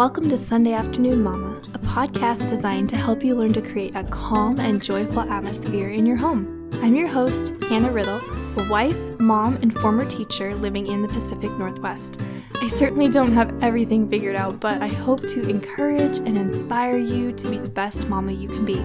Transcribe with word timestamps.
Welcome 0.00 0.30
to 0.30 0.38
Sunday 0.38 0.72
Afternoon 0.72 1.22
Mama, 1.22 1.60
a 1.74 1.78
podcast 1.78 2.48
designed 2.48 2.88
to 2.88 2.96
help 2.96 3.22
you 3.22 3.34
learn 3.34 3.52
to 3.52 3.60
create 3.60 3.94
a 3.94 4.04
calm 4.04 4.58
and 4.58 4.82
joyful 4.82 5.20
atmosphere 5.20 5.90
in 5.90 6.06
your 6.06 6.16
home. 6.16 6.70
I'm 6.76 6.96
your 6.96 7.06
host, 7.06 7.52
Hannah 7.64 7.90
Riddle, 7.92 8.18
a 8.58 8.66
wife, 8.70 8.96
mom, 9.20 9.56
and 9.56 9.78
former 9.78 10.06
teacher 10.06 10.56
living 10.56 10.86
in 10.86 11.02
the 11.02 11.08
Pacific 11.08 11.50
Northwest. 11.58 12.22
I 12.62 12.68
certainly 12.68 13.10
don't 13.10 13.34
have 13.34 13.62
everything 13.62 14.08
figured 14.08 14.36
out, 14.36 14.58
but 14.58 14.80
I 14.80 14.88
hope 14.88 15.28
to 15.28 15.46
encourage 15.46 16.16
and 16.16 16.38
inspire 16.38 16.96
you 16.96 17.32
to 17.32 17.50
be 17.50 17.58
the 17.58 17.68
best 17.68 18.08
mama 18.08 18.32
you 18.32 18.48
can 18.48 18.64
be. 18.64 18.82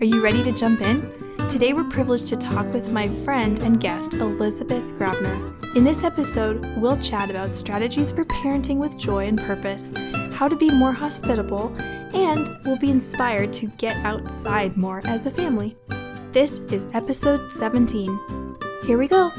Are 0.00 0.08
you 0.08 0.22
ready 0.22 0.42
to 0.44 0.52
jump 0.52 0.80
in? 0.80 1.12
Today, 1.50 1.74
we're 1.74 1.84
privileged 1.84 2.26
to 2.28 2.36
talk 2.36 2.72
with 2.72 2.90
my 2.90 3.06
friend 3.06 3.60
and 3.60 3.78
guest, 3.78 4.14
Elizabeth 4.14 4.84
Grabner. 4.98 5.76
In 5.76 5.84
this 5.84 6.04
episode, 6.04 6.64
we'll 6.78 6.98
chat 6.98 7.28
about 7.28 7.54
strategies 7.54 8.12
for 8.12 8.24
parenting 8.24 8.78
with 8.78 8.98
joy 8.98 9.26
and 9.26 9.38
purpose, 9.38 9.92
how 10.38 10.46
to 10.46 10.54
be 10.54 10.70
more 10.70 10.92
hospitable, 10.92 11.74
and 12.14 12.48
we'll 12.64 12.78
be 12.78 12.92
inspired 12.92 13.52
to 13.52 13.66
get 13.76 13.96
outside 14.04 14.76
more 14.76 15.02
as 15.04 15.26
a 15.26 15.30
family. 15.32 15.76
This 16.30 16.60
is 16.70 16.86
episode 16.92 17.50
17. 17.50 18.56
Here 18.86 18.98
we 18.98 19.08
go. 19.08 19.32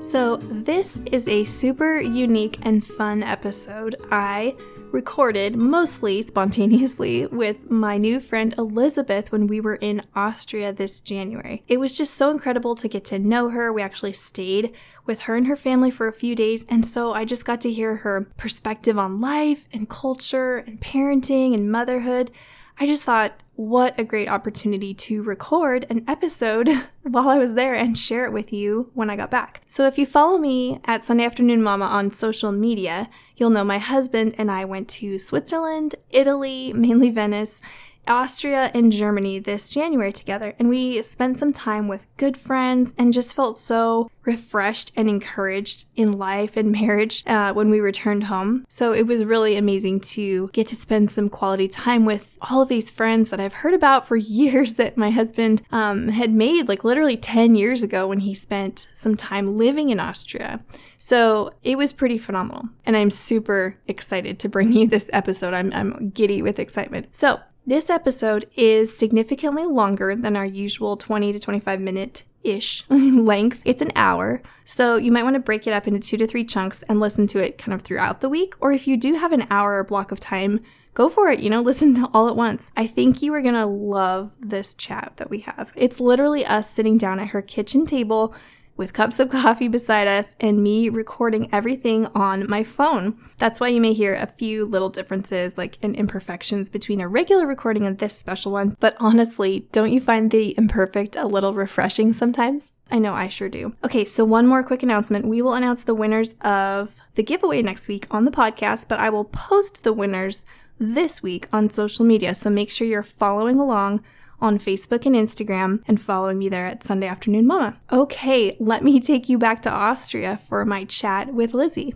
So, 0.00 0.36
this 0.36 1.00
is 1.12 1.28
a 1.28 1.44
super 1.44 2.00
unique 2.00 2.56
and 2.62 2.82
fun 2.82 3.22
episode. 3.22 3.96
I 4.10 4.56
recorded 4.92 5.56
mostly 5.56 6.22
spontaneously 6.22 7.26
with 7.26 7.70
my 7.70 7.98
new 7.98 8.18
friend 8.18 8.54
Elizabeth 8.56 9.30
when 9.30 9.46
we 9.46 9.60
were 9.60 9.74
in 9.74 10.00
Austria 10.14 10.72
this 10.72 11.02
January. 11.02 11.64
It 11.68 11.78
was 11.78 11.98
just 11.98 12.14
so 12.14 12.30
incredible 12.30 12.76
to 12.76 12.88
get 12.88 13.04
to 13.06 13.18
know 13.18 13.50
her. 13.50 13.70
We 13.74 13.82
actually 13.82 14.14
stayed 14.14 14.72
with 15.06 15.22
her 15.22 15.36
and 15.36 15.46
her 15.46 15.56
family 15.56 15.90
for 15.90 16.08
a 16.08 16.12
few 16.12 16.34
days, 16.34 16.64
and 16.68 16.86
so 16.86 17.12
I 17.12 17.24
just 17.24 17.44
got 17.44 17.60
to 17.62 17.72
hear 17.72 17.96
her 17.96 18.22
perspective 18.36 18.98
on 18.98 19.20
life 19.20 19.66
and 19.72 19.88
culture 19.88 20.58
and 20.58 20.80
parenting 20.80 21.54
and 21.54 21.70
motherhood. 21.70 22.30
I 22.78 22.86
just 22.86 23.04
thought, 23.04 23.42
what 23.54 23.98
a 23.98 24.04
great 24.04 24.28
opportunity 24.28 24.92
to 24.92 25.22
record 25.22 25.86
an 25.88 26.04
episode 26.06 26.68
while 27.02 27.30
I 27.30 27.38
was 27.38 27.54
there 27.54 27.74
and 27.74 27.96
share 27.96 28.26
it 28.26 28.32
with 28.32 28.52
you 28.52 28.90
when 28.92 29.08
I 29.08 29.16
got 29.16 29.30
back. 29.30 29.62
So, 29.66 29.86
if 29.86 29.96
you 29.96 30.04
follow 30.04 30.36
me 30.36 30.80
at 30.84 31.02
Sunday 31.02 31.24
Afternoon 31.24 31.62
Mama 31.62 31.86
on 31.86 32.10
social 32.10 32.52
media, 32.52 33.08
you'll 33.36 33.50
know 33.50 33.64
my 33.64 33.78
husband 33.78 34.34
and 34.36 34.50
I 34.50 34.66
went 34.66 34.88
to 34.90 35.18
Switzerland, 35.18 35.94
Italy, 36.10 36.74
mainly 36.74 37.08
Venice, 37.08 37.62
Austria 38.08 38.70
and 38.74 38.92
Germany 38.92 39.38
this 39.38 39.70
January 39.70 40.12
together, 40.12 40.54
and 40.58 40.68
we 40.68 41.02
spent 41.02 41.38
some 41.38 41.52
time 41.52 41.88
with 41.88 42.06
good 42.16 42.36
friends 42.36 42.94
and 42.98 43.12
just 43.12 43.34
felt 43.34 43.58
so 43.58 44.10
refreshed 44.24 44.92
and 44.96 45.08
encouraged 45.08 45.86
in 45.94 46.12
life 46.12 46.56
and 46.56 46.72
marriage 46.80 47.22
uh, 47.26 47.52
when 47.52 47.70
we 47.70 47.80
returned 47.80 48.24
home. 48.24 48.64
So 48.68 48.92
it 48.92 49.06
was 49.06 49.24
really 49.24 49.56
amazing 49.56 50.00
to 50.00 50.48
get 50.52 50.66
to 50.68 50.74
spend 50.74 51.10
some 51.10 51.28
quality 51.28 51.68
time 51.68 52.04
with 52.04 52.38
all 52.42 52.62
of 52.62 52.68
these 52.68 52.90
friends 52.90 53.30
that 53.30 53.40
I've 53.40 53.52
heard 53.54 53.74
about 53.74 54.06
for 54.06 54.16
years 54.36 54.74
that 54.74 54.96
my 54.96 55.10
husband 55.10 55.62
um, 55.70 56.08
had 56.08 56.32
made, 56.32 56.68
like 56.68 56.84
literally 56.84 57.16
10 57.16 57.54
years 57.54 57.82
ago 57.82 58.06
when 58.06 58.20
he 58.20 58.34
spent 58.34 58.88
some 58.92 59.14
time 59.14 59.56
living 59.56 59.88
in 59.88 60.00
Austria. 60.00 60.60
So 60.98 61.52
it 61.62 61.76
was 61.78 61.92
pretty 61.92 62.18
phenomenal. 62.18 62.64
And 62.84 62.96
I'm 62.96 63.10
super 63.10 63.78
excited 63.86 64.38
to 64.40 64.48
bring 64.48 64.72
you 64.72 64.86
this 64.86 65.10
episode. 65.12 65.54
I'm, 65.54 65.72
I'm 65.72 66.08
giddy 66.08 66.42
with 66.42 66.58
excitement. 66.58 67.14
So 67.14 67.40
this 67.66 67.90
episode 67.90 68.46
is 68.54 68.96
significantly 68.96 69.66
longer 69.66 70.14
than 70.14 70.36
our 70.36 70.46
usual 70.46 70.96
20 70.96 71.32
to 71.32 71.38
25 71.38 71.80
minute 71.80 72.22
ish 72.44 72.84
length. 72.88 73.60
It's 73.64 73.82
an 73.82 73.90
hour, 73.96 74.40
so 74.64 74.96
you 74.96 75.10
might 75.10 75.24
want 75.24 75.34
to 75.34 75.40
break 75.40 75.66
it 75.66 75.72
up 75.72 75.88
into 75.88 75.98
two 75.98 76.16
to 76.18 76.26
three 76.28 76.44
chunks 76.44 76.84
and 76.84 77.00
listen 77.00 77.26
to 77.28 77.40
it 77.40 77.58
kind 77.58 77.74
of 77.74 77.82
throughout 77.82 78.20
the 78.20 78.28
week. 78.28 78.54
Or 78.60 78.70
if 78.70 78.86
you 78.86 78.96
do 78.96 79.14
have 79.14 79.32
an 79.32 79.48
hour 79.50 79.82
block 79.82 80.12
of 80.12 80.20
time, 80.20 80.60
go 80.94 81.08
for 81.08 81.28
it, 81.28 81.40
you 81.40 81.50
know, 81.50 81.60
listen 81.62 81.94
to 81.96 82.08
all 82.14 82.28
at 82.28 82.36
once. 82.36 82.70
I 82.76 82.86
think 82.86 83.20
you 83.20 83.34
are 83.34 83.42
going 83.42 83.54
to 83.54 83.66
love 83.66 84.30
this 84.38 84.72
chat 84.74 85.14
that 85.16 85.28
we 85.28 85.40
have. 85.40 85.72
It's 85.74 85.98
literally 85.98 86.46
us 86.46 86.70
sitting 86.70 86.98
down 86.98 87.18
at 87.18 87.28
her 87.28 87.42
kitchen 87.42 87.84
table 87.84 88.34
with 88.76 88.92
cups 88.92 89.18
of 89.20 89.30
coffee 89.30 89.68
beside 89.68 90.06
us 90.06 90.36
and 90.40 90.62
me 90.62 90.88
recording 90.88 91.48
everything 91.52 92.06
on 92.14 92.48
my 92.48 92.62
phone. 92.62 93.18
That's 93.38 93.60
why 93.60 93.68
you 93.68 93.80
may 93.80 93.92
hear 93.92 94.14
a 94.14 94.26
few 94.26 94.64
little 94.64 94.90
differences, 94.90 95.56
like 95.56 95.78
and 95.82 95.96
imperfections 95.96 96.70
between 96.70 97.00
a 97.00 97.08
regular 97.08 97.46
recording 97.46 97.86
and 97.86 97.98
this 97.98 98.16
special 98.16 98.52
one. 98.52 98.76
But 98.80 98.96
honestly, 98.98 99.66
don't 99.72 99.92
you 99.92 100.00
find 100.00 100.30
the 100.30 100.54
imperfect 100.58 101.16
a 101.16 101.26
little 101.26 101.54
refreshing 101.54 102.12
sometimes? 102.12 102.72
I 102.90 102.98
know 102.98 103.14
I 103.14 103.28
sure 103.28 103.48
do. 103.48 103.74
Okay, 103.84 104.04
so 104.04 104.24
one 104.24 104.46
more 104.46 104.62
quick 104.62 104.82
announcement. 104.82 105.26
We 105.26 105.42
will 105.42 105.54
announce 105.54 105.84
the 105.84 105.94
winners 105.94 106.34
of 106.42 107.00
the 107.14 107.22
giveaway 107.22 107.62
next 107.62 107.88
week 107.88 108.06
on 108.10 108.24
the 108.24 108.30
podcast, 108.30 108.88
but 108.88 109.00
I 109.00 109.10
will 109.10 109.24
post 109.24 109.82
the 109.82 109.92
winners 109.92 110.44
this 110.78 111.22
week 111.22 111.48
on 111.52 111.70
social 111.70 112.04
media. 112.04 112.34
So 112.34 112.50
make 112.50 112.70
sure 112.70 112.86
you're 112.86 113.02
following 113.02 113.58
along 113.58 114.02
on 114.40 114.58
Facebook 114.58 115.06
and 115.06 115.14
Instagram 115.14 115.82
and 115.86 116.00
following 116.00 116.38
me 116.38 116.48
there 116.48 116.66
at 116.66 116.84
Sunday 116.84 117.06
Afternoon 117.06 117.46
Mama. 117.46 117.76
Okay, 117.92 118.56
let 118.60 118.84
me 118.84 119.00
take 119.00 119.28
you 119.28 119.38
back 119.38 119.62
to 119.62 119.70
Austria 119.70 120.36
for 120.36 120.64
my 120.64 120.84
chat 120.84 121.32
with 121.34 121.54
Lizzie. 121.54 121.94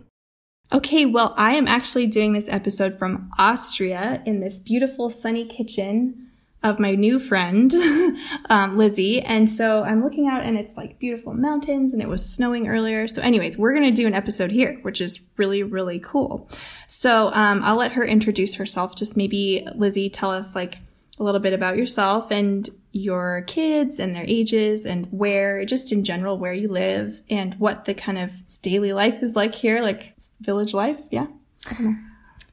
Okay, 0.73 1.05
well, 1.05 1.33
I 1.37 1.55
am 1.55 1.67
actually 1.67 2.07
doing 2.07 2.31
this 2.31 2.47
episode 2.47 2.97
from 2.97 3.29
Austria 3.37 4.23
in 4.25 4.39
this 4.39 4.59
beautiful 4.59 5.09
sunny 5.09 5.45
kitchen 5.45 6.31
of 6.63 6.79
my 6.79 6.93
new 6.93 7.19
friend, 7.19 7.73
um, 8.49 8.77
Lizzie. 8.77 9.21
And 9.21 9.49
so 9.49 9.83
I'm 9.83 10.03
looking 10.03 10.27
out 10.27 10.43
and 10.43 10.57
it's 10.57 10.77
like 10.77 10.99
beautiful 10.99 11.33
mountains 11.33 11.93
and 11.93 12.01
it 12.01 12.07
was 12.07 12.23
snowing 12.23 12.67
earlier. 12.67 13.07
So 13.07 13.21
anyways, 13.21 13.57
we're 13.57 13.73
going 13.73 13.89
to 13.89 14.01
do 14.01 14.07
an 14.07 14.13
episode 14.13 14.51
here, 14.51 14.77
which 14.83 15.01
is 15.01 15.19
really, 15.37 15.63
really 15.63 15.99
cool. 15.99 16.47
So, 16.87 17.33
um, 17.33 17.61
I'll 17.63 17.77
let 17.77 17.93
her 17.93 18.05
introduce 18.05 18.55
herself. 18.55 18.95
Just 18.95 19.17
maybe 19.17 19.67
Lizzie 19.75 20.09
tell 20.09 20.31
us 20.31 20.55
like 20.55 20.79
a 21.21 21.23
little 21.23 21.39
bit 21.39 21.53
about 21.53 21.77
yourself 21.77 22.31
and 22.31 22.67
your 22.91 23.43
kids 23.45 23.99
and 23.99 24.15
their 24.15 24.25
ages 24.27 24.85
and 24.85 25.05
where, 25.11 25.63
just 25.65 25.91
in 25.91 26.03
general, 26.03 26.35
where 26.37 26.51
you 26.51 26.67
live 26.67 27.21
and 27.29 27.53
what 27.59 27.85
the 27.85 27.93
kind 27.93 28.17
of 28.17 28.31
daily 28.63 28.91
life 28.91 29.21
is 29.21 29.35
like 29.35 29.53
here, 29.53 29.81
like 29.83 30.15
village 30.39 30.73
life. 30.73 30.97
Yeah. 31.11 31.27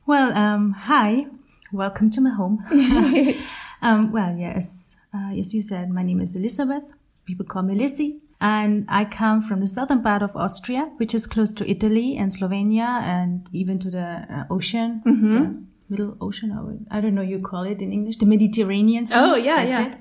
Well, 0.04 0.36
um, 0.36 0.72
hi, 0.72 1.26
welcome 1.72 2.10
to 2.10 2.20
my 2.20 2.30
home. 2.30 2.62
um, 3.82 4.12
well, 4.12 4.36
yes, 4.36 4.96
uh, 5.14 5.32
as 5.38 5.54
you 5.54 5.62
said, 5.62 5.88
my 5.88 6.02
name 6.02 6.20
is 6.20 6.36
Elizabeth. 6.36 6.84
People 7.24 7.46
call 7.46 7.62
me 7.62 7.74
Lizzie. 7.74 8.20
And 8.40 8.84
I 8.88 9.04
come 9.04 9.40
from 9.40 9.60
the 9.60 9.66
southern 9.66 10.02
part 10.02 10.22
of 10.22 10.36
Austria, 10.36 10.90
which 10.98 11.14
is 11.14 11.26
close 11.26 11.52
to 11.52 11.68
Italy 11.68 12.16
and 12.16 12.30
Slovenia 12.30 13.02
and 13.02 13.48
even 13.52 13.78
to 13.80 13.90
the 13.90 14.26
uh, 14.30 14.44
ocean. 14.50 15.02
Mm-hmm. 15.04 15.32
The 15.32 15.62
Middle 15.88 16.16
Ocean, 16.20 16.52
or 16.52 16.76
I 16.90 17.00
don't 17.00 17.14
know 17.14 17.22
you 17.22 17.40
call 17.40 17.64
it 17.64 17.80
in 17.82 17.92
English, 17.92 18.18
the 18.18 18.26
Mediterranean 18.26 19.06
Sea. 19.06 19.14
Oh, 19.16 19.34
yeah, 19.34 19.64
That's 19.64 19.70
yeah. 19.70 19.88
It. 19.88 19.96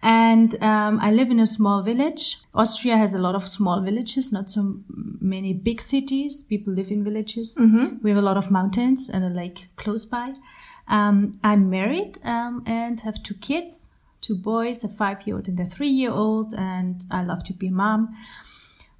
And 0.00 0.62
um, 0.62 1.00
I 1.00 1.10
live 1.10 1.30
in 1.30 1.40
a 1.40 1.46
small 1.46 1.82
village. 1.82 2.38
Austria 2.54 2.96
has 2.96 3.14
a 3.14 3.18
lot 3.18 3.34
of 3.34 3.48
small 3.48 3.80
villages, 3.80 4.30
not 4.30 4.48
so 4.48 4.76
many 5.20 5.52
big 5.52 5.80
cities. 5.80 6.42
People 6.44 6.72
live 6.72 6.90
in 6.90 7.02
villages. 7.02 7.56
Mm-hmm. 7.56 7.96
We 8.02 8.10
have 8.10 8.18
a 8.18 8.22
lot 8.22 8.36
of 8.36 8.50
mountains 8.50 9.08
and 9.08 9.24
a 9.24 9.28
lake 9.28 9.66
close 9.76 10.04
by. 10.04 10.34
Um, 10.86 11.32
I'm 11.42 11.68
married 11.68 12.18
um, 12.22 12.62
and 12.64 13.00
have 13.00 13.22
two 13.22 13.34
kids, 13.34 13.88
two 14.20 14.36
boys, 14.36 14.84
a 14.84 14.88
five-year-old 14.88 15.48
and 15.48 15.58
a 15.60 15.66
three-year-old, 15.66 16.54
and 16.54 17.04
I 17.10 17.24
love 17.24 17.42
to 17.44 17.52
be 17.52 17.66
a 17.66 17.72
mom. 17.72 18.16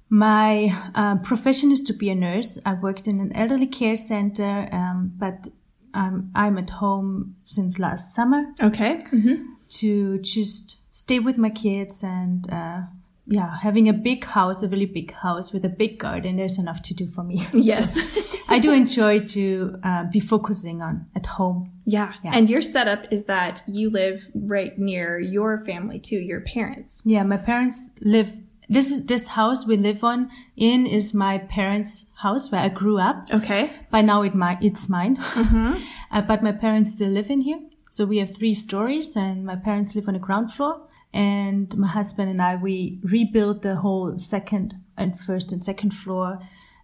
My 0.09 0.75
uh, 0.95 1.17
profession 1.17 1.71
is 1.71 1.81
to 1.81 1.93
be 1.93 2.09
a 2.09 2.15
nurse. 2.15 2.57
I 2.65 2.73
worked 2.73 3.07
in 3.07 3.19
an 3.19 3.31
elderly 3.35 3.67
care 3.67 3.95
center, 3.95 4.67
um, 4.71 5.13
but 5.17 5.47
I'm, 5.93 6.31
I'm 6.35 6.57
at 6.57 6.69
home 6.69 7.35
since 7.43 7.79
last 7.79 8.13
summer 8.15 8.45
Okay. 8.61 8.99
Mm-hmm. 9.11 9.43
to 9.79 10.19
just 10.19 10.77
stay 10.91 11.19
with 11.19 11.37
my 11.37 11.49
kids 11.49 12.03
and 12.03 12.51
uh, 12.51 12.81
yeah, 13.25 13.57
having 13.61 13.87
a 13.87 13.93
big 13.93 14.25
house, 14.25 14.63
a 14.63 14.67
really 14.67 14.87
big 14.87 15.13
house 15.13 15.53
with 15.53 15.63
a 15.63 15.69
big 15.69 15.99
garden. 15.99 16.37
There's 16.37 16.57
enough 16.57 16.81
to 16.83 16.93
do 16.93 17.07
for 17.11 17.23
me. 17.23 17.45
Yes. 17.53 17.93
So 17.93 18.21
I 18.49 18.57
do 18.57 18.71
enjoy 18.71 19.19
to 19.25 19.75
uh, 19.83 20.05
be 20.11 20.19
focusing 20.19 20.81
on 20.81 21.05
at 21.15 21.27
home. 21.27 21.71
Yeah. 21.85 22.13
Yeah. 22.23 22.31
And 22.33 22.49
your 22.49 22.63
setup 22.63 23.11
is 23.13 23.25
that 23.25 23.61
you 23.67 23.91
live 23.91 24.27
right 24.33 24.77
near 24.79 25.19
your 25.19 25.63
family 25.65 25.99
too, 25.99 26.17
your 26.17 26.41
parents. 26.41 27.03
Yeah, 27.05 27.21
my 27.23 27.37
parents 27.37 27.91
live. 28.01 28.35
This 28.69 28.91
is 28.91 29.07
this 29.07 29.27
house 29.27 29.65
we 29.65 29.77
live 29.77 30.03
on 30.03 30.29
in 30.55 30.85
is 30.85 31.13
my 31.13 31.39
parents' 31.39 32.05
house 32.13 32.51
where 32.51 32.61
I 32.61 32.69
grew 32.69 32.99
up. 32.99 33.27
Okay. 33.33 33.71
By 33.89 34.01
now 34.01 34.21
it 34.21 34.35
my 34.35 34.59
it's 34.61 34.87
mine, 34.87 35.17
uh, 36.11 36.21
but 36.21 36.43
my 36.43 36.51
parents 36.51 36.93
still 36.93 37.09
live 37.09 37.31
in 37.31 37.41
here. 37.41 37.59
So 37.89 38.05
we 38.05 38.19
have 38.19 38.37
three 38.37 38.53
stories, 38.53 39.15
and 39.15 39.43
my 39.43 39.55
parents 39.55 39.95
live 39.95 40.07
on 40.07 40.13
the 40.13 40.19
ground 40.19 40.53
floor. 40.53 40.85
And 41.11 41.75
my 41.75 41.87
husband 41.87 42.29
and 42.29 42.39
I 42.39 42.55
we 42.55 42.99
rebuilt 43.01 43.63
the 43.63 43.77
whole 43.77 44.19
second 44.19 44.75
and 44.95 45.19
first 45.19 45.51
and 45.51 45.63
second 45.63 45.91
floor. 45.91 46.39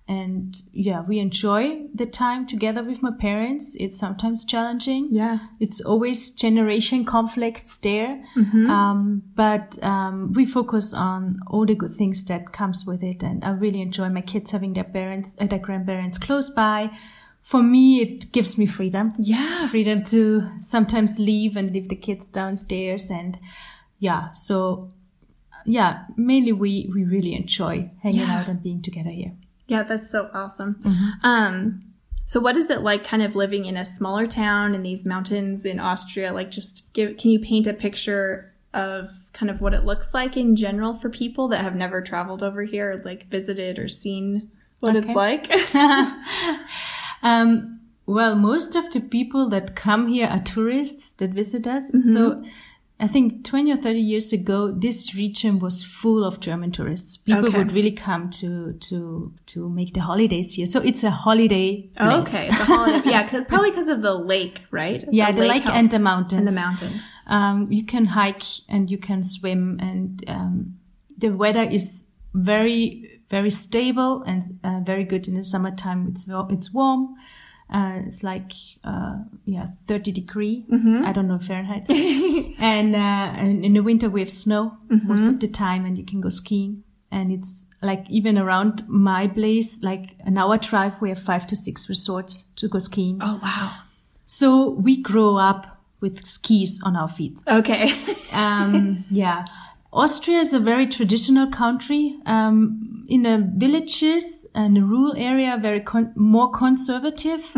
And 0.08 0.56
yeah, 0.72 1.02
we 1.02 1.18
enjoy 1.18 1.88
the 1.96 2.06
time 2.06 2.46
together 2.46 2.84
with 2.84 3.02
my 3.02 3.12
parents. 3.20 3.76
It's 3.80 3.98
sometimes 3.98 4.46
challenging. 4.46 5.08
Yeah. 5.10 5.40
It's 5.60 5.82
always 5.82 6.30
generation 6.30 7.06
conflicts 7.06 7.80
there. 7.80 8.24
Um, 8.36 9.24
but 9.34 9.82
um, 9.84 10.32
we 10.34 10.46
focus 10.46 10.94
on 10.94 11.40
all 11.48 11.66
the 11.66 11.74
good 11.74 11.94
things 11.96 12.24
that 12.26 12.52
comes 12.52 12.86
with 12.86 13.02
it. 13.02 13.24
And 13.24 13.44
I 13.44 13.50
really 13.52 13.82
enjoy 13.82 14.10
my 14.10 14.22
kids 14.22 14.52
having 14.52 14.74
their 14.74 14.84
parents, 14.84 15.36
uh, 15.42 15.48
their 15.48 15.60
grandparents 15.60 16.18
close 16.20 16.50
by 16.52 16.92
for 17.42 17.62
me, 17.62 18.02
it 18.02 18.32
gives 18.32 18.58
me 18.58 18.66
freedom. 18.66 19.14
Yeah. 19.20 19.68
Freedom 19.68 20.04
to 20.06 20.50
sometimes 20.60 21.20
leave 21.20 21.56
and 21.56 21.72
leave 21.72 21.90
the 21.90 21.96
kids 21.96 22.28
downstairs. 22.28 23.12
And 23.12 23.38
yeah, 24.00 24.32
so 24.32 24.92
yeah, 25.64 26.06
mainly 26.18 26.52
we, 26.54 26.90
we 26.92 27.04
really 27.04 27.36
enjoy 27.36 27.92
hanging 28.02 28.22
Yeah. 28.22 28.40
out 28.42 28.48
and 28.48 28.64
being 28.64 28.82
together 28.82 29.12
here. 29.12 29.34
Yeah, 29.68 29.84
that's 29.84 30.10
so 30.12 30.30
awesome. 30.34 31.18
Um, 31.24 31.84
so 32.26 32.40
what 32.40 32.58
is 32.58 32.70
it 32.70 32.82
like 32.82 33.04
kind 33.04 33.22
of 33.24 33.36
living 33.36 33.66
in 33.66 33.78
a 33.78 33.86
smaller 33.86 34.28
town 34.28 34.74
in 34.76 34.84
these 34.84 35.06
mountains 35.06 35.66
in 35.66 35.80
Austria? 35.80 36.34
Like 36.34 36.52
just 36.52 36.94
give 36.94 37.18
can 37.18 37.32
you 37.32 37.40
paint 37.40 37.68
a 37.68 37.74
picture 37.74 38.54
of 38.74 39.10
kind 39.34 39.50
of 39.50 39.62
what 39.62 39.74
it 39.74 39.86
looks 39.86 40.14
like 40.14 40.36
in 40.36 40.56
general 40.56 40.94
for 40.94 41.10
people 41.10 41.48
that 41.50 41.62
have 41.64 41.76
never 41.76 42.02
traveled 42.02 42.44
over 42.44 42.64
here, 42.64 43.02
like 43.06 43.28
visited 43.28 43.80
or 43.80 43.88
seen 43.88 44.50
what 44.80 44.96
Okay. 44.96 45.08
it's 45.08 45.16
like? 45.16 45.50
Um, 47.24 47.80
well, 48.06 48.36
most 48.36 48.76
of 48.76 48.92
the 48.92 49.00
people 49.00 49.50
that 49.50 49.76
come 49.76 50.08
here 50.10 50.28
are 50.28 50.42
tourists 50.42 51.12
that 51.14 51.32
visit 51.32 51.66
us. 51.66 51.84
Mm-hmm. 51.96 52.14
So 52.14 52.44
I 52.98 53.08
think 53.08 53.44
20 53.44 53.74
or 53.74 53.76
30 53.78 54.00
years 54.00 54.32
ago, 54.32 54.72
this 54.72 55.14
region 55.16 55.60
was 55.60 55.84
full 55.84 56.24
of 56.24 56.40
German 56.40 56.72
tourists. 56.72 57.18
People 57.18 57.50
Okay. 57.50 57.58
would 57.58 57.74
really 57.74 57.92
come 57.92 58.30
to, 58.30 58.72
to, 58.74 59.34
to 59.48 59.70
make 59.70 59.94
the 59.94 60.00
holidays 60.00 60.54
here. 60.54 60.66
So 60.66 60.80
it's 60.80 61.04
a 61.04 61.12
holiday 61.12 61.82
place. 61.98 62.28
okay, 62.30 62.48
it's 62.48 62.60
a 62.60 62.64
holiday. 62.64 63.10
Yeah, 63.12 63.28
'cause- 63.28 63.44
probably 63.50 63.72
because 63.72 63.90
of 63.90 64.02
the 64.02 64.14
lake, 64.14 64.64
right? 64.72 65.04
Yeah, 65.12 65.34
the, 65.34 65.42
lake, 65.46 65.64
helps. 65.64 65.78
and 65.78 65.92
the 65.92 66.00
mountains. 66.00 66.40
and 66.40 66.48
the 66.48 66.54
mountains. 66.54 67.10
Um, 67.28 67.70
you 67.70 67.84
can 67.84 68.06
hike 68.06 68.44
and 68.70 68.90
you 68.90 68.98
can 68.98 69.24
swim 69.24 69.78
and, 69.82 70.24
um, 70.28 70.78
the 71.18 71.30
weather 71.30 71.64
is 71.64 72.06
very, 72.34 73.20
very 73.30 73.50
stable 73.50 74.24
and 74.24 74.58
uh, 74.64 74.80
very 74.86 75.04
good 75.04 75.28
in 75.28 75.36
the 75.36 75.44
summertime. 75.44 76.08
It's, 76.12 76.26
it's 76.50 76.72
warm. 76.74 77.16
Uh, 77.70 78.00
it's 78.06 78.24
like, 78.24 78.52
uh, 78.84 79.18
yeah, 79.46 79.70
30 79.88 80.12
degree. 80.12 80.66
I 81.06 81.12
don't 81.12 81.28
know 81.28 81.40
Fahrenheit. 81.40 81.90
and, 82.60 82.96
uh, 82.96 83.00
and 83.00 83.66
in 83.66 83.74
the 83.74 83.82
winter 83.82 84.10
we 84.10 84.22
have 84.22 84.30
snow 84.30 84.78
most 84.90 85.28
of 85.28 85.40
the 85.40 85.48
time 85.48 85.86
and 85.86 85.98
you 85.98 86.06
can 86.06 86.22
go 86.22 86.30
skiing. 86.30 86.84
And 87.12 87.32
it's 87.32 87.66
like 87.82 88.06
even 88.10 88.38
around 88.38 88.84
my 88.88 89.28
place, 89.28 89.82
like 89.82 90.16
an 90.26 90.38
hour 90.38 90.58
drive, 90.58 91.00
we 91.02 91.10
have 91.10 91.22
five 91.22 91.48
to 91.48 91.56
six 91.56 91.88
resorts 91.90 92.44
to 92.58 92.68
go 92.68 92.80
skiing. 92.80 93.20
Oh 93.22 93.40
wow. 93.42 93.78
So 94.26 94.70
we 94.72 95.02
grow 95.02 95.38
up 95.38 95.82
with 96.02 96.26
skis 96.26 96.82
on 96.84 96.96
our 96.96 97.08
feet. 97.10 97.40
Okay. 97.48 97.94
Um, 98.36 99.06
yeah. 99.10 99.46
Austria 99.96 100.40
is 100.40 100.54
a 100.54 100.60
very 100.60 100.88
traditional 100.88 101.48
country. 101.48 102.18
Um, 102.26 103.06
in 103.08 103.24
the 103.24 103.50
villages 103.56 104.46
and 104.56 104.76
the 104.76 104.82
rural 104.82 105.14
area, 105.16 105.58
very 105.62 105.80
con- 105.80 106.12
more 106.16 106.52
conservative. 106.52 107.52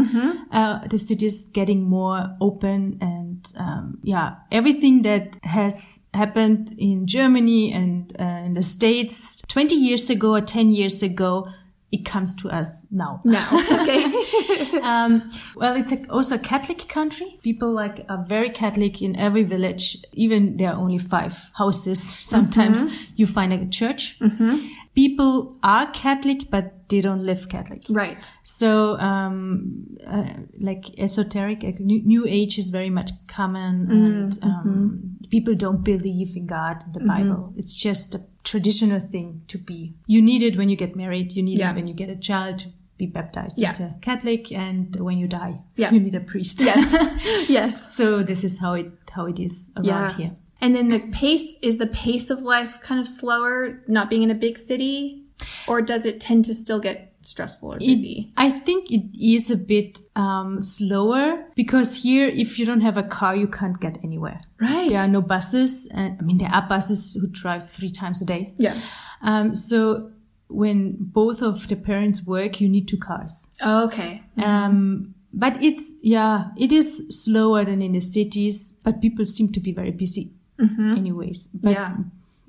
Uh, 0.52 0.86
the 0.88 0.98
city 0.98 1.26
is 1.26 1.50
getting 1.54 1.90
more 1.90 2.36
open 2.42 2.98
and, 3.02 3.52
um, 3.56 4.00
yeah, 4.04 4.36
everything 4.52 5.02
that 5.04 5.38
has 5.44 6.02
happened 6.14 6.74
in 6.78 7.08
Germany 7.08 7.72
and 7.72 8.16
uh, 8.20 8.24
in 8.24 8.54
the 8.54 8.64
States 8.64 9.42
20 9.48 9.76
years 9.76 10.10
ago 10.10 10.34
or 10.36 10.42
10 10.42 10.74
years 10.74 11.02
ago, 11.02 11.48
it 11.92 12.06
comes 12.06 12.36
to 12.36 12.50
us 12.50 12.86
now. 12.92 13.22
Now, 13.24 13.50
Okay. 13.82 14.04
Um, 14.84 15.30
well, 15.56 15.76
it's 15.76 15.92
a, 15.92 16.06
also 16.10 16.36
a 16.36 16.40
Catholic 16.40 16.88
country. 16.88 17.40
People 17.42 17.72
like 17.74 18.06
are 18.10 18.24
very 18.28 18.50
Catholic 18.50 19.02
in 19.02 19.16
every 19.16 19.44
village. 19.44 19.98
Even 20.14 20.58
there 20.58 20.70
are 20.72 20.76
only 20.78 20.98
five 20.98 21.50
houses. 21.54 22.02
Sometimes 22.20 22.86
you 23.16 23.26
find 23.28 23.52
a 23.54 23.66
church. 23.68 24.18
People 24.96 25.58
are 25.62 25.92
Catholic, 25.92 26.50
but 26.50 26.90
they 26.90 27.02
don't 27.02 27.24
live 27.26 27.50
Catholic. 27.50 27.82
right. 27.90 28.32
So, 28.44 28.98
um, 29.00 29.98
uh, 30.06 30.24
like 30.60 30.98
esoteric, 30.98 31.62
like 31.64 31.80
new, 31.80 32.02
new 32.04 32.26
age 32.26 32.58
is 32.58 32.70
very 32.70 32.90
much 32.90 33.12
common, 33.28 33.92
and 33.92 34.40
um, 34.44 35.18
people 35.30 35.54
don't 35.54 35.84
believe 35.84 36.36
in 36.36 36.48
God 36.48 36.78
and 36.86 36.94
the 36.96 37.02
Bible. 37.02 37.54
It's 37.58 37.76
just 37.76 38.16
a 38.16 38.22
traditional 38.48 39.00
thing 39.00 39.42
to 39.48 39.58
be. 39.58 39.94
You 40.08 40.22
need 40.22 40.42
it 40.42 40.58
when 40.58 40.70
you 40.70 40.76
get 40.78 40.96
married. 40.96 41.34
You 41.34 41.44
need 41.44 41.60
Yeah. 41.60 41.72
it 41.72 41.76
when 41.76 41.88
you 41.88 41.94
get 41.94 42.10
a 42.10 42.16
child 42.16 42.60
to 42.60 42.68
be 42.98 43.06
baptized 43.06 43.58
Yeah. 43.60 43.70
as 43.70 43.80
a 43.80 43.96
Catholic, 44.02 44.52
and 44.52 44.96
when 44.96 45.18
you 45.18 45.28
die, 45.28 45.62
Yeah. 45.76 45.92
you 45.94 46.00
need 46.00 46.16
a 46.16 46.20
priest. 46.22 46.62
Yes. 46.64 47.50
yes. 47.50 47.94
so 47.96 48.24
this 48.24 48.44
is 48.44 48.60
how 48.60 48.74
it 48.74 48.92
how 49.12 49.26
it 49.26 49.40
is 49.40 49.72
around 49.76 50.12
here. 50.12 50.32
And 50.62 50.76
then 50.76 50.90
the 50.90 51.00
pace 51.12 51.56
is 51.62 51.78
the 51.78 51.88
pace 51.88 52.30
of 52.32 52.42
life 52.42 52.80
kind 52.82 53.00
of 53.00 53.08
slower, 53.08 53.84
not 53.88 54.10
being 54.10 54.24
in 54.24 54.32
a 54.32 54.36
big 54.36 54.58
city, 54.58 55.24
or 55.68 55.82
does 55.82 56.06
it 56.06 56.20
tend 56.20 56.46
to 56.46 56.54
still 56.54 56.80
get 56.80 57.07
stressful 57.28 57.74
or 57.74 57.80
busy? 57.80 58.32
I 58.38 58.50
think 58.50 58.92
it 58.92 59.06
is 59.20 59.52
a 59.52 59.56
bit 59.58 60.00
um, 60.16 60.62
slower 60.62 61.46
because 61.56 61.90
here, 62.04 62.28
if 62.28 62.58
you 62.58 62.66
don't 62.66 62.82
have 62.82 62.98
a 62.98 63.04
car, 63.04 63.36
you 63.36 63.48
can't 63.48 63.80
get 63.80 63.98
anywhere. 64.04 64.38
right. 64.62 64.90
There 64.90 65.00
are 65.00 65.08
no 65.08 65.22
buses, 65.22 65.88
and 65.94 66.18
I 66.20 66.24
mean 66.24 66.38
there 66.38 66.50
are 66.58 66.66
buses 66.68 67.16
who 67.20 67.28
drive 67.28 67.70
three 67.70 67.92
times 67.92 68.22
a 68.22 68.26
day. 68.26 68.54
Yeah. 68.58 68.80
Um, 69.22 69.56
so 69.56 70.12
when 70.48 70.96
both 71.00 71.42
of 71.42 71.68
the 71.68 71.76
parents 71.76 72.24
work, 72.26 72.62
you 72.62 72.70
need 72.70 72.88
two 72.88 72.98
cars. 72.98 73.48
Okay. 73.62 74.24
Um, 74.38 75.14
but 75.34 75.62
it's 75.62 75.94
yeah, 76.02 76.46
it 76.58 76.72
is 76.72 77.04
slower 77.10 77.66
than 77.66 77.82
in 77.82 77.92
the 77.92 78.00
cities, 78.00 78.76
but 78.84 79.02
people 79.02 79.26
seem 79.26 79.52
to 79.52 79.60
be 79.60 79.74
very 79.74 79.92
busy, 79.92 80.32
anyways. 80.60 81.50
But 81.54 81.72
Yeah. 81.74 81.96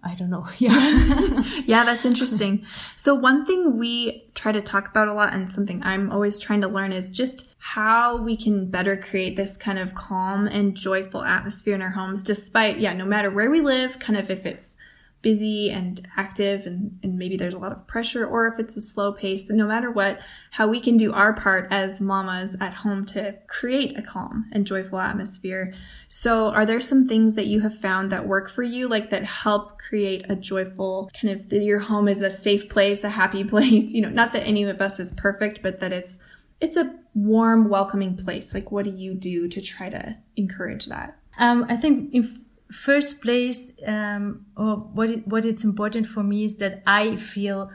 I 0.08 0.14
don't 0.14 0.30
know. 0.30 0.46
Yeah, 0.58 1.42
Yeah, 1.66 1.84
that's 1.84 2.04
interesting. 2.04 2.64
so 2.96 3.14
one 3.14 3.44
thing 3.44 3.78
we 3.78 4.24
try 4.34 4.52
to 4.52 4.60
talk 4.62 4.88
about 4.88 5.08
a 5.08 5.12
lot 5.12 5.34
and 5.34 5.52
something 5.52 5.82
I'm 5.82 6.10
always 6.10 6.38
trying 6.38 6.62
to 6.62 6.68
learn 6.68 6.92
is 6.92 7.10
just 7.10 7.54
how 7.58 8.16
we 8.16 8.36
can 8.36 8.70
better 8.70 8.96
create 8.96 9.36
this 9.36 9.56
kind 9.56 9.78
of 9.78 9.94
calm 9.94 10.46
and 10.46 10.74
joyful 10.74 11.22
atmosphere 11.22 11.74
in 11.74 11.82
our 11.82 11.90
homes 11.90 12.22
despite, 12.22 12.78
yeah, 12.78 12.92
no 12.94 13.04
matter 13.04 13.30
where 13.30 13.50
we 13.50 13.60
live, 13.60 13.98
kind 13.98 14.18
of 14.18 14.30
if 14.30 14.46
it's 14.46 14.76
busy 15.20 15.70
and 15.70 16.06
active 16.16 16.64
and, 16.64 16.98
and 17.02 17.18
maybe 17.18 17.36
there's 17.36 17.54
a 17.54 17.58
lot 17.58 17.72
of 17.72 17.86
pressure 17.86 18.24
or 18.24 18.46
if 18.46 18.58
it's 18.58 18.76
a 18.76 18.80
slow 18.80 19.12
pace, 19.12 19.48
no 19.50 19.66
matter 19.66 19.90
what, 19.90 20.20
how 20.52 20.68
we 20.68 20.80
can 20.80 20.96
do 20.96 21.12
our 21.12 21.32
part 21.32 21.66
as 21.70 22.00
mamas 22.00 22.56
at 22.60 22.72
home 22.72 23.04
to 23.04 23.34
create 23.48 23.98
a 23.98 24.02
calm 24.02 24.48
and 24.52 24.66
joyful 24.66 25.00
atmosphere. 25.00 25.74
So 26.06 26.50
are 26.50 26.64
there 26.64 26.80
some 26.80 27.08
things 27.08 27.34
that 27.34 27.46
you 27.46 27.60
have 27.60 27.76
found 27.76 28.12
that 28.12 28.28
work 28.28 28.48
for 28.48 28.62
you, 28.62 28.88
like 28.88 29.10
that 29.10 29.24
help 29.24 29.78
create 29.78 30.24
a 30.28 30.36
joyful 30.36 31.10
kind 31.20 31.34
of 31.34 31.52
your 31.52 31.80
home 31.80 32.06
is 32.08 32.22
a 32.22 32.30
safe 32.30 32.68
place, 32.68 33.02
a 33.02 33.10
happy 33.10 33.42
place? 33.52 33.92
You 33.92 34.02
know, 34.02 34.10
not 34.10 34.32
that 34.32 34.46
any 34.46 34.64
of 34.64 34.80
us 34.80 35.00
is 35.00 35.12
perfect, 35.12 35.62
but 35.62 35.80
that 35.80 35.92
it's 35.92 36.18
it's 36.60 36.76
a 36.76 36.92
warm, 37.14 37.68
welcoming 37.68 38.16
place. 38.16 38.52
Like 38.54 38.70
what 38.70 38.84
do 38.84 38.90
you 38.90 39.14
do 39.14 39.48
to 39.48 39.60
try 39.60 39.88
to 39.90 40.16
encourage 40.36 40.86
that? 40.86 41.18
um, 41.38 41.64
I 41.68 41.76
think 41.76 42.12
in 42.12 42.24
f- 42.24 42.38
first 42.70 43.22
place, 43.22 43.72
um, 43.86 44.46
or 44.56 44.76
what 44.76 45.10
it, 45.10 45.28
what 45.28 45.44
it's 45.44 45.64
important 45.64 46.06
for 46.06 46.22
me 46.22 46.44
is 46.44 46.56
that 46.56 46.82
I 46.86 47.16
feel 47.16 47.70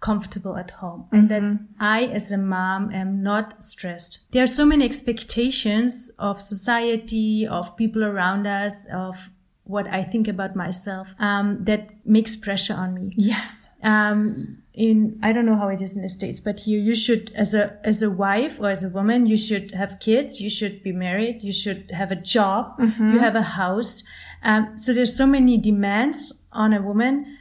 comfortable 0.00 0.56
at 0.56 0.70
home 0.70 1.06
and 1.10 1.28
that 1.28 1.42
I, 1.80 2.04
as 2.04 2.30
a 2.30 2.38
mom, 2.38 2.92
am 2.92 3.22
not 3.22 3.64
stressed. 3.64 4.20
There 4.30 4.42
are 4.42 4.46
so 4.46 4.64
many 4.64 4.84
expectations 4.84 6.10
of 6.18 6.40
society, 6.40 7.46
of 7.46 7.76
people 7.76 8.04
around 8.04 8.46
us, 8.46 8.86
of 8.92 9.30
what 9.64 9.86
I 9.88 10.02
think 10.04 10.28
about 10.28 10.56
myself, 10.56 11.14
um, 11.18 11.64
that 11.64 11.90
makes 12.06 12.36
pressure 12.36 12.74
on 12.74 12.94
me. 12.94 13.12
Yes. 13.16 13.68
um, 13.82 14.58
in 14.72 15.18
I 15.22 15.32
don't 15.32 15.44
know 15.44 15.56
how 15.56 15.68
it 15.68 15.82
is 15.82 15.96
in 15.96 16.02
the 16.02 16.08
states, 16.08 16.38
but 16.38 16.60
here 16.60 16.78
you 16.78 16.94
should, 16.94 17.32
as 17.34 17.52
a 17.52 17.76
as 17.84 18.00
a 18.00 18.10
wife 18.10 18.60
or 18.60 18.70
as 18.70 18.84
a 18.84 18.88
woman, 18.88 19.26
you 19.26 19.36
should 19.36 19.72
have 19.72 19.98
kids, 19.98 20.40
you 20.40 20.48
should 20.48 20.84
be 20.84 20.92
married, 20.92 21.42
you 21.42 21.52
should 21.52 21.90
have 21.90 22.12
a 22.12 22.16
job, 22.16 22.74
you 23.12 23.18
have 23.18 23.34
a 23.34 23.42
house. 23.42 24.04
Um, 24.42 24.78
so 24.78 24.92
there's 24.92 25.16
so 25.16 25.26
many 25.26 25.58
demands 25.58 26.32
on 26.52 26.72
a 26.72 26.80
woman 26.80 27.36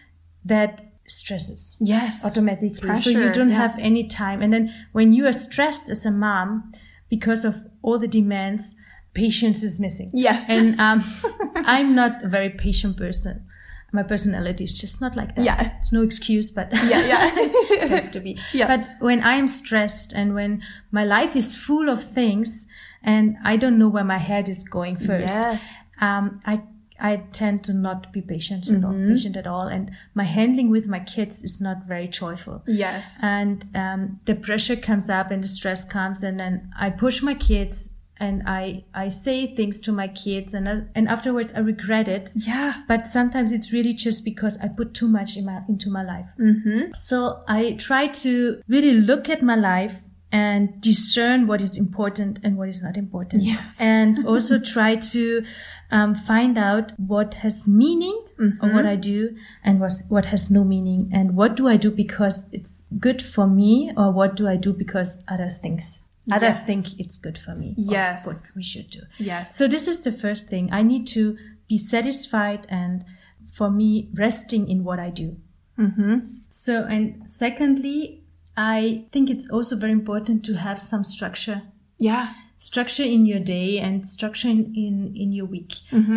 that 0.46 0.82
stresses 1.08 1.76
Yes. 1.80 2.24
automatically. 2.26 2.96
so 2.98 3.10
you 3.10 3.32
don't 3.32 3.50
yeah. 3.50 3.56
have 3.56 3.76
any 3.80 4.08
time. 4.08 4.42
And 4.42 4.52
then 4.54 4.74
when 4.92 5.14
you 5.14 5.26
are 5.26 5.34
stressed 5.34 5.90
as 5.90 6.06
a 6.06 6.12
mom 6.12 6.72
because 7.10 7.46
of 7.46 7.56
all 7.82 7.98
the 7.98 8.08
demands, 8.08 8.76
patience 9.14 9.64
is 9.64 9.80
missing. 9.80 10.12
Yes. 10.14 10.46
And 10.50 10.80
um, 10.80 11.04
I'm 11.56 11.96
not 11.96 12.24
a 12.24 12.28
very 12.28 12.50
patient 12.50 12.98
person. 12.98 13.46
My 13.94 14.04
personality 14.04 14.66
is 14.66 14.74
just 14.74 15.00
not 15.00 15.16
like 15.16 15.36
that. 15.36 15.46
Yeah. 15.46 15.78
It's 15.80 15.94
no 15.94 16.02
excuse, 16.04 16.52
but 16.52 16.72
yeah, 16.74 17.06
yeah. 17.08 17.32
it 17.36 17.88
tends 17.88 18.10
to 18.10 18.20
be. 18.20 18.38
Yeah. 18.52 18.68
But 18.68 18.88
when 19.00 19.24
I'm 19.24 19.48
stressed 19.48 20.12
and 20.14 20.34
when 20.36 20.62
my 20.92 21.06
life 21.06 21.38
is 21.38 21.56
full 21.56 21.88
of 21.90 22.04
things 22.04 22.68
and 23.02 23.38
I 23.46 23.56
don't 23.56 23.78
know 23.78 23.88
where 23.88 24.04
my 24.04 24.18
head 24.18 24.50
is 24.50 24.64
going 24.66 24.98
first, 24.98 25.36
Yes. 25.36 25.84
um, 26.02 26.42
I 26.46 26.64
I 27.00 27.18
tend 27.32 27.64
to 27.66 27.74
not 27.74 28.12
be 28.12 28.22
patient 28.22 28.70
at 28.70 28.84
all, 28.84 28.92
Mm-hmm. 28.94 29.14
patient 29.14 29.36
at 29.38 29.48
all, 29.48 29.68
and 29.68 29.92
my 30.14 30.24
handling 30.24 30.70
with 30.70 30.88
my 30.88 31.00
kids 31.00 31.44
is 31.44 31.62
not 31.62 31.86
very 31.88 32.08
joyful. 32.08 32.64
yes. 32.68 33.20
And 33.22 33.66
um, 33.76 34.20
the 34.26 34.36
pressure 34.36 34.76
comes 34.76 35.10
up 35.10 35.32
and 35.32 35.44
the 35.44 35.48
stress 35.48 35.84
comes, 35.86 36.24
and 36.24 36.40
then 36.40 36.72
I 36.80 36.90
push 36.90 37.22
my 37.22 37.34
kids 37.36 37.90
and 38.20 38.42
I 38.48 38.84
I 38.96 39.10
say 39.10 39.46
things 39.56 39.80
to 39.82 39.92
my 39.92 40.08
kids, 40.08 40.56
and 40.56 40.68
I, 40.68 40.82
and 40.96 41.08
afterwards 41.08 41.54
I 41.54 41.60
regret 41.60 42.08
it. 42.08 42.32
Yeah. 42.34 42.74
But 42.88 43.08
sometimes 43.08 43.52
it's 43.52 43.72
really 43.72 43.94
just 43.94 44.26
because 44.26 44.58
I 44.58 44.68
put 44.70 44.96
too 44.96 45.08
much 45.08 45.38
in 45.38 45.46
my, 45.46 45.62
into 45.70 45.92
my 45.92 46.04
life. 46.04 46.26
Mm-hmm. 46.40 46.94
So 46.96 47.44
I 47.48 47.74
try 47.74 48.08
to 48.26 48.60
really 48.68 48.94
look 48.94 49.30
at 49.30 49.44
my 49.44 49.56
life 49.56 50.02
and 50.32 50.82
discern 50.82 51.46
what 51.48 51.62
is 51.62 51.78
important 51.78 52.40
and 52.44 52.58
what 52.58 52.70
is 52.70 52.82
not 52.82 52.98
important. 52.98 53.44
Yes. 53.44 53.78
And 53.80 54.26
also 54.32 54.58
try 54.60 54.96
to 54.96 55.46
um, 55.92 56.16
find 56.16 56.58
out 56.58 56.92
what 56.98 57.36
has 57.36 57.68
meaning 57.68 58.24
of 58.62 58.72
what 58.74 58.86
I 58.86 58.96
do 58.96 59.36
and 59.64 59.80
what, 59.80 59.94
what 60.10 60.26
has 60.28 60.52
no 60.52 60.64
meaning 60.64 61.10
and 61.14 61.36
what 61.36 61.56
do 61.56 61.68
I 61.68 61.78
do 61.78 61.90
because 61.90 62.46
it's 62.52 62.84
good 63.00 63.22
for 63.22 63.48
me 63.48 63.92
or 63.98 64.12
what 64.12 64.36
do 64.36 64.48
I 64.48 64.58
do 64.58 64.74
because 64.74 65.24
others 65.28 65.58
thinks 65.58 66.02
others 66.32 66.50
Yes. 66.50 66.66
think 66.66 67.00
it's 67.00 67.18
good 67.18 67.38
for 67.38 67.56
me. 67.56 67.74
Yes. 67.78 68.28
What 68.28 68.36
we 68.56 68.62
should 68.62 68.90
do. 68.90 69.02
Yes. 69.18 69.56
So 69.56 69.68
this 69.68 69.88
is 69.88 70.04
the 70.04 70.12
first 70.12 70.50
thing. 70.50 70.70
I 70.72 70.84
need 70.84 71.08
to 71.08 71.38
be 71.68 71.78
satisfied 71.78 72.68
and 72.70 73.06
for 73.50 73.70
me 73.72 74.10
resting 74.14 74.70
in 74.70 74.84
what 74.84 75.00
I 75.00 75.10
do. 75.10 75.38
Mm-hmm. 75.80 76.20
So, 76.50 76.84
and 76.84 77.30
secondly, 77.30 78.24
I 78.56 79.06
think 79.12 79.30
it's 79.30 79.50
also 79.50 79.76
very 79.76 79.92
important 79.94 80.44
to 80.46 80.56
have 80.56 80.80
some 80.80 81.04
structure. 81.04 81.62
Yeah. 81.98 82.34
Structure 82.60 83.04
in 83.04 83.26
your 83.28 83.40
day 83.40 83.78
and 83.80 84.08
structure 84.08 84.48
in, 84.50 84.74
in, 84.76 85.14
in 85.16 85.32
your 85.32 85.46
week. 85.46 85.76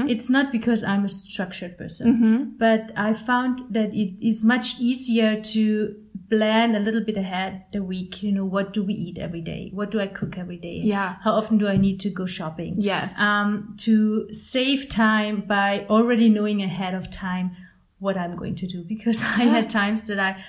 It's 0.09 0.31
not 0.31 0.51
because 0.51 0.83
I'm 0.83 1.05
a 1.05 1.09
structured 1.09 1.77
person, 1.77 2.55
but 2.59 2.93
I 2.97 3.13
found 3.13 3.61
that 3.71 3.93
it 3.95 4.27
is 4.27 4.43
much 4.45 4.79
easier 4.81 5.41
to 5.41 5.95
plan 6.31 6.77
a 6.77 6.79
little 6.81 7.01
bit 7.03 7.17
ahead 7.17 7.65
the 7.73 7.83
week. 7.83 8.23
You 8.23 8.33
know, 8.33 8.45
what 8.45 8.73
do 8.73 8.83
we 8.85 8.95
eat 8.95 9.19
every 9.19 9.41
day? 9.43 9.71
What 9.75 9.91
do 9.91 10.01
I 10.01 10.07
cook 10.07 10.39
every 10.39 10.57
day? 10.57 10.81
Yeah. 10.83 11.17
How 11.23 11.33
often 11.33 11.59
do 11.59 11.69
I 11.69 11.77
need 11.77 12.01
to 12.01 12.11
go 12.11 12.25
shopping? 12.25 12.77
Yes. 12.79 13.19
um, 13.19 13.75
to 13.81 14.33
save 14.33 14.89
time 14.89 15.43
by 15.43 15.87
already 15.91 16.29
knowing 16.29 16.63
ahead 16.63 16.95
of 16.95 17.11
time 17.11 17.57
what 17.99 18.17
I'm 18.17 18.35
going 18.37 18.55
to 18.57 18.67
do. 18.67 18.83
Because 18.83 19.21
I 19.43 19.45
had 19.45 19.69
times 19.81 20.05
that 20.05 20.19
I, 20.19 20.43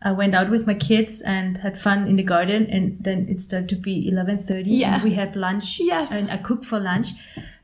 I 0.00 0.12
went 0.12 0.34
out 0.34 0.48
with 0.50 0.66
my 0.66 0.74
kids 0.74 1.22
and 1.22 1.58
had 1.58 1.76
fun 1.76 2.06
in 2.06 2.16
the 2.16 2.22
garden, 2.22 2.66
and 2.70 2.96
then 3.00 3.26
it 3.28 3.40
started 3.40 3.68
to 3.70 3.76
be 3.76 4.08
eleven 4.08 4.42
thirty. 4.42 4.70
Yeah. 4.70 4.94
and 4.94 5.02
we 5.02 5.14
had 5.14 5.34
lunch. 5.36 5.78
Yes. 5.80 6.10
and 6.12 6.30
I 6.30 6.36
cook 6.36 6.64
for 6.64 6.78
lunch, 6.80 7.08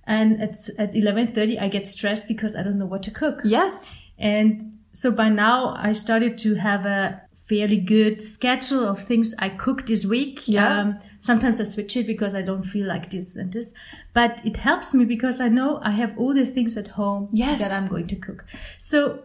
and 0.07 0.43
at 0.43 0.57
at 0.79 0.95
eleven 0.97 1.29
thirty 1.33 1.59
I 1.59 1.69
get 1.69 1.87
stressed 1.87 2.27
because 2.29 2.57
I 2.57 2.63
don't 2.63 2.79
know 2.79 2.87
what 2.87 3.03
to 3.05 3.11
cook. 3.11 3.41
yes. 3.45 3.93
And 4.19 4.79
so 4.93 5.11
by 5.11 5.29
now 5.29 5.75
I 5.77 5.93
started 5.93 6.39
to 6.39 6.55
have 6.55 6.87
a 6.87 7.21
fairly 7.35 7.77
good 7.77 8.23
schedule 8.23 8.89
of 8.89 8.99
things 8.99 9.35
I 9.39 9.49
cook 9.51 9.87
this 9.87 10.07
week. 10.07 10.49
Yeah. 10.49 10.81
Um, 10.81 10.99
sometimes 11.21 11.61
I 11.61 11.65
switch 11.65 11.97
it 11.97 12.07
because 12.07 12.35
I 12.35 12.43
don't 12.43 12.63
feel 12.63 12.87
like 12.87 13.11
this 13.11 13.37
and 13.37 13.53
this, 13.53 13.75
but 14.15 14.41
it 14.47 14.57
helps 14.57 14.95
me 14.95 15.05
because 15.05 15.41
I 15.41 15.49
know 15.49 15.79
I 15.83 15.91
have 15.91 16.17
all 16.17 16.33
the 16.33 16.47
things 16.47 16.77
at 16.77 16.89
home 16.89 17.29
Yes. 17.33 17.61
that 17.61 17.71
I'm 17.73 17.87
going 17.89 18.07
to 18.07 18.17
cook. 18.17 18.45
So 18.79 19.25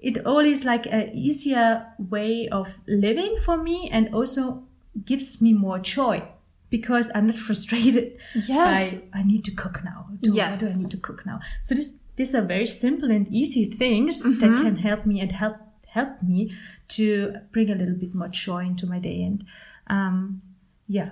it 0.00 0.24
all 0.26 0.40
is 0.44 0.64
like 0.64 0.86
an 0.86 1.10
easier 1.14 1.86
way 1.98 2.48
of 2.50 2.78
living 2.86 3.36
for 3.44 3.56
me 3.62 3.88
and 3.92 4.14
also 4.14 4.62
gives 5.04 5.40
me 5.42 5.52
more 5.52 5.78
joy 5.78 6.22
because 6.70 7.10
I'm 7.14 7.26
not 7.26 7.36
frustrated 7.48 8.16
Yes. 8.34 8.94
by 8.94 9.02
I 9.18 9.22
need 9.22 9.44
to 9.46 9.50
cook 9.54 9.82
now. 9.84 10.06
Do, 10.20 10.32
Yes. 10.34 10.50
What 10.62 10.68
do 10.68 10.74
I 10.74 10.78
need 10.82 10.90
to 10.90 10.96
cook 10.98 11.24
now? 11.26 11.40
So 11.62 11.74
this 11.74 11.92
these 12.16 12.34
are 12.34 12.42
very 12.42 12.66
simple 12.66 13.10
and 13.10 13.26
easy 13.28 13.64
things 13.64 14.22
Mm-hmm. 14.24 14.38
that 14.40 14.62
can 14.62 14.76
help 14.76 15.06
me 15.06 15.20
and 15.20 15.32
help 15.32 15.56
help 15.86 16.22
me 16.22 16.52
to 16.88 17.34
bring 17.52 17.70
a 17.70 17.74
little 17.74 17.94
bit 17.94 18.14
more 18.14 18.28
joy 18.28 18.64
into 18.66 18.86
my 18.86 18.98
day 18.98 19.22
and 19.22 19.44
um 19.88 20.40
yeah. 20.86 21.10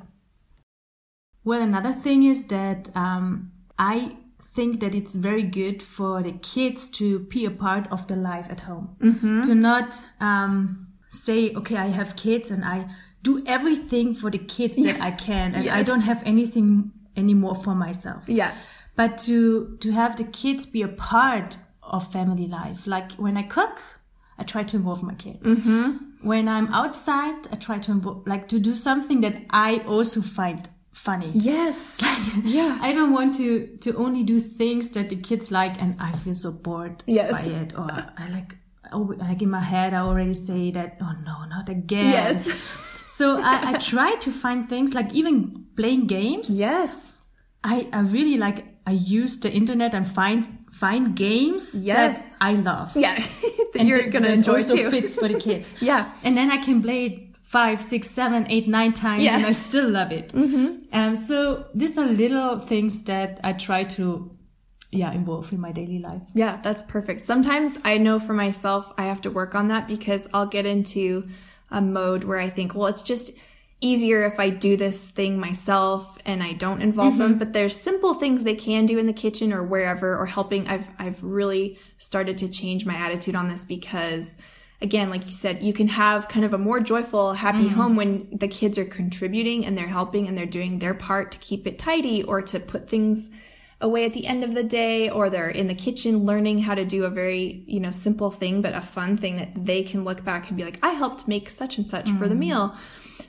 Well 1.44 1.62
another 1.62 1.92
thing 1.92 2.22
is 2.24 2.46
that 2.46 2.90
um 2.96 3.52
I 3.78 4.16
think 4.56 4.80
that 4.80 4.94
it's 4.94 5.14
very 5.14 5.42
good 5.60 5.82
for 5.82 6.22
the 6.22 6.32
kids 6.54 6.88
to 6.98 7.06
be 7.34 7.44
a 7.46 7.50
part 7.50 7.84
of 7.90 8.06
the 8.08 8.16
life 8.16 8.46
at 8.50 8.60
home. 8.60 8.86
Mm-hmm. 9.00 9.42
To 9.42 9.54
not 9.54 9.88
um 10.20 10.86
say, 11.10 11.40
okay, 11.54 11.76
I 11.76 11.88
have 12.00 12.10
kids 12.16 12.50
and 12.50 12.64
I 12.64 12.78
do 13.22 13.42
everything 13.46 14.14
for 14.14 14.30
the 14.30 14.38
kids 14.56 14.74
that 14.86 15.00
I 15.00 15.10
can 15.28 15.54
and 15.54 15.68
I 15.68 15.82
don't 15.82 16.02
have 16.10 16.22
anything 16.24 16.92
anymore 17.16 17.54
for 17.64 17.74
myself 17.74 18.22
Yeah. 18.26 18.52
but 18.96 19.10
to 19.26 19.76
to 19.82 19.88
have 19.92 20.12
the 20.16 20.24
kids 20.24 20.66
be 20.66 20.82
a 20.82 20.92
part 21.12 21.56
of 21.82 22.12
family 22.12 22.46
life 22.60 22.80
like 22.94 23.08
when 23.24 23.36
i 23.42 23.44
cook 23.56 23.76
i 24.40 24.42
try 24.52 24.62
to 24.70 24.76
involve 24.76 25.02
my 25.10 25.14
kids 25.24 25.40
Mm-hmm. 25.52 25.86
when 26.32 26.44
i'm 26.54 26.68
outside 26.80 27.38
i 27.52 27.56
try 27.68 27.78
to 27.86 27.90
involve 27.96 28.18
like 28.32 28.44
to 28.48 28.58
do 28.68 28.74
something 28.88 29.18
that 29.24 29.34
i 29.50 29.70
also 29.94 30.20
find 30.38 30.60
funny 30.96 31.30
Yes. 31.34 32.00
yeah. 32.44 32.78
i 32.80 32.92
don't 32.92 33.12
want 33.12 33.34
to 33.40 33.48
to 33.84 33.94
only 33.96 34.22
do 34.32 34.40
things 34.40 34.88
that 34.90 35.08
the 35.12 35.16
kids 35.28 35.50
like 35.50 35.74
and 35.82 35.94
i 36.00 36.10
feel 36.22 36.34
so 36.34 36.50
bored 36.50 37.04
Yes. 37.06 37.30
by 37.32 37.42
it 37.42 37.70
or 37.76 37.88
i 38.16 38.28
like 38.36 38.56
oh, 38.92 39.12
like 39.18 39.42
in 39.42 39.50
my 39.50 39.60
head 39.60 39.92
i 39.94 39.98
already 40.00 40.34
say 40.34 40.70
that 40.72 40.96
oh 41.00 41.12
no 41.24 41.36
not 41.54 41.68
again 41.68 42.12
Yes. 42.12 42.38
so 43.18 43.38
I, 43.40 43.70
I 43.70 43.72
try 43.78 44.16
to 44.26 44.30
find 44.32 44.68
things 44.68 44.94
like 44.94 45.12
even 45.12 45.66
playing 45.76 46.06
games 46.06 46.48
Yes. 46.50 47.12
I, 47.64 47.88
I 47.92 48.00
really 48.00 48.36
like 48.38 48.64
I 48.86 48.92
use 48.92 49.40
the 49.40 49.50
internet 49.52 49.92
and 49.94 50.06
find 50.06 50.64
find 50.70 51.16
games 51.16 51.74
Yes. 51.84 52.18
that 52.18 52.34
I 52.40 52.52
love. 52.54 52.96
Yeah. 52.96 53.14
that 53.72 53.76
And 53.80 53.88
you're 53.88 54.02
that- 54.04 54.12
gonna 54.12 54.28
that 54.28 54.34
enjoy 54.34 54.58
also 54.62 54.76
too. 54.76 54.90
fits 54.90 55.16
for 55.16 55.26
the 55.28 55.38
kids. 55.40 55.74
Yeah. 55.80 56.12
And 56.22 56.36
then 56.36 56.50
I 56.52 56.58
can 56.58 56.80
play 56.82 57.00
it 57.06 57.35
five, 57.56 57.78
six, 57.92 58.02
seven, 58.10 58.40
eight, 58.54 58.66
nine 58.78 58.92
times 58.92 59.22
Yeah. 59.22 59.36
and 59.36 59.46
I 59.46 59.52
still 59.68 59.88
love 59.98 60.10
it. 60.20 60.28
Mm-hmm. 60.32 60.68
Um, 60.98 61.16
so 61.28 61.36
these 61.80 61.96
are 62.00 62.06
little 62.24 62.58
things 62.58 62.94
that 63.04 63.40
I 63.48 63.52
try 63.68 63.84
to 63.96 64.04
yeah, 64.90 65.12
involve 65.20 65.52
in 65.52 65.60
my 65.66 65.72
daily 65.72 65.98
life. 65.98 66.22
Yeah, 66.42 66.54
that's 66.66 66.82
perfect. 66.96 67.20
Sometimes 67.20 67.78
I 67.92 67.98
know 67.98 68.18
for 68.26 68.34
myself 68.34 68.82
I 68.98 69.04
have 69.12 69.20
to 69.22 69.30
work 69.30 69.54
on 69.54 69.68
that 69.68 69.88
because 69.88 70.22
I'll 70.34 70.46
get 70.56 70.66
into 70.66 71.06
a 71.70 71.80
mode 71.80 72.22
where 72.24 72.38
I 72.38 72.50
think, 72.56 72.74
well, 72.74 72.86
it's 72.92 73.02
just 73.02 73.32
easier 73.80 74.24
if 74.24 74.38
I 74.46 74.48
do 74.50 74.76
this 74.76 75.10
thing 75.18 75.38
myself 75.38 76.16
and 76.24 76.42
I 76.42 76.52
don't 76.64 76.80
involve 76.88 77.18
them. 77.18 77.38
But 77.38 77.52
there's 77.52 77.78
simple 77.90 78.14
things 78.14 78.44
they 78.44 78.54
can 78.54 78.86
do 78.86 78.98
in 78.98 79.06
the 79.06 79.12
kitchen 79.24 79.52
or 79.52 79.62
wherever 79.62 80.16
or 80.16 80.26
helping. 80.26 80.62
I've 80.68 80.88
I've 80.98 81.22
really 81.22 81.78
started 81.98 82.36
to 82.38 82.48
change 82.48 82.86
my 82.86 82.96
attitude 83.06 83.36
on 83.36 83.48
this 83.48 83.64
because 83.66 84.38
again, 84.82 85.10
like 85.10 85.26
you 85.26 85.32
said, 85.32 85.62
you 85.62 85.72
can 85.72 85.88
have 85.88 86.28
kind 86.28 86.44
of 86.44 86.52
a 86.52 86.58
more 86.58 86.80
joyful, 86.80 87.34
happy 87.34 87.68
home 87.68 87.96
when 87.96 88.28
the 88.30 88.48
kids 88.48 88.78
are 88.78 88.84
contributing 88.84 89.64
and 89.64 89.76
they're 89.76 89.86
helping 89.86 90.28
and 90.28 90.36
they're 90.36 90.46
doing 90.46 90.78
their 90.78 90.94
part 90.94 91.32
to 91.32 91.38
keep 91.38 91.66
it 91.66 91.78
tidy 91.78 92.22
or 92.22 92.42
to 92.42 92.60
put 92.60 92.88
things 92.88 93.30
away 93.80 94.04
at 94.06 94.12
the 94.12 94.26
end 94.26 94.42
of 94.42 94.54
the 94.54 94.62
day 94.62 95.08
or 95.10 95.28
they're 95.28 95.50
in 95.50 95.66
the 95.66 95.74
kitchen 95.74 96.24
learning 96.24 96.60
how 96.60 96.74
to 96.74 96.84
do 96.84 97.04
a 97.04 97.10
very 97.10 97.62
you 97.66 97.78
know 97.78 97.90
simple 97.90 98.30
thing 98.30 98.62
but 98.62 98.74
a 98.74 98.80
fun 98.80 99.18
thing 99.18 99.36
that 99.36 99.50
they 99.54 99.82
can 99.82 100.02
look 100.02 100.24
back 100.24 100.48
and 100.48 100.56
be 100.56 100.64
like 100.64 100.78
i 100.82 100.92
helped 100.92 101.28
make 101.28 101.50
such 101.50 101.76
and 101.76 101.86
such 101.86 102.08
for 102.12 102.26
the 102.26 102.34
meal. 102.34 102.74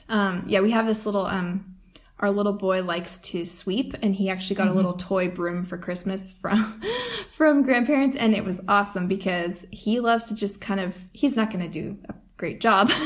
Um, 0.08 0.46
yeah 0.48 0.62
we 0.62 0.72
have 0.72 0.88
this 0.88 1.06
little 1.06 1.26
um, 1.26 1.77
our 2.20 2.32
little 2.32 2.54
boy 2.54 2.84
likes 2.84 3.20
to 3.20 3.46
sweep 3.46 3.94
and 4.02 4.16
he 4.16 4.30
actually 4.30 4.56
got 4.56 4.68
a 4.68 4.74
little 4.74 4.94
toy 4.94 5.28
broom 5.28 5.64
for 5.64 5.78
christmas 5.78 6.34
from 6.34 6.82
from 7.30 7.64
grandparents 7.64 8.18
and 8.18 8.34
it 8.34 8.44
was 8.44 8.62
awesome 8.68 9.08
because 9.08 9.66
he 9.72 10.00
loves 10.00 10.26
to 10.26 10.36
just 10.36 10.60
kind 10.60 10.80
of 10.80 10.96
he's 11.14 11.36
not 11.36 11.52
going 11.52 11.64
to 11.64 11.70
do 11.70 11.98
a 12.10 12.16
great 12.38 12.62
job. 12.62 12.92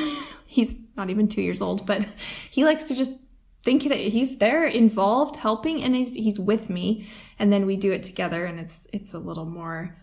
He's 0.46 0.76
not 0.98 1.10
even 1.10 1.30
two 1.30 1.42
years 1.42 1.62
old 1.62 1.86
but 1.86 2.06
he 2.50 2.66
likes 2.66 2.84
to 2.90 2.96
just 2.96 3.18
think 3.64 3.84
that 3.84 3.98
he's 3.98 4.38
there 4.38 4.66
involved 4.66 5.38
helping 5.38 5.82
and 5.82 5.96
he's 5.96 6.14
he's 6.14 6.38
with 6.38 6.70
me 6.70 7.08
and 7.40 7.54
then 7.54 7.66
we 7.66 7.78
do 7.78 7.94
it 7.94 8.04
together 8.04 8.46
and 8.46 8.60
it's 8.60 8.86
it's 8.92 9.14
a 9.14 9.20
little 9.20 9.46
more 9.46 9.98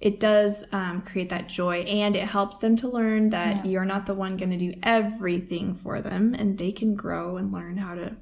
it 0.00 0.20
does 0.20 0.64
um, 0.72 1.00
create 1.00 1.30
that 1.30 1.48
joy 1.48 1.80
and 1.80 2.14
it 2.14 2.28
helps 2.28 2.58
them 2.58 2.76
to 2.76 2.88
learn 2.88 3.30
that 3.30 3.64
you're 3.64 3.86
not 3.86 4.04
the 4.04 4.12
one 4.12 4.36
going 4.36 4.50
to 4.50 4.56
do 4.58 4.74
everything 4.82 5.74
for 5.74 6.02
them 6.02 6.34
and 6.34 6.58
they 6.58 6.72
can 6.72 6.94
grow 6.94 7.38
and 7.38 7.50
learn 7.50 7.78
how 7.78 7.94
to 7.94 8.16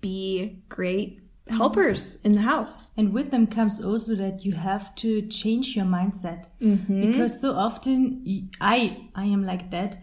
be 0.00 0.62
great 0.68 1.18
helpers 1.48 2.16
in 2.22 2.32
the 2.34 2.42
house 2.42 2.90
And 2.96 3.12
with 3.12 3.30
them 3.32 3.46
comes 3.48 3.82
also 3.82 4.14
that 4.14 4.44
you 4.44 4.52
have 4.52 4.94
to 5.02 5.22
change 5.22 5.74
your 5.76 5.84
mindset 5.86 6.44
because 6.60 7.40
so 7.40 7.54
often 7.54 8.22
I 8.60 9.08
I 9.14 9.24
am 9.24 9.42
like 9.44 9.70
that. 9.70 9.96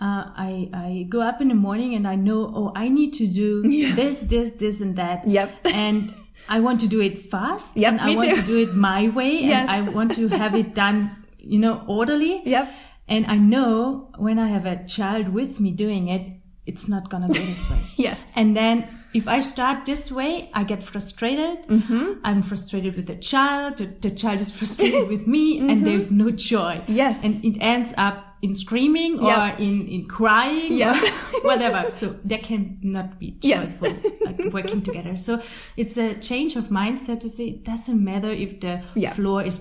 Uh, 0.00 0.24
I 0.48 0.68
I 0.72 1.06
go 1.08 1.20
up 1.20 1.40
in 1.40 1.48
the 1.48 1.54
morning 1.54 1.94
and 1.94 2.06
I 2.06 2.16
know 2.16 2.40
oh 2.54 2.72
I 2.76 2.88
need 2.88 3.12
to 3.14 3.26
do 3.26 3.62
this 4.00 4.20
this 4.20 4.50
this 4.62 4.80
and 4.82 4.96
that. 4.96 5.26
Yep. 5.26 5.50
And 5.64 6.12
I 6.48 6.60
want 6.60 6.80
to 6.80 6.86
do 6.88 7.00
it 7.00 7.18
fast. 7.18 7.76
Yep, 7.76 7.92
And 7.92 8.00
I 8.00 8.14
want 8.16 8.30
too. 8.30 8.36
to 8.40 8.46
do 8.46 8.56
it 8.58 8.74
my 8.74 9.08
way. 9.08 9.32
Yes. 9.40 9.60
And 9.60 9.70
I 9.70 9.80
want 9.88 10.14
to 10.16 10.28
have 10.28 10.54
it 10.54 10.74
done, 10.74 11.16
you 11.38 11.58
know, 11.58 11.84
orderly. 11.86 12.42
Yep. 12.44 12.68
And 13.08 13.26
I 13.26 13.36
know 13.36 14.08
when 14.18 14.38
I 14.38 14.48
have 14.48 14.66
a 14.66 14.84
child 14.86 15.28
with 15.32 15.60
me 15.60 15.70
doing 15.72 16.08
it, 16.08 16.24
it's 16.66 16.88
not 16.88 17.08
gonna 17.10 17.28
go 17.28 17.40
this 17.40 17.70
way. 17.70 17.80
yes 17.96 18.20
And 18.36 18.54
then 18.56 18.84
if 19.12 19.26
I 19.28 19.40
start 19.40 19.86
this 19.86 20.10
way, 20.12 20.50
I 20.54 20.64
get 20.64 20.82
frustrated. 20.82 21.66
Mm-hmm. 21.66 22.20
I'm 22.24 22.42
frustrated 22.42 22.96
with 22.96 23.06
the 23.06 23.16
child. 23.16 23.78
The, 23.78 23.86
the 23.86 24.10
child 24.10 24.40
is 24.40 24.50
frustrated 24.52 25.08
with 25.08 25.26
me, 25.26 25.58
and 25.58 25.84
there's 25.86 26.10
no 26.12 26.30
joy. 26.30 26.76
Mm-hmm. 26.76 26.92
Yes. 26.92 27.24
And 27.24 27.44
it 27.44 27.58
ends 27.60 27.92
up 27.96 28.26
in 28.42 28.54
screaming 28.54 29.18
or 29.20 29.26
Yep. 29.28 29.60
in, 29.60 29.86
in 29.88 30.06
crying 30.08 30.72
Yep. 30.72 30.96
whatever. 31.42 31.90
So 31.90 32.16
that 32.24 32.42
can 32.42 32.78
not 32.82 33.18
be 33.18 33.36
Yes. 33.42 33.68
joyful, 33.68 34.10
like 34.24 34.52
working 34.52 34.82
together. 34.82 35.16
So 35.16 35.42
it's 35.76 35.98
a 35.98 36.14
change 36.14 36.56
of 36.56 36.68
mindset 36.68 37.20
to 37.20 37.28
say 37.28 37.48
it 37.48 37.64
doesn't 37.64 38.02
matter 38.02 38.30
if 38.30 38.60
the 38.60 38.82
Yeah. 38.94 39.12
floor 39.12 39.42
is 39.42 39.60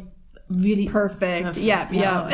really 0.50 0.88
perfect, 0.88 1.58
yeah 1.58 1.88
yeah 1.92 2.28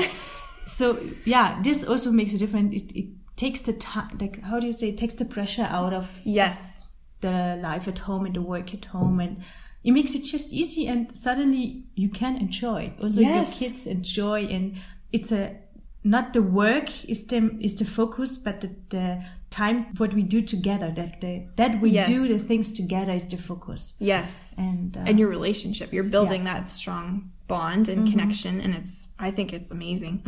so 0.67 0.97
yeah, 1.25 1.61
this 1.61 1.83
also 1.83 2.11
makes 2.11 2.33
a 2.33 2.37
difference. 2.37 2.73
It, 2.75 2.91
it 2.95 3.05
takes 3.35 3.61
the 3.61 3.73
time, 3.73 4.17
like, 4.19 4.41
how 4.41 4.59
do 4.59 4.65
you 4.65 4.71
say, 4.71 4.89
it 4.89 4.97
takes 4.97 5.13
the 5.15 5.25
pressure 5.25 5.67
out 5.69 5.93
of 5.93 6.21
Yes. 6.23 6.81
The 7.21 7.57
life 7.61 7.87
at 7.87 7.99
home 7.99 8.25
and 8.25 8.35
the 8.35 8.41
work 8.41 8.73
at 8.73 8.85
home 8.85 9.19
and 9.19 9.43
it 9.83 9.91
makes 9.91 10.15
it 10.15 10.23
just 10.23 10.51
easy 10.51 10.87
and 10.87 11.17
suddenly 11.17 11.83
you 11.95 12.09
can 12.09 12.35
enjoy 12.37 12.91
also 13.01 13.21
Yes. 13.21 13.59
your 13.61 13.69
kids 13.69 13.87
enjoy 13.87 14.45
and 14.45 14.77
it's 15.11 15.31
a 15.31 15.55
not 16.03 16.33
the 16.33 16.41
work 16.41 16.89
is 17.09 17.25
the 17.27 17.57
is 17.59 17.75
the 17.75 17.85
focus 17.85 18.37
but 18.37 18.61
the, 18.61 18.69
the 18.89 19.23
time 19.49 19.85
what 19.97 20.13
we 20.13 20.21
do 20.21 20.41
together 20.41 20.91
that 20.95 21.21
the 21.21 21.47
that 21.55 21.79
we 21.81 21.91
Yes. 21.91 22.07
do 22.09 22.27
the 22.27 22.37
things 22.39 22.71
together 22.71 23.13
is 23.13 23.25
the 23.27 23.37
focus 23.37 23.93
Yes. 23.99 24.53
and 24.57 24.97
uh, 24.97 25.01
and 25.07 25.17
your 25.19 25.29
relationship. 25.29 25.93
You're 25.93 26.03
building 26.03 26.43
that 26.45 26.67
strong 26.67 27.31
bond 27.47 27.85
Mm-hmm. 27.87 27.99
and 27.99 28.09
connection, 28.09 28.61
and 28.61 28.73
it's 28.75 29.09
I 29.19 29.31
think 29.31 29.53
it's 29.53 29.71
amazing. 29.71 30.23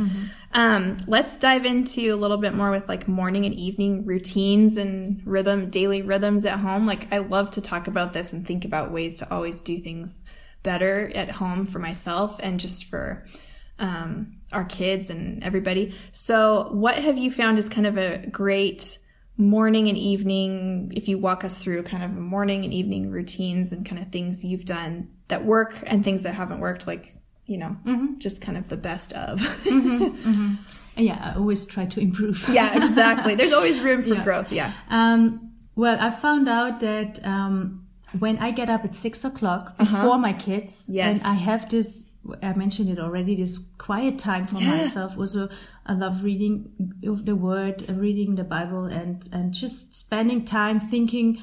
Um, 0.53 0.97
let's 1.07 1.37
dive 1.37 1.65
into 1.65 2.13
a 2.13 2.17
little 2.17 2.37
bit 2.37 2.53
more 2.53 2.71
with 2.71 2.87
like 2.87 3.07
morning 3.07 3.45
and 3.45 3.55
evening 3.55 4.05
routines 4.05 4.77
and 4.77 5.21
rhythm, 5.25 5.69
daily 5.69 6.01
rhythms 6.01 6.45
at 6.45 6.59
home. 6.59 6.85
Like 6.85 7.11
I 7.13 7.19
love 7.19 7.51
to 7.51 7.61
talk 7.61 7.87
about 7.87 8.13
this 8.13 8.33
and 8.33 8.45
think 8.45 8.65
about 8.65 8.91
ways 8.91 9.19
to 9.19 9.33
always 9.33 9.61
do 9.61 9.79
things 9.79 10.23
better 10.63 11.11
at 11.15 11.31
home 11.31 11.65
for 11.65 11.79
myself 11.79 12.37
and 12.39 12.59
just 12.59 12.85
for 12.85 13.25
um, 13.79 14.37
our 14.51 14.65
kids 14.65 15.09
and 15.09 15.43
everybody. 15.43 15.95
So, 16.11 16.69
what 16.71 16.95
have 16.95 17.17
you 17.17 17.31
found 17.31 17.59
is 17.59 17.69
kind 17.69 17.87
of 17.87 17.97
a 17.97 18.27
great 18.27 18.97
morning 19.37 19.87
and 19.87 19.97
evening? 19.97 20.91
If 20.95 21.07
you 21.07 21.17
walk 21.17 21.43
us 21.43 21.57
through 21.57 21.83
kind 21.83 22.03
of 22.03 22.11
morning 22.11 22.63
and 22.63 22.73
evening 22.73 23.11
routines 23.11 23.71
and 23.71 23.85
kind 23.85 24.01
of 24.01 24.11
things 24.11 24.43
you've 24.43 24.65
done 24.65 25.09
that 25.27 25.45
work 25.45 25.75
and 25.85 26.03
things 26.03 26.23
that 26.23 26.33
haven't 26.35 26.59
worked, 26.59 26.87
like, 26.87 27.15
you 27.45 27.57
know, 27.57 27.77
just 28.17 28.41
kind 28.41 28.57
of 28.57 28.67
the 28.69 28.77
best 28.77 29.13
of. 29.13 29.41
yeah 30.97 31.31
i 31.33 31.37
always 31.37 31.63
try 31.67 31.85
to 31.85 31.99
improve 31.99 32.43
yeah, 32.49 32.75
exactly. 32.75 33.35
There's 33.35 33.53
always 33.53 33.79
room 33.87 34.01
for 34.03 34.15
Yeah. 34.15 34.23
growth. 34.23 34.51
Yeah. 34.51 34.73
Um, 34.89 35.51
well, 35.75 35.95
I 35.99 36.09
found 36.09 36.49
out 36.49 36.79
that 36.79 37.23
um, 37.23 37.85
when 38.17 38.39
I 38.39 38.49
get 38.49 38.67
up 38.69 38.83
at 38.83 38.95
six 38.95 39.23
o'clock 39.23 39.77
before 39.77 40.17
my 40.17 40.33
kids, 40.33 40.85
Uh-huh. 40.89 40.95
Yes. 40.95 41.19
and 41.19 41.27
I 41.27 41.33
have 41.35 41.69
this, 41.69 42.03
I 42.43 42.53
mentioned 42.53 42.89
it 42.89 42.99
already, 42.99 43.35
this 43.35 43.57
quiet 43.77 44.19
time 44.19 44.45
for 44.47 44.59
Yeah. 44.59 44.77
myself. 44.77 45.17
Also, 45.17 45.49
I 45.85 45.93
love 45.93 46.23
reading 46.23 46.69
of 47.05 47.25
the 47.25 47.35
Word, 47.35 47.85
reading 47.89 48.35
the 48.35 48.43
Bible, 48.43 48.85
and 48.85 49.27
and 49.31 49.53
just 49.53 49.95
spending 49.95 50.43
time 50.45 50.79
thinking 50.79 51.41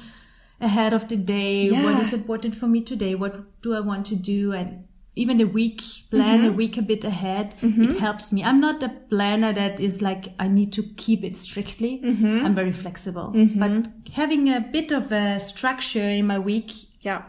ahead 0.61 0.93
of 0.93 1.07
the 1.07 1.17
day. 1.17 1.69
What 1.71 1.95
Yeah. 1.95 2.01
is 2.01 2.13
important 2.13 2.55
for 2.55 2.67
me 2.67 2.81
today? 2.81 3.15
What 3.15 3.61
do 3.61 3.73
I 3.73 3.79
want 3.79 4.05
to 4.07 4.15
do? 4.15 4.53
And 4.53 4.83
even 5.17 5.37
the 5.37 5.45
week 5.45 5.81
plan 6.11 6.39
Mm-hmm. 6.39 6.49
a 6.49 6.51
week 6.51 6.77
a 6.77 6.81
bit 6.81 7.03
ahead 7.05 7.55
it 7.61 7.97
helps 7.99 8.33
me 8.33 8.43
i'm 8.43 8.59
not 8.59 8.83
a 8.83 8.89
planner 9.09 9.53
that 9.53 9.79
is 9.79 10.01
like 10.01 10.27
i 10.39 10.47
need 10.49 10.73
to 10.73 10.83
keep 10.97 11.23
it 11.23 11.37
strictly 11.37 12.01
Mm-hmm. 12.03 12.45
i'm 12.45 12.53
very 12.53 12.73
flexible 12.73 13.31
but 13.55 13.87
having 14.11 14.49
a 14.49 14.59
bit 14.59 14.91
of 14.91 15.13
a 15.13 15.39
structure 15.39 16.09
in 16.19 16.27
my 16.27 16.37
week 16.37 16.73
Yeah. 16.99 17.21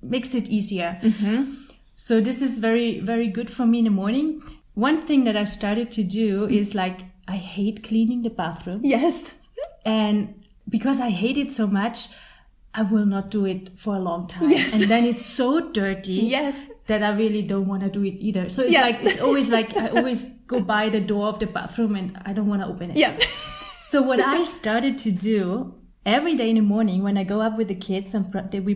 makes 0.00 0.34
it 0.34 0.48
easier 0.48 0.98
Mm-hmm. 1.02 1.52
So 2.00 2.20
this 2.26 2.40
is 2.46 2.58
very 2.64 3.00
very 3.12 3.28
good 3.36 3.50
for 3.58 3.66
me 3.70 3.78
in 3.82 3.86
the 3.90 3.94
morning 4.02 4.28
one 4.88 4.98
thing 5.08 5.24
that 5.28 5.36
i 5.40 5.44
started 5.52 5.90
to 5.96 6.02
do 6.16 6.46
is 6.58 6.74
like 6.80 7.00
i 7.36 7.36
hate 7.54 7.82
cleaning 7.88 8.22
the 8.26 8.30
bathroom 8.42 8.80
Yes. 8.96 9.30
and 9.84 10.34
because 10.76 11.00
I 11.00 11.08
hate 11.08 11.38
it 11.38 11.50
so 11.50 11.66
much, 11.66 12.08
I 12.74 12.82
will 12.82 13.06
not 13.06 13.30
do 13.30 13.46
it 13.46 13.70
for 13.84 13.96
a 13.96 13.98
long 13.98 14.26
time. 14.32 14.50
Yes. 14.50 14.74
And 14.74 14.82
then 14.82 15.04
it's 15.10 15.24
so 15.24 15.70
dirty 15.70 16.18
Yes. 16.32 16.56
that 16.88 17.02
I 17.02 17.12
really 17.20 17.40
don't 17.52 17.66
want 17.66 17.82
to 17.84 17.88
do 17.88 18.04
it 18.04 18.16
either. 18.28 18.50
So 18.50 18.64
it's 18.64 18.72
Yeah. 18.72 18.82
like, 18.82 18.98
it's 19.02 19.18
always 19.18 19.48
like, 19.56 19.74
I 19.78 19.88
always 19.88 20.26
go 20.46 20.60
by 20.60 20.90
the 20.90 21.00
door 21.00 21.28
of 21.28 21.38
the 21.38 21.46
bathroom 21.46 21.96
and 21.96 22.20
I 22.26 22.34
don't 22.34 22.48
want 22.48 22.60
to 22.60 22.68
open 22.68 22.90
it. 22.90 22.98
Yeah. 22.98 23.16
So 23.78 24.02
what 24.02 24.20
I 24.20 24.42
started 24.42 24.98
to 25.06 25.10
do 25.10 25.72
every 26.04 26.36
day 26.36 26.50
in 26.50 26.56
the 26.56 26.66
morning 26.74 27.02
when 27.02 27.16
I 27.16 27.24
go 27.24 27.40
up 27.40 27.56
with 27.56 27.68
the 27.68 27.74
kids 27.88 28.12
and 28.12 28.26
we 28.66 28.74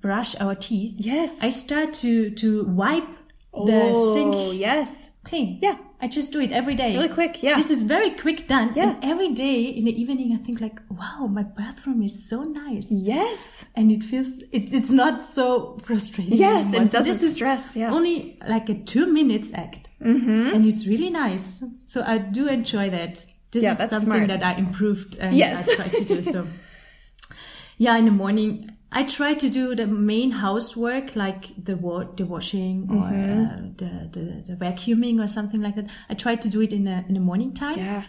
brush, 0.00 0.34
our 0.40 0.54
teeth, 0.54 0.94
Yes. 0.98 1.36
I 1.40 1.50
start 1.50 1.94
to, 1.94 2.30
to 2.30 2.64
wipe 2.64 3.04
the 3.52 3.92
oh, 3.94 4.14
sink 4.14 4.60
yes. 4.60 5.10
clean. 5.24 5.58
Yeah. 5.62 5.76
I 6.00 6.06
just 6.06 6.32
do 6.32 6.38
it 6.40 6.52
every 6.52 6.76
day. 6.76 6.94
Really 6.94 7.08
quick. 7.08 7.42
Yeah. 7.42 7.54
This 7.56 7.70
is 7.70 7.82
very 7.82 8.10
quick 8.10 8.46
done. 8.46 8.72
Yeah. 8.76 8.90
And 8.90 9.04
every 9.04 9.32
day 9.32 9.62
in 9.64 9.84
the 9.84 10.00
evening, 10.00 10.32
I 10.32 10.44
think 10.44 10.60
like, 10.60 10.78
wow, 10.88 11.26
my 11.28 11.42
bathroom 11.42 12.02
is 12.04 12.28
so 12.28 12.44
nice. 12.44 12.86
yes. 12.90 13.66
And 13.74 13.90
it 13.90 14.04
feels, 14.04 14.38
it, 14.52 14.72
it's 14.72 14.92
not 14.92 15.24
so 15.24 15.76
frustrating. 15.82 16.34
Yes. 16.38 16.66
anymore. 16.66 16.82
It 16.82 16.92
doesn't 16.92 17.04
this 17.04 17.22
is 17.24 17.34
stress. 17.34 17.74
Yeah. 17.74 17.90
only 17.92 18.38
like 18.46 18.68
a 18.68 18.74
two 18.74 19.12
minutes 19.12 19.52
act. 19.54 19.88
Mm-hmm. 20.00 20.54
And 20.54 20.64
it's 20.66 20.86
really 20.86 21.10
nice. 21.10 21.64
So 21.86 22.04
I 22.06 22.18
do 22.18 22.46
enjoy 22.46 22.90
that. 22.90 23.26
This 23.50 23.64
Yeah, 23.64 23.72
is 23.72 23.78
that's 23.78 23.90
something 23.90 24.06
smart. 24.12 24.28
that 24.28 24.44
I 24.44 24.52
improved 24.54 25.16
and 25.18 25.34
Yes. 25.36 25.68
I 25.68 25.74
try 25.74 25.88
to 25.88 26.04
do. 26.04 26.22
So 26.22 26.46
yeah, 27.78 27.96
in 27.96 28.04
the 28.04 28.10
morning, 28.12 28.70
I 28.90 29.02
try 29.04 29.34
to 29.34 29.48
do 29.50 29.74
the 29.74 29.86
main 29.86 30.30
housework, 30.30 31.14
like 31.14 31.52
the 31.62 31.76
wa- 31.76 32.08
the 32.16 32.24
washing 32.24 32.88
or 32.90 33.02
Mm-hmm. 33.10 33.44
uh, 33.44 33.70
the, 33.76 34.08
the 34.14 34.24
the 34.48 34.56
vacuuming 34.56 35.22
or 35.22 35.26
something 35.28 35.60
like 35.60 35.74
that. 35.76 35.86
I 36.10 36.14
try 36.14 36.36
to 36.36 36.48
do 36.48 36.60
it 36.62 36.72
in 36.72 36.84
the 36.84 37.04
in 37.08 37.14
the 37.14 37.20
morning 37.20 37.52
time. 37.54 37.78
yeah. 37.78 38.02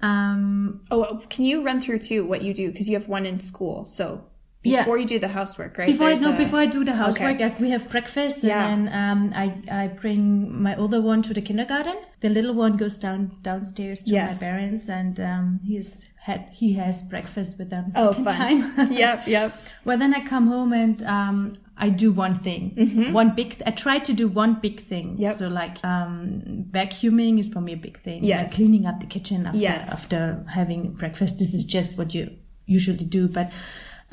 Um, 0.00 0.80
Oh, 0.90 1.20
can 1.30 1.44
you 1.44 1.62
run 1.64 1.80
through 1.80 2.00
too 2.00 2.26
what 2.26 2.42
you 2.42 2.52
do? 2.54 2.70
Because 2.72 2.88
you 2.88 2.94
have 2.98 3.08
one 3.08 3.26
in 3.26 3.38
school. 3.40 3.84
So 3.84 4.24
Yeah. 4.62 4.80
before 4.82 4.98
you 4.98 5.06
do 5.06 5.18
the 5.18 5.28
housework, 5.28 5.76
right? 5.78 5.88
before 5.88 6.08
I 6.08 6.14
no, 6.14 6.32
a- 6.34 6.36
before 6.44 6.60
I 6.60 6.66
do 6.66 6.84
the 6.84 6.94
housework, 6.96 7.34
Okay. 7.36 7.44
like, 7.44 7.60
we 7.60 7.70
have 7.70 7.88
breakfast, 7.88 8.44
Yeah. 8.44 8.66
and 8.66 8.88
then 8.88 8.94
um, 9.10 9.32
I 9.34 9.46
I 9.82 9.88
bring 9.88 10.22
my 10.66 10.74
older 10.76 11.00
one 11.02 11.20
to 11.22 11.34
the 11.34 11.42
kindergarten. 11.42 11.96
The 12.20 12.28
little 12.30 12.54
one 12.54 12.76
goes 12.78 12.96
down 12.96 13.20
downstairs 13.42 14.00
to 14.04 14.10
Yes. 14.10 14.40
my 14.40 14.46
parents, 14.46 14.88
and 14.88 15.20
um, 15.20 15.60
he's 15.62 16.06
had 16.24 16.48
he 16.52 16.72
has 16.72 17.02
breakfast 17.02 17.58
with 17.58 17.68
them. 17.68 17.90
Oh, 17.94 18.14
fun. 18.14 18.34
time. 18.34 18.92
yep, 18.92 19.26
yep. 19.26 19.54
Well, 19.84 19.98
then 19.98 20.14
I 20.14 20.20
come 20.24 20.46
home 20.46 20.72
and 20.72 21.02
um, 21.04 21.56
I 21.76 21.90
do 21.90 22.12
one 22.12 22.34
thing, 22.34 23.12
one 23.12 23.34
big. 23.34 23.62
I 23.66 23.72
try 23.72 23.98
to 23.98 24.12
do 24.14 24.26
one 24.28 24.54
big 24.54 24.80
thing. 24.80 25.06
Mm-hmm. 25.14 25.22
Yep. 25.22 25.36
So 25.36 25.48
like 25.48 25.84
um, 25.84 26.64
vacuuming 26.70 27.38
is 27.40 27.48
for 27.50 27.60
me 27.60 27.74
a 27.74 27.76
big 27.76 27.98
thing. 28.00 28.24
Yeah, 28.24 28.42
Like 28.42 28.52
cleaning 28.54 28.86
up 28.86 29.00
the 29.00 29.06
kitchen 29.06 29.44
after 29.46 29.58
Yes. 29.58 29.88
after 29.90 30.44
having 30.48 30.92
breakfast. 30.94 31.38
This 31.38 31.52
is 31.52 31.64
just 31.64 31.98
what 31.98 32.14
you 32.14 32.30
usually 32.64 33.04
do, 33.04 33.28
but 33.28 33.52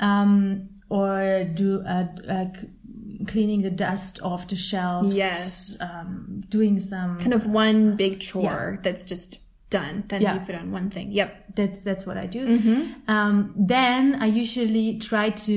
um, 0.00 0.68
or 0.90 1.44
do 1.54 1.80
uh, 1.88 2.08
like 2.24 2.56
cleaning 3.26 3.62
the 3.62 3.70
dust 3.70 4.20
off 4.22 4.48
the 4.48 4.56
shelves. 4.56 5.16
Yes. 5.16 5.76
Um, 5.80 6.42
doing 6.50 6.78
some 6.78 7.18
Kind 7.18 7.32
of 7.32 7.46
one 7.46 7.96
big 7.96 8.20
chore 8.20 8.78
that's 8.82 9.06
just 9.06 9.38
done. 9.78 10.04
Then 10.08 10.22
Yeah. 10.22 10.34
you 10.34 10.40
put 10.46 10.54
on 10.54 10.70
one 10.78 10.88
thing. 10.90 11.08
Yep. 11.20 11.30
that's 11.58 11.80
that's 11.88 12.04
what 12.08 12.16
I 12.24 12.26
do. 12.36 12.42
Mm-hmm. 12.46 12.80
Um, 13.14 13.36
then 13.72 14.02
I 14.24 14.26
usually 14.42 14.98
try 15.08 15.26
to 15.46 15.56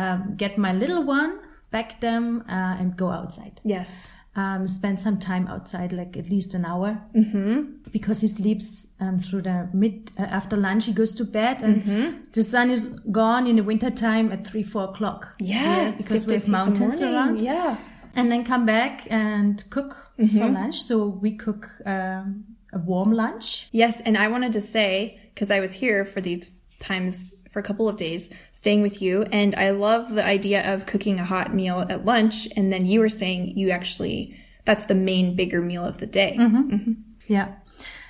um, 0.00 0.20
get 0.42 0.52
my 0.66 0.72
little 0.82 1.02
one, 1.20 1.32
back 1.70 2.00
them, 2.00 2.24
uh, 2.48 2.80
and 2.80 2.96
go 2.96 3.08
outside. 3.18 3.54
Yes. 3.64 4.08
Um, 4.34 4.66
spend 4.66 4.98
some 4.98 5.18
time 5.18 5.46
outside, 5.54 5.90
like 5.92 6.16
at 6.22 6.26
least 6.34 6.54
an 6.54 6.64
hour, 6.64 6.90
mm-hmm. 7.14 7.56
because 7.92 8.22
he 8.22 8.28
sleeps 8.28 8.88
um, 9.00 9.18
through 9.18 9.42
the 9.42 9.68
mid 9.74 10.10
uh, 10.18 10.22
after 10.38 10.56
lunch. 10.56 10.86
He 10.86 10.92
goes 10.94 11.12
to 11.20 11.24
bed, 11.24 11.56
and 11.62 11.74
Mm-hmm. 11.82 12.06
the 12.32 12.42
sun 12.42 12.70
is 12.70 12.88
gone 13.10 13.46
in 13.50 13.56
the 13.56 13.62
winter 13.72 13.90
time 13.90 14.32
at 14.32 14.46
three 14.46 14.62
four 14.64 14.84
o'clock. 14.84 15.20
Yeah. 15.38 15.90
because 15.98 16.24
we 16.26 16.34
have 16.34 16.48
mountains 16.48 17.02
around 17.02 17.40
Yeah. 17.44 17.76
and 18.14 18.30
then 18.30 18.42
come 18.44 18.64
back 18.64 19.06
and 19.10 19.62
cook 19.70 19.90
for 20.16 20.22
Mm-hmm. 20.24 20.54
lunch. 20.54 20.76
So 20.88 20.94
we 21.24 21.30
cook 21.36 21.68
um, 21.84 22.44
a 22.72 22.78
warm 22.78 23.12
lunch. 23.12 23.68
Yes, 23.72 24.00
and 24.04 24.16
I 24.16 24.28
wanted 24.28 24.52
to 24.54 24.60
say 24.60 25.20
because 25.34 25.50
I 25.50 25.60
was 25.60 25.72
here 25.72 26.04
for 26.04 26.20
these 26.20 26.50
times 26.78 27.34
for 27.50 27.58
a 27.58 27.62
couple 27.62 27.88
of 27.88 27.96
days 27.96 28.30
staying 28.52 28.82
with 28.82 29.02
you 29.02 29.22
and 29.30 29.54
I 29.54 29.70
love 29.70 30.14
the 30.14 30.24
idea 30.24 30.72
of 30.72 30.86
cooking 30.86 31.18
a 31.20 31.24
hot 31.24 31.54
meal 31.54 31.84
at 31.88 32.04
lunch 32.04 32.48
and 32.56 32.72
then 32.72 32.86
you 32.86 33.00
were 33.00 33.08
saying 33.10 33.58
you 33.58 33.70
actually 33.70 34.36
that's 34.64 34.86
the 34.86 34.94
main 34.94 35.36
bigger 35.36 35.60
meal 35.60 35.84
of 35.84 35.98
the 35.98 36.06
day. 36.06 36.36
Mm-hmm. 36.38 36.56
Mm-hmm. 36.56 36.74
Mm-hmm. 36.76 36.92
Yeah. 37.26 37.48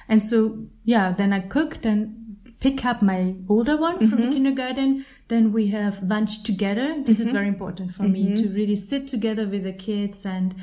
And 0.08 0.22
so, 0.22 0.66
yeah, 0.84 1.12
then 1.12 1.32
I 1.32 1.40
cook, 1.40 1.78
then 1.82 2.36
pick 2.60 2.84
up 2.84 3.02
my 3.02 3.34
older 3.48 3.76
one 3.76 3.98
from 3.98 4.18
Mm-hmm. 4.18 4.32
kindergarten. 4.32 5.06
Then 5.28 5.52
we 5.52 5.68
have 5.68 6.02
lunch 6.02 6.42
together. 6.42 7.02
This 7.04 7.20
is 7.20 7.30
very 7.32 7.48
important 7.48 7.94
for 7.94 8.02
me 8.04 8.36
to 8.36 8.48
really 8.48 8.76
sit 8.76 9.08
together 9.08 9.48
with 9.48 9.64
the 9.64 9.72
kids 9.72 10.26
and 10.26 10.54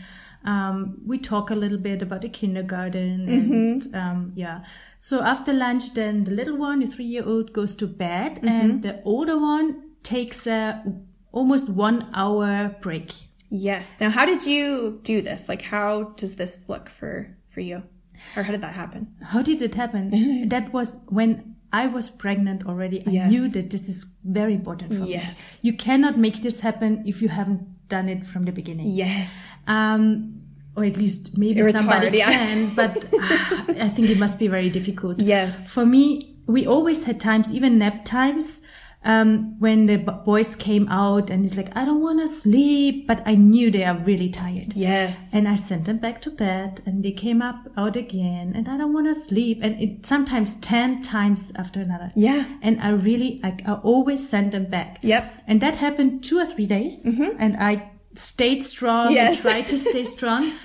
um, 0.46 1.02
we 1.06 1.18
talk 1.18 1.50
a 1.50 1.56
little 1.56 1.78
bit 1.78 2.02
about 2.02 2.22
the 2.22 2.30
kindergarten 2.30 3.28
and 3.30 3.82
Mm-hmm. 3.84 3.96
um, 3.96 4.32
yeah. 4.36 4.62
So 4.98 5.22
after 5.22 5.54
lunch, 5.54 5.94
then 5.94 6.24
the 6.26 6.32
little 6.32 6.58
one, 6.58 6.80
the 6.80 6.88
three-year-old, 6.88 7.54
goes 7.54 7.76
to 7.76 7.88
bed, 7.88 8.36
Mm-hmm. 8.36 8.48
and 8.48 8.82
the 8.84 9.02
older 9.04 9.38
one 9.38 9.84
takes 10.04 10.48
a 10.48 10.82
almost 11.32 11.70
one 11.70 12.10
hour 12.14 12.76
break. 12.82 13.14
Yes. 13.50 13.96
Now 14.00 14.10
how 14.10 14.26
did 14.26 14.46
you 14.46 15.00
do 15.04 15.22
this? 15.22 15.50
Like 15.50 15.62
how 15.62 16.14
does 16.18 16.36
this 16.36 16.66
look 16.70 16.90
for 16.90 17.36
for 17.50 17.62
you? 17.62 17.84
Or 18.36 18.44
how 18.44 18.52
did 18.52 18.62
that 18.62 18.74
happen? 18.74 19.08
How 19.24 19.42
did 19.42 19.62
it 19.62 19.76
happen? 19.76 20.10
that 20.50 20.72
was 20.74 21.00
when 21.08 21.56
I 21.72 21.88
was 21.88 22.10
pregnant 22.10 22.66
already. 22.66 23.04
I 23.08 23.12
Yes. 23.12 23.32
knew 23.32 23.50
that 23.50 23.70
this 23.70 23.88
is 23.90 24.06
very 24.24 24.54
important 24.54 24.94
for 24.94 25.02
me. 25.04 25.12
Yes. 25.12 25.58
You 25.62 25.74
cannot 25.74 26.18
make 26.18 26.42
this 26.42 26.60
happen 26.62 27.04
if 27.06 27.22
you 27.22 27.30
haven't 27.30 27.68
done 27.90 28.08
it 28.10 28.26
from 28.26 28.46
the 28.46 28.52
beginning. 28.52 28.88
Yes. 28.88 29.48
Um, 29.68 30.42
or 30.76 30.86
at 30.86 30.96
least 30.96 31.38
maybe 31.38 31.60
it's 31.60 31.78
somebody 31.78 32.06
hard, 32.06 32.16
yeah. 32.16 32.30
can, 32.32 32.76
but 32.76 32.96
ah, 33.14 33.66
I 33.68 33.90
think 33.90 34.10
it 34.10 34.18
must 34.18 34.40
be 34.40 34.48
very 34.48 34.70
difficult. 34.70 35.20
Yes. 35.20 35.70
For 35.70 35.86
me, 35.86 36.38
we 36.48 36.66
always 36.66 37.04
had 37.04 37.20
times, 37.20 37.52
even 37.52 37.78
nap 37.78 38.06
times, 38.06 38.62
um, 39.04 39.58
when 39.60 39.86
the 39.86 39.98
boys 39.98 40.56
came 40.58 40.88
out 40.90 41.30
and 41.30 41.46
it's 41.46 41.56
like, 41.56 41.76
I 41.76 41.86
don't 41.86 42.02
want 42.02 42.20
to 42.20 42.28
sleep, 42.28 43.08
but 43.08 43.22
I 43.26 43.36
knew 43.36 43.72
they 43.72 43.86
are 43.86 43.98
really 43.98 44.30
tired. 44.30 44.74
Yes. 44.74 45.30
And 45.34 45.48
I 45.48 45.56
sent 45.56 45.86
them 45.86 46.00
back 46.00 46.22
to 46.24 46.30
bed 46.32 46.82
and 46.86 47.04
they 47.04 47.12
came 47.12 47.42
up 47.42 47.56
out 47.78 47.96
again 47.96 48.52
and 48.56 48.68
I 48.68 48.78
don't 48.78 48.94
want 48.94 49.08
to 49.08 49.16
sleep. 49.16 49.60
And 49.62 49.82
it 49.82 50.06
sometimes 50.06 50.56
10 50.56 51.02
times 51.02 51.54
after 51.56 51.80
another. 51.80 52.12
Yeah. 52.16 52.46
And 52.62 52.82
I 52.82 52.90
really, 52.90 53.40
I, 53.44 53.56
I 53.66 53.74
always 53.76 54.28
send 54.28 54.52
them 54.52 54.66
back. 54.66 55.00
Yep. 55.02 55.44
And 55.48 55.62
that 55.62 55.78
happened 55.78 56.24
two 56.24 56.38
or 56.38 56.46
three 56.46 56.66
days. 56.66 57.06
And 57.06 57.56
I 57.58 57.92
stayed 58.16 58.64
strong 58.64 59.14
Yes. 59.14 59.36
and 59.36 59.44
tried 59.44 59.68
to 59.68 59.78
stay 59.78 60.04
strong. 60.18 60.58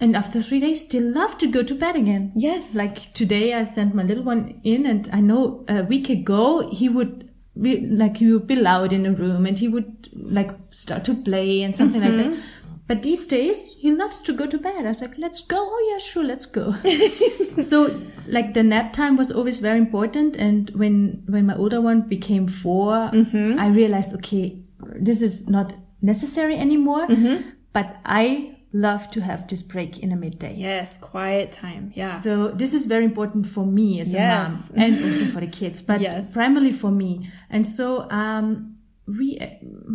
And 0.00 0.16
after 0.16 0.40
three 0.42 0.60
days, 0.60 0.88
they 0.88 0.98
love 0.98 1.36
to 1.38 1.46
go 1.46 1.62
to 1.62 1.74
bed 1.74 1.94
again. 1.94 2.32
Yes. 2.34 2.74
Like 2.74 3.12
today, 3.12 3.52
I 3.54 3.64
sent 3.64 3.94
my 3.94 4.02
little 4.02 4.24
one 4.24 4.58
in, 4.64 4.86
and 4.86 5.08
I 5.12 5.20
know 5.20 5.64
a 5.68 5.82
week 5.84 6.08
ago 6.08 6.66
he 6.70 6.88
would 6.88 7.29
be 7.60 7.86
like 7.86 8.18
he 8.18 8.32
would 8.32 8.46
be 8.46 8.56
loud 8.56 8.92
in 8.92 9.02
the 9.04 9.12
room, 9.12 9.46
and 9.46 9.58
he 9.58 9.68
would 9.68 10.08
like 10.14 10.50
start 10.70 11.04
to 11.04 11.14
play 11.14 11.62
and 11.62 11.74
something 11.74 12.00
like 12.00 12.16
that. 12.16 12.26
Mm-hmm. 12.26 12.40
But 12.86 13.04
these 13.04 13.24
days, 13.26 13.76
he 13.78 13.92
loves 13.92 14.20
to 14.22 14.32
go 14.32 14.46
to 14.46 14.58
bed. 14.58 14.84
I 14.84 14.88
was 14.88 15.00
like, 15.00 15.16
"Let's 15.16 15.42
go." 15.42 15.58
Oh 15.58 15.90
yeah, 15.92 15.98
sure, 15.98 16.24
let's 16.24 16.46
go. 16.46 16.74
so 17.60 18.00
like 18.26 18.54
the 18.54 18.62
nap 18.64 18.92
time 18.92 19.16
was 19.16 19.30
always 19.30 19.60
very 19.60 19.78
important, 19.78 20.36
and 20.36 20.70
when 20.70 21.22
when 21.26 21.46
my 21.46 21.54
older 21.54 21.80
one 21.80 22.02
became 22.08 22.48
4 22.48 23.10
mm-hmm. 23.12 23.60
I 23.60 23.68
realized, 23.68 24.14
okay, 24.16 24.58
this 24.98 25.22
is 25.22 25.48
not 25.48 25.72
necessary 26.02 26.56
anymore. 26.58 27.06
Mm-hmm. 27.06 27.50
But 27.72 27.96
I 28.04 28.56
love 28.72 29.10
to 29.10 29.20
have 29.20 29.46
this 29.48 29.62
break 29.62 29.98
in 29.98 30.10
the 30.10 30.16
midday. 30.16 30.54
Yes. 30.56 30.96
Quiet 30.98 31.50
time. 31.52 31.92
Yeah. 31.94 32.18
So 32.18 32.48
this 32.48 32.72
is 32.74 32.86
very 32.86 33.04
important 33.04 33.46
for 33.46 33.66
me 33.66 34.00
as 34.00 34.12
Yes. 34.14 34.70
a 34.70 34.74
mom 34.78 34.82
and 34.84 35.04
also 35.04 35.24
for 35.24 35.40
the 35.40 35.46
kids, 35.48 35.82
but 35.82 36.00
Yes. 36.00 36.30
primarily 36.32 36.72
for 36.72 36.90
me. 36.90 37.28
And 37.50 37.66
so 37.66 38.08
um, 38.10 38.76
we 39.06 39.38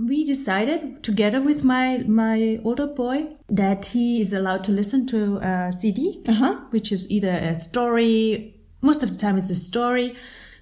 we 0.09 0.25
decided 0.25 1.03
together 1.03 1.39
with 1.41 1.63
my 1.63 1.99
my 2.07 2.59
older 2.65 2.88
boy 2.88 3.27
that 3.47 3.85
he 3.85 4.19
is 4.19 4.33
allowed 4.33 4.63
to 4.65 4.71
listen 4.71 5.05
to 5.07 5.38
a 5.38 5.71
CD, 5.71 6.21
Uh-huh. 6.27 6.55
which 6.71 6.91
is 6.91 7.09
either 7.09 7.29
a 7.31 7.59
story. 7.59 8.55
Most 8.81 9.03
of 9.03 9.09
the 9.09 9.15
time, 9.17 9.38
it's 9.38 9.49
a 9.49 9.55
story, 9.55 10.15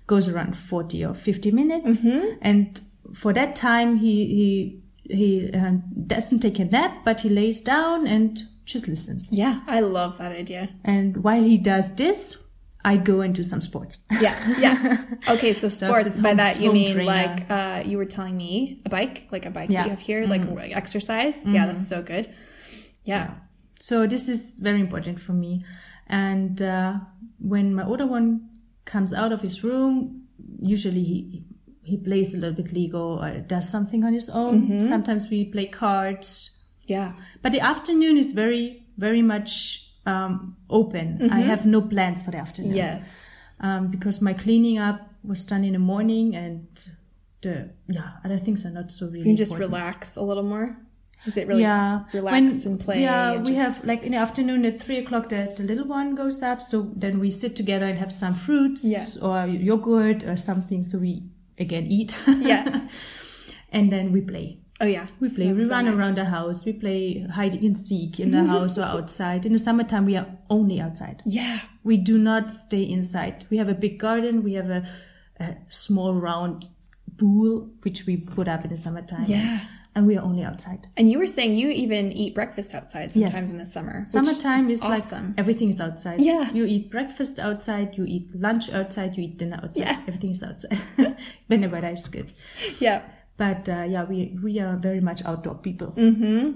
goes 0.05 0.27
around 0.27 0.55
forty 0.55 1.03
or 1.03 1.13
fifty 1.15 1.49
minutes, 1.51 1.87
Mm-hmm. 2.03 2.37
and 2.41 2.79
for 3.13 3.33
that 3.33 3.55
time, 3.55 3.97
he 3.97 4.25
he 4.27 4.82
he 5.13 5.51
uh, 5.53 5.73
doesn't 6.07 6.39
take 6.39 6.59
a 6.59 6.65
nap, 6.65 6.97
but 7.05 7.21
he 7.21 7.29
lays 7.29 7.61
down 7.61 8.07
and 8.07 8.41
just 8.65 8.87
listens. 8.87 9.29
yeah. 9.31 9.59
I 9.67 9.81
love 9.81 10.17
that 10.19 10.31
idea. 10.31 10.69
And 10.83 11.17
while 11.23 11.43
he 11.43 11.57
does 11.57 11.95
this, 11.95 12.37
I 12.85 12.97
go 12.97 13.21
into 13.21 13.43
some 13.43 13.61
sports. 13.61 13.99
Yeah. 14.21 14.35
Yeah. 14.59 15.03
Okay. 15.29 15.53
So 15.53 15.69
sports. 15.69 16.15
the 16.15 16.21
By 16.21 16.33
that 16.33 16.59
you 16.59 16.71
mean 16.73 16.93
trainer. 16.95 17.11
like 17.11 17.49
uh, 17.51 17.83
you 17.85 17.97
were 17.97 18.05
telling 18.05 18.35
me 18.37 18.79
a 18.85 18.89
bike, 18.89 19.27
like 19.31 19.45
a 19.45 19.49
bike 19.49 19.69
Yeah. 19.69 19.87
that 19.87 19.99
Mm-hmm. 19.99 20.11
you 20.11 20.25
have 20.25 20.29
here, 20.29 20.55
like 20.57 20.71
exercise. 20.75 21.41
Yeah. 21.45 21.65
That's 21.67 21.87
so 21.87 22.01
good. 22.01 22.27
Yeah. 23.03 23.35
So 23.79 24.07
this 24.07 24.27
is 24.29 24.59
very 24.59 24.79
important 24.79 25.19
for 25.19 25.33
me. 25.33 25.63
And 26.07 26.61
uh, 26.61 26.99
when 27.39 27.73
my 27.75 27.83
older 27.85 28.05
one 28.07 28.49
comes 28.85 29.13
out 29.13 29.31
of 29.31 29.41
his 29.41 29.63
room, 29.63 30.23
usually 30.61 31.03
he 31.03 31.43
he 31.83 31.97
plays 31.97 32.33
a 32.33 32.37
little 32.37 32.55
bit 32.63 32.73
Lego 32.73 33.19
or 33.19 33.39
does 33.39 33.67
something 33.69 34.03
on 34.03 34.13
his 34.13 34.29
own. 34.29 34.61
Mm-hmm. 34.63 34.81
Sometimes 34.87 35.29
we 35.29 35.45
play 35.45 35.65
cards. 35.67 36.59
Yeah. 36.87 37.13
But 37.41 37.51
the 37.51 37.59
afternoon 37.59 38.17
is 38.17 38.31
very 38.33 38.85
very 38.97 39.21
much 39.21 39.91
um, 40.05 40.55
open. 40.69 41.29
I 41.31 41.41
have 41.41 41.65
no 41.65 41.81
plans 41.81 42.21
for 42.21 42.31
the 42.31 42.37
afternoon. 42.37 42.71
Mm-hmm. 42.71 42.77
Yes. 42.77 43.25
um, 43.59 43.87
because 43.91 44.21
my 44.21 44.33
cleaning 44.33 44.77
up 44.77 44.99
was 45.23 45.45
done 45.45 45.63
in 45.63 45.73
the 45.73 45.79
morning 45.79 46.35
and 46.35 46.67
the 47.41 47.69
yeah 47.87 48.11
other 48.25 48.37
things 48.37 48.65
are 48.65 48.69
not 48.71 48.91
so 48.91 49.05
really 49.07 49.29
You 49.29 49.35
just 49.35 49.51
important. 49.53 49.73
relax 49.73 50.15
a 50.17 50.21
little 50.21 50.43
more. 50.43 50.77
Is 51.25 51.37
it 51.37 51.47
really 51.47 51.61
yeah 51.61 52.03
relaxed 52.13 52.65
and 52.65 52.77
play? 52.79 53.01
yeah 53.01 53.31
and 53.33 53.47
we 53.47 53.55
just- 53.55 53.77
have 53.77 53.85
like 53.85 54.03
in 54.03 54.11
the 54.11 54.17
afternoon 54.17 54.65
at 54.65 54.81
three 54.81 54.97
o'clock 54.97 55.29
the, 55.29 55.53
the 55.55 55.63
little 55.63 55.87
one 55.87 56.15
goes 56.15 56.43
up 56.43 56.61
so 56.61 56.91
then 56.95 57.19
we 57.19 57.31
sit 57.31 57.55
together 57.55 57.85
and 57.85 57.97
have 57.97 58.11
some 58.11 58.33
fruits 58.33 58.83
Yeah. 58.83 59.05
or 59.21 59.47
yogurt 59.47 60.23
or 60.23 60.35
something 60.35 60.83
so 60.83 60.97
we 60.99 61.23
again 61.57 61.85
eat 61.87 62.15
Yeah. 62.27 62.87
and 63.71 63.91
then 63.91 64.11
we 64.11 64.21
play 64.21 64.59
Oh 64.81 64.85
yeah. 64.85 65.07
we 65.19 65.29
play 65.29 65.47
That's 65.47 65.57
we 65.57 65.63
so 65.65 65.69
run 65.71 65.85
nice. 65.85 65.93
around 65.95 66.15
the 66.17 66.25
house 66.25 66.65
we 66.65 66.73
play 66.73 67.25
hide 67.31 67.55
and 67.55 67.77
seek 67.77 68.19
in 68.19 68.31
the 68.31 68.43
house 68.53 68.77
or 68.77 68.83
outside 68.83 69.45
in 69.45 69.53
the 69.53 69.59
summertime 69.59 70.05
we 70.05 70.17
are 70.17 70.27
only 70.49 70.79
outside 70.81 71.21
Yeah. 71.25 71.59
we 71.83 71.97
do 71.97 72.17
not 72.17 72.51
stay 72.51 72.83
inside. 72.83 73.45
We 73.49 73.57
have 73.57 73.69
a 73.69 73.75
big 73.75 73.99
garden. 73.99 74.43
We 74.43 74.53
have 74.53 74.69
a, 74.69 74.87
a 75.39 75.55
small 75.69 76.13
round 76.15 76.67
pool 77.17 77.69
which 77.83 78.05
we 78.07 78.17
put 78.17 78.47
up 78.47 78.63
in 78.65 78.71
the 78.71 78.77
summertime. 78.77 79.25
Yeah. 79.25 79.59
And 79.95 80.07
we 80.07 80.17
are 80.17 80.23
only 80.23 80.43
outside. 80.43 80.87
And 80.97 81.09
you 81.11 81.19
were 81.19 81.27
saying 81.27 81.53
you 81.55 81.69
even 81.69 82.11
eat 82.11 82.33
breakfast 82.33 82.73
outside 82.73 83.13
sometimes 83.13 83.35
Yes. 83.35 83.51
in 83.51 83.57
the 83.57 83.65
summer. 83.65 84.05
Summertime 84.05 84.69
is, 84.69 84.81
awesome. 84.81 85.27
like 85.27 85.39
everything 85.39 85.69
is 85.69 85.79
outside. 85.79 86.19
Yeah. 86.21 86.51
you 86.51 86.65
eat 86.65 86.89
breakfast 86.89 87.39
outside. 87.39 87.95
You 87.97 88.05
eat 88.05 88.33
lunch 88.35 88.71
outside. 88.71 89.15
You 89.17 89.23
eat 89.23 89.37
dinner 89.37 89.59
outside. 89.63 89.83
Yeah. 89.85 90.01
everything 90.07 90.31
is 90.31 90.41
outside 90.43 90.79
when 91.47 91.61
the 91.61 91.69
weather 91.69 91.89
is 91.89 92.07
good. 92.07 92.33
yeah. 92.79 93.01
But 93.37 93.67
uh, 93.67 93.83
yeah, 93.93 94.03
we 94.03 94.37
we 94.43 94.59
are 94.59 94.77
very 94.77 94.99
much 95.01 95.23
outdoor 95.25 95.55
people. 95.55 95.87
Hmm. 95.87 96.51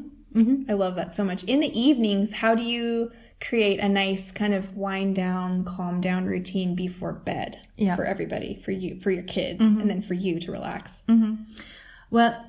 I 0.69 0.73
love 0.73 0.95
that 0.95 1.13
so 1.13 1.23
much. 1.23 1.43
In 1.45 1.59
the 1.61 1.71
evenings, 1.79 2.33
how 2.35 2.53
do 2.53 2.61
you 2.63 3.11
create 3.41 3.79
a 3.79 3.89
nice 3.89 4.31
kind 4.31 4.53
of 4.53 4.75
wind 4.75 5.15
down, 5.15 5.63
calm 5.63 6.01
down 6.01 6.25
routine 6.25 6.75
before 6.75 7.13
bed 7.13 7.57
Yeah. 7.77 7.95
for 7.95 8.03
everybody, 8.05 8.59
for 8.63 8.71
you, 8.71 8.99
for 8.99 9.09
your 9.11 9.23
kids, 9.23 9.61
and 9.63 9.89
then 9.89 10.01
for 10.03 10.13
you 10.13 10.39
to 10.39 10.51
relax? 10.51 11.03
Hmm. 11.07 11.35
Well, 12.11 12.45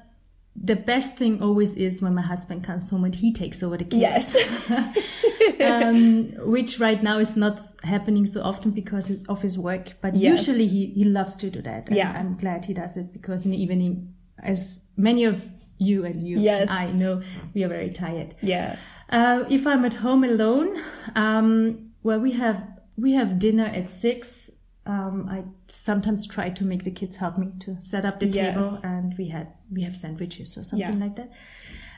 the 0.60 0.76
best 0.76 1.16
thing 1.16 1.42
always 1.42 1.76
is 1.76 2.02
when 2.02 2.14
my 2.14 2.22
husband 2.22 2.64
comes 2.64 2.90
home 2.90 3.04
and 3.04 3.14
he 3.14 3.32
takes 3.32 3.62
over 3.62 3.76
the 3.76 3.84
kids. 3.84 4.34
Yes. 4.34 4.34
um, 5.60 6.32
which 6.50 6.78
right 6.80 7.02
now 7.02 7.18
is 7.18 7.36
not 7.36 7.60
happening 7.84 8.26
so 8.26 8.42
often 8.42 8.70
because 8.72 9.10
of 9.28 9.42
his 9.42 9.58
work. 9.58 9.94
But 10.00 10.16
Yes. 10.16 10.38
usually 10.46 10.66
he, 10.66 10.86
he 10.86 11.04
loves 11.04 11.36
to 11.36 11.50
do 11.50 11.62
that. 11.62 11.90
Yeah. 11.90 12.12
I'm 12.12 12.36
glad 12.36 12.64
he 12.64 12.74
does 12.74 12.96
it 12.96 13.12
because 13.12 13.44
in 13.44 13.52
the 13.52 13.62
evening, 13.62 14.14
as 14.42 14.80
many 14.96 15.24
of 15.24 15.42
you 15.78 16.04
and 16.04 16.22
you 16.26 16.38
Yes. 16.40 16.62
and 16.62 16.70
I 16.70 16.90
know, 16.90 17.22
we 17.54 17.62
are 17.64 17.68
very 17.68 17.90
tired. 17.90 18.34
yes. 18.42 18.82
Uh, 19.10 19.44
if 19.48 19.66
I'm 19.66 19.84
at 19.86 19.94
home 19.94 20.22
alone, 20.24 20.76
um, 21.14 21.90
well, 22.02 22.20
we 22.20 22.32
have 22.32 22.62
we 22.96 23.12
have 23.14 23.38
dinner 23.38 23.64
at 23.64 23.88
six. 23.88 24.50
Um, 24.88 25.28
I 25.30 25.44
sometimes 25.68 26.26
try 26.26 26.48
to 26.50 26.64
make 26.64 26.82
the 26.82 26.90
kids 26.90 27.16
help 27.18 27.36
me 27.38 27.48
to 27.60 27.76
set 27.82 28.04
up 28.04 28.18
the 28.20 28.26
Yes. 28.26 28.54
table, 28.54 28.78
and 28.82 29.14
we 29.18 29.28
had 29.28 29.48
we 29.70 29.82
have 29.82 29.94
sandwiches 29.96 30.56
or 30.56 30.64
something 30.64 30.98
Yeah. 30.98 31.04
like 31.06 31.16
that. 31.16 31.30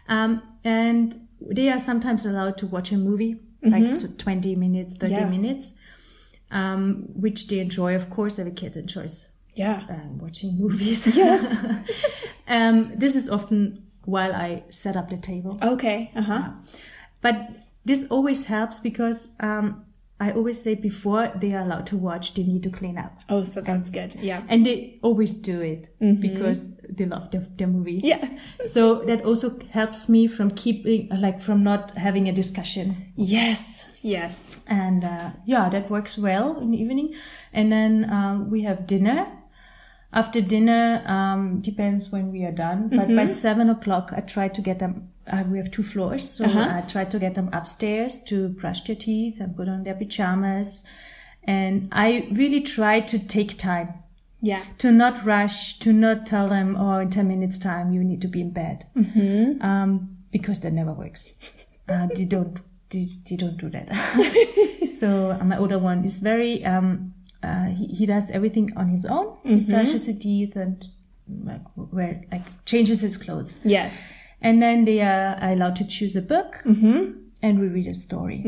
Um, 0.08 0.42
and 0.64 1.28
they 1.40 1.68
are 1.70 1.78
sometimes 1.78 2.26
allowed 2.26 2.58
to 2.58 2.66
watch 2.66 2.90
a 2.92 2.96
movie, 2.96 3.40
like 3.62 3.96
so 3.96 4.08
twenty 4.18 4.56
minutes, 4.56 4.92
thirty 4.94 5.14
Mm-hmm. 5.14 5.32
Yeah. 5.32 5.38
minutes, 5.40 5.74
um, 6.50 7.04
which 7.14 7.46
they 7.48 7.60
enjoy. 7.60 7.94
Of 7.94 8.10
course, 8.10 8.38
every 8.40 8.52
kid 8.52 8.76
enjoys 8.76 9.28
Yeah. 9.54 9.84
um, 9.88 10.18
watching 10.18 10.58
movies. 10.58 11.06
Yes. 11.16 11.40
um, 12.48 12.92
this 12.98 13.14
is 13.14 13.28
often 13.30 13.86
while 14.04 14.34
I 14.34 14.64
set 14.70 14.96
up 14.96 15.10
the 15.10 15.16
table. 15.18 15.58
Okay. 15.62 16.10
Uh 16.16 16.22
huh. 16.22 16.50
But 17.22 17.36
this 17.84 18.04
always 18.10 18.44
helps 18.46 18.80
because 18.80 19.28
um, 19.40 19.84
I 20.20 20.32
always 20.32 20.60
say 20.60 20.74
before 20.74 21.32
they 21.34 21.54
are 21.54 21.62
allowed 21.62 21.86
to 21.86 21.96
watch, 21.96 22.34
they 22.34 22.42
need 22.42 22.62
to 22.64 22.70
clean 22.70 22.98
up. 22.98 23.18
Oh, 23.30 23.44
so 23.44 23.62
that's 23.62 23.88
good. 23.88 24.14
Yeah. 24.16 24.42
And 24.48 24.66
they 24.66 24.98
always 25.02 25.32
do 25.32 25.62
it 25.62 25.88
because 25.98 26.76
they 26.76 27.06
love 27.06 27.30
their, 27.30 27.46
their 27.56 27.66
movie. 27.66 28.00
Yeah. 28.02 28.28
So 28.62 29.02
that 29.06 29.24
also 29.24 29.58
helps 29.70 30.08
me 30.08 30.26
from 30.26 30.50
keeping, 30.50 31.08
like, 31.08 31.40
from 31.40 31.64
not 31.64 31.92
having 31.92 32.28
a 32.28 32.32
discussion. 32.32 33.12
Yes. 33.16 33.86
Yes. 34.02 34.58
And 34.66 35.04
uh, 35.04 35.30
yeah, 35.46 35.70
that 35.70 35.90
works 35.90 36.18
well 36.18 36.58
in 36.60 36.70
the 36.70 36.78
evening. 36.78 37.14
And 37.52 37.72
then 37.72 38.10
um, 38.10 38.50
we 38.50 38.62
have 38.62 38.86
dinner. 38.86 39.26
After 40.12 40.40
dinner, 40.40 41.04
um, 41.06 41.60
depends 41.60 42.10
when 42.10 42.32
we 42.32 42.44
are 42.44 42.50
done, 42.52 42.88
but 42.88 43.14
by 43.14 43.26
seven 43.26 43.70
o'clock, 43.70 44.12
I 44.16 44.20
try 44.20 44.48
to 44.48 44.60
get 44.60 44.80
them. 44.80 45.08
Uh, 45.26 45.44
we 45.46 45.58
have 45.58 45.70
two 45.70 45.84
floors, 45.84 46.28
so 46.28 46.44
I 46.46 46.80
try 46.88 47.04
to 47.04 47.18
get 47.20 47.36
them 47.36 47.48
upstairs 47.52 48.20
to 48.22 48.48
brush 48.48 48.80
their 48.82 48.96
teeth 48.96 49.38
and 49.40 49.56
put 49.56 49.68
on 49.68 49.84
their 49.84 49.94
pajamas. 49.94 50.82
And 51.44 51.88
I 51.92 52.28
really 52.32 52.60
try 52.60 53.00
to 53.00 53.18
take 53.18 53.56
time 53.56 53.94
Yeah. 54.42 54.64
to 54.78 54.90
not 54.90 55.24
rush, 55.24 55.78
to 55.80 55.92
not 55.92 56.26
tell 56.26 56.48
them, 56.48 56.76
oh, 56.76 56.98
in 56.98 57.10
10 57.10 57.28
minutes 57.28 57.56
time, 57.58 57.92
you 57.92 58.02
need 58.02 58.20
to 58.22 58.28
be 58.28 58.40
in 58.40 58.50
bed. 58.50 58.86
Mm-hmm. 58.96 59.62
Um, 59.62 60.16
because 60.32 60.60
that 60.60 60.72
never 60.72 60.92
works. 60.92 61.30
Uh, 61.88 62.06
they 62.14 62.24
don't, 62.24 62.60
they, 62.90 63.08
they 63.28 63.34
don't 63.34 63.56
do 63.56 63.68
that. 63.68 63.88
so 65.00 65.32
uh, 65.32 65.42
my 65.44 65.58
older 65.58 65.76
one 65.76 66.04
is 66.04 66.20
very, 66.20 66.64
um, 66.64 67.12
uh, 67.42 67.66
he, 67.66 67.86
he 67.86 68.06
does 68.06 68.30
everything 68.30 68.72
on 68.76 68.88
his 68.88 69.06
own. 69.06 69.36
He 69.44 69.60
brushes 69.60 70.06
his 70.06 70.18
teeth 70.18 70.56
and 70.56 70.84
like, 71.44 71.62
wear, 71.76 72.22
like 72.32 72.42
changes 72.66 73.00
his 73.00 73.16
clothes. 73.16 73.60
Yes. 73.64 74.12
And 74.42 74.62
then 74.62 74.84
they 74.84 75.00
are 75.00 75.36
allowed 75.40 75.76
to 75.76 75.86
choose 75.86 76.16
a 76.16 76.22
book 76.22 76.62
and 76.64 77.58
we 77.60 77.68
read 77.68 77.86
a 77.88 77.94
story. 77.94 78.44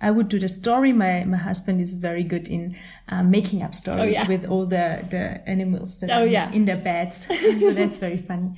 I 0.00 0.10
would 0.10 0.28
do 0.28 0.38
the 0.40 0.48
story. 0.48 0.92
My 0.92 1.24
my 1.24 1.36
husband 1.36 1.80
is 1.80 1.94
very 1.94 2.24
good 2.24 2.48
in 2.48 2.74
uh, 3.08 3.22
making 3.22 3.62
up 3.62 3.72
stories 3.72 4.00
Oh, 4.18 4.22
yeah. 4.22 4.26
with 4.26 4.44
all 4.46 4.66
the 4.66 5.04
the 5.10 5.40
animals 5.48 5.98
that 5.98 6.10
Oh, 6.10 6.22
are 6.22 6.26
yeah. 6.26 6.50
in 6.52 6.64
their 6.64 6.76
beds. 6.78 7.26
so 7.60 7.72
that's 7.72 7.98
very 7.98 8.18
funny. 8.18 8.56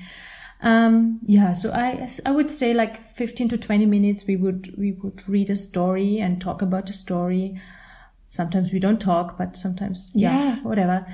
Um, 0.62 1.21
yeah, 1.27 1.53
so 1.53 1.71
I 1.73 2.09
I 2.25 2.31
would 2.31 2.51
say 2.51 2.73
like 2.73 3.03
15 3.03 3.49
to 3.51 3.59
20 3.59 3.85
minutes 3.87 4.27
we 4.27 4.37
would 4.37 4.73
we 4.79 4.93
would 4.93 5.23
read 5.29 5.51
a 5.51 5.57
story 5.57 6.19
and 6.19 6.40
talk 6.40 6.62
about 6.62 6.87
the 6.87 6.95
story. 6.95 7.61
Sometimes 8.35 8.73
we 8.73 8.81
don't 8.81 9.01
talk, 9.01 9.38
but 9.38 9.57
sometimes 9.57 10.11
yeah, 10.14 10.33
Yeah. 10.33 10.57
whatever. 10.62 11.07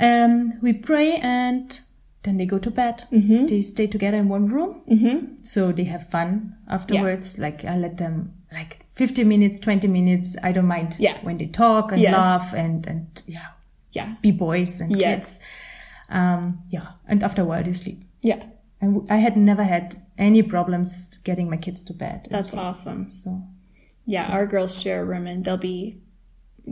Um, 0.00 0.58
we 0.60 0.72
pray 0.72 1.16
and 1.22 1.78
then 2.24 2.36
they 2.36 2.46
go 2.46 2.58
to 2.58 2.70
bed. 2.70 3.04
Mm-hmm. 3.12 3.46
They 3.46 3.60
stay 3.62 3.86
together 3.86 4.16
in 4.18 4.28
one 4.28 4.46
room, 4.48 4.80
Mm-hmm. 4.90 5.42
so 5.42 5.70
they 5.72 5.84
have 5.84 6.10
fun 6.10 6.56
afterwards. 6.68 7.38
Like 7.38 7.64
I 7.64 7.76
let 7.78 7.96
them 7.98 8.32
like 8.52 8.80
15 8.96 9.28
minutes, 9.28 9.60
20 9.60 9.86
minutes. 9.88 10.36
I 10.42 10.50
don't 10.52 10.66
mind 10.66 10.96
Yeah. 10.98 11.18
when 11.22 11.38
they 11.38 11.46
talk 11.46 11.92
and 11.92 12.00
Yes. 12.00 12.12
laugh 12.12 12.54
and 12.54 12.86
and 12.86 13.22
yeah, 13.26 13.48
Yeah. 13.92 14.14
be 14.20 14.32
boys 14.32 14.80
and 14.80 14.90
Yes. 14.96 15.00
kids. 15.04 15.40
Um, 16.08 16.58
yeah, 16.70 16.88
and 17.06 17.22
after 17.22 17.42
a 17.42 17.44
while 17.44 17.62
they 17.62 17.72
sleep. 17.72 18.02
Yeah. 18.22 18.42
And 18.80 19.06
I 19.10 19.16
had 19.16 19.36
never 19.36 19.62
had 19.64 19.94
any 20.18 20.42
problems 20.42 21.18
getting 21.24 21.48
my 21.50 21.56
kids 21.56 21.82
to 21.84 21.92
bed. 21.94 22.26
That's 22.30 22.50
sleep. 22.50 22.62
awesome. 22.62 23.10
So 23.12 23.42
Yeah, 24.06 24.26
our 24.26 24.46
girls 24.46 24.80
share 24.82 25.00
a 25.02 25.04
room 25.04 25.26
and 25.26 25.44
they'll 25.44 25.56
be 25.56 25.96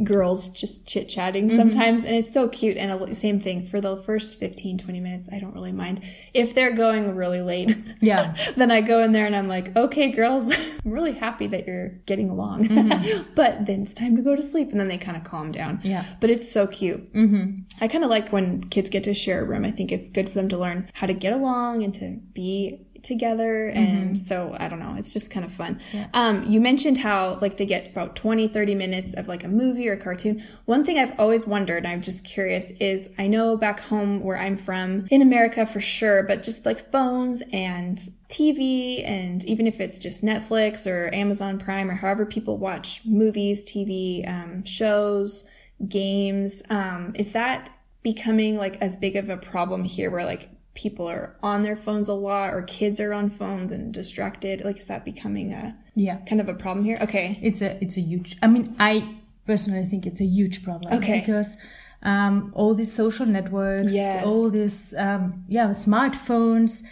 girls 0.05 0.49
just 0.49 0.87
chit 0.89 1.09
chatting 1.09 1.49
Mm-hmm. 1.49 1.57
sometimes 1.57 2.05
and 2.05 2.15
it's 2.17 2.33
so 2.33 2.49
cute 2.49 2.77
and 2.79 2.91
a- 2.91 3.15
same 3.15 3.39
thing 3.41 3.67
for 3.67 3.81
the 3.81 3.99
first 3.99 4.39
15 4.39 4.79
20 4.79 5.01
minutes 5.01 5.29
i 5.33 5.39
don't 5.39 5.55
really 5.55 5.73
mind 5.73 6.03
if 6.33 6.55
they're 6.55 6.73
going 6.73 7.15
really 7.15 7.43
late 7.43 7.77
Yeah. 8.01 8.35
then 8.57 8.71
i 8.71 8.81
go 8.81 9.03
in 9.03 9.13
there 9.13 9.27
and 9.27 9.37
i'm 9.37 9.49
like 9.49 9.77
okay 9.77 10.11
girls 10.11 10.51
i'm 10.85 10.91
really 10.91 11.13
happy 11.13 11.47
that 11.49 11.67
you're 11.67 11.89
getting 12.07 12.31
along 12.31 12.69
Mm-hmm. 12.69 13.23
but 13.35 13.67
then 13.67 13.83
it's 13.83 13.95
time 13.95 14.17
to 14.17 14.23
go 14.23 14.35
to 14.35 14.43
sleep 14.43 14.71
and 14.71 14.81
then 14.81 14.89
they 14.89 14.99
kind 14.99 15.17
of 15.17 15.25
calm 15.25 15.53
down 15.53 15.81
Yeah. 15.83 16.05
but 16.21 16.31
it's 16.31 16.51
so 16.51 16.67
cute 16.67 17.13
mm-hmm. 17.13 17.61
I 17.81 17.89
kind 17.89 18.05
of 18.05 18.11
like 18.11 18.33
when 18.33 18.65
kids 18.71 18.89
get 18.91 19.05
to 19.05 19.15
share 19.15 19.43
a 19.43 19.45
room. 19.45 19.65
I 19.65 19.71
think 19.73 19.91
it's 19.91 20.09
good 20.09 20.29
for 20.29 20.35
them 20.37 20.49
to 20.51 20.59
learn 20.59 20.89
how 20.95 21.07
to 21.09 21.15
get 21.15 21.33
along 21.33 21.83
and 21.83 21.93
to 21.95 22.19
be 22.33 22.87
together. 23.03 23.69
And 23.69 24.19
so 24.19 24.57
I 24.59 24.69
don't 24.69 24.79
know, 24.79 24.95
it's 24.97 25.13
just 25.13 25.31
kind 25.31 25.45
of 25.45 25.53
fun. 25.53 25.81
Um, 26.15 26.45
you 26.45 26.61
mentioned 26.61 26.99
how 26.99 27.39
like 27.41 27.57
they 27.57 27.67
get 27.67 27.91
about 27.91 28.17
20, 28.17 28.49
30 28.49 28.75
minutes 28.75 29.15
of 29.15 29.29
like 29.29 29.45
a 29.45 29.49
movie 29.49 29.89
or 29.89 29.95
a 29.95 29.97
cartoon. 29.97 30.43
One 30.65 30.85
thing 30.85 30.99
I've 30.99 31.19
always 31.19 31.47
wondered, 31.47 31.87
I'm 31.87 32.03
just 32.03 32.25
curious, 32.25 32.71
is 32.73 33.11
I 33.19 33.27
know 33.27 33.57
back 33.57 33.81
home 33.81 34.23
where 34.23 34.39
I'm 34.39 34.57
from 34.57 35.07
in 35.11 35.23
America 35.23 35.67
for 35.67 35.81
sure, 35.81 36.23
but 36.23 36.43
just 36.43 36.67
like 36.67 36.91
phones 36.91 37.43
and 37.53 37.99
TV 38.29 39.07
and 39.07 39.45
even 39.45 39.67
if 39.67 39.81
it's 39.81 39.99
just 39.99 40.25
Netflix 40.25 40.91
or 40.91 41.15
Amazon 41.15 41.59
Prime 41.59 41.91
or 41.91 41.95
however 41.95 42.25
people 42.25 42.57
watch 42.57 43.03
movies, 43.05 43.63
TV, 43.63 44.27
um, 44.29 44.65
shows, 44.65 45.49
games, 45.89 46.63
um, 46.71 47.13
is 47.15 47.33
that 47.33 47.71
becoming 48.03 48.57
like 48.57 48.77
as 48.77 48.97
big 48.97 49.17
of 49.17 49.29
a 49.29 49.37
problem 49.37 49.85
here 49.85 50.11
where 50.11 50.25
like 50.25 50.49
people 50.75 51.07
are 51.09 51.37
on 51.43 51.63
their 51.63 51.77
phones 51.77 52.09
a 52.09 52.15
lot 52.15 52.53
or 52.55 52.63
kids 52.63 52.99
are 53.01 53.13
on 53.13 53.29
phones 53.31 53.73
and 53.73 53.93
distracted? 53.93 54.65
Like, 54.65 54.79
is 54.79 54.87
that 54.87 55.05
becoming 55.05 55.53
a 55.53 55.77
Yeah. 55.95 56.17
kind 56.29 56.41
of 56.41 56.49
a 56.49 56.55
problem 56.55 56.85
here? 56.85 56.99
Okay. 57.01 57.39
It's 57.43 57.61
a 57.63 57.77
it's 57.85 57.97
a 57.97 58.01
huge. 58.01 58.37
I 58.43 58.47
mean, 58.47 58.75
I 58.79 59.17
personally 59.47 59.85
think 59.87 60.07
it's 60.07 60.21
a 60.21 60.25
huge 60.25 60.63
problem. 60.65 60.93
Okay. 60.95 61.21
Because 61.21 61.57
um, 62.03 62.53
all 62.55 62.75
these 62.75 62.93
social 62.93 63.27
networks, 63.27 63.95
Yes. 63.95 64.25
all 64.25 64.51
these 64.51 64.95
um, 64.99 65.45
yeah 65.49 65.69
smartphones, 65.71 66.83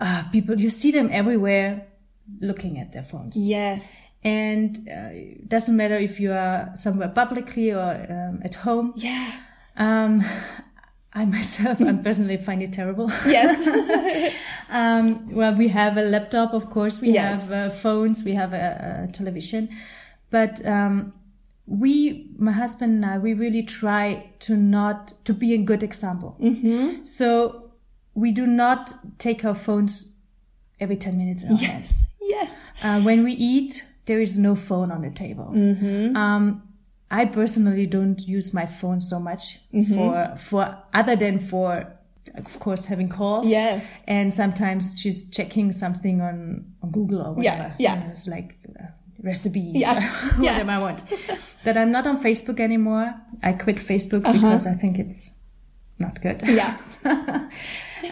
uh, 0.00 0.24
people 0.32 0.60
you 0.60 0.70
see 0.70 0.90
them 0.90 1.08
everywhere 1.12 1.86
looking 2.40 2.78
at 2.78 2.92
their 2.92 3.02
phones. 3.02 3.36
Yes. 3.36 4.08
And 4.24 4.88
uh, 4.88 5.10
it 5.12 5.48
doesn't 5.48 5.76
matter 5.76 5.96
if 5.96 6.18
you 6.20 6.32
are 6.32 6.70
somewhere 6.74 7.08
publicly 7.08 7.72
or 7.72 8.06
um, 8.08 8.40
at 8.44 8.54
home. 8.54 8.92
Yeah. 8.96 9.32
Um, 9.76 10.22
I 11.14 11.24
myself, 11.26 11.80
I 11.82 11.92
personally 11.92 12.36
find 12.38 12.62
it 12.62 12.72
terrible. 12.72 13.10
Yes. 13.26 14.34
Um, 14.72 15.30
well, 15.34 15.54
we 15.54 15.68
have 15.68 15.98
a 15.98 16.02
laptop, 16.02 16.54
of 16.54 16.70
course. 16.70 16.98
We 16.98 17.10
Yes. 17.10 17.42
have 17.42 17.52
uh, 17.52 17.68
phones. 17.74 18.22
We 18.24 18.32
have 18.34 18.54
a, 18.54 19.04
a 19.06 19.12
television, 19.12 19.68
but 20.30 20.64
um, 20.66 21.12
we, 21.66 22.30
my 22.38 22.52
husband 22.52 22.94
and 22.94 23.04
I, 23.04 23.18
we 23.18 23.34
really 23.34 23.62
try 23.62 24.30
to 24.40 24.56
not 24.56 25.12
to 25.26 25.34
be 25.34 25.52
a 25.52 25.58
good 25.58 25.82
example. 25.82 26.38
mm-hmm. 26.40 27.02
So 27.02 27.70
we 28.14 28.32
do 28.32 28.46
not 28.46 28.94
take 29.18 29.44
our 29.44 29.54
phones 29.54 30.14
every 30.80 30.96
ten 30.96 31.18
minutes 31.18 31.44
yes. 31.50 31.60
hands. 31.60 32.00
Yes. 32.22 32.56
Uh, 32.82 33.02
when 33.02 33.22
we 33.22 33.32
eat, 33.34 33.84
there 34.06 34.20
is 34.22 34.38
no 34.38 34.54
phone 34.56 34.90
on 34.90 35.02
the 35.02 35.10
table. 35.10 35.52
Mm-hmm. 35.54 36.16
Um, 36.16 36.62
I 37.20 37.26
personally 37.26 37.86
don't 37.86 38.20
use 38.36 38.54
my 38.54 38.66
phone 38.66 39.00
so 39.00 39.18
much 39.20 39.58
Mm-hmm. 39.72 39.94
for 39.94 40.36
for 40.36 40.62
other 40.94 41.16
than 41.16 41.38
for, 41.38 41.86
of 42.34 42.58
course, 42.58 42.86
having 42.88 43.08
calls. 43.08 43.46
Yes. 43.50 43.84
and 44.08 44.32
sometimes 44.32 44.94
just 45.04 45.32
checking 45.32 45.72
something 45.72 46.20
on, 46.22 46.64
on 46.82 46.90
Google 46.90 47.20
or 47.26 47.32
whatever. 47.34 47.74
yeah. 47.78 47.94
You 47.94 48.00
know, 48.00 48.10
it's 48.10 48.26
like 48.26 48.56
uh, 48.80 48.86
recipes, 49.22 49.74
Yeah, 49.74 49.98
or 50.38 50.42
yeah. 50.44 50.52
whatever 50.52 50.70
I 50.70 50.78
want. 50.78 51.02
but 51.64 51.76
I'm 51.76 51.90
not 51.92 52.06
on 52.06 52.16
Facebook 52.22 52.58
anymore. 52.60 53.12
I 53.42 53.52
quit 53.52 53.76
Facebook 53.76 54.24
Uh-huh. 54.24 54.32
because 54.32 54.66
I 54.66 54.74
think 54.74 54.98
it's 54.98 55.32
not 55.98 56.20
good. 56.22 56.42
Yeah. 56.48 56.76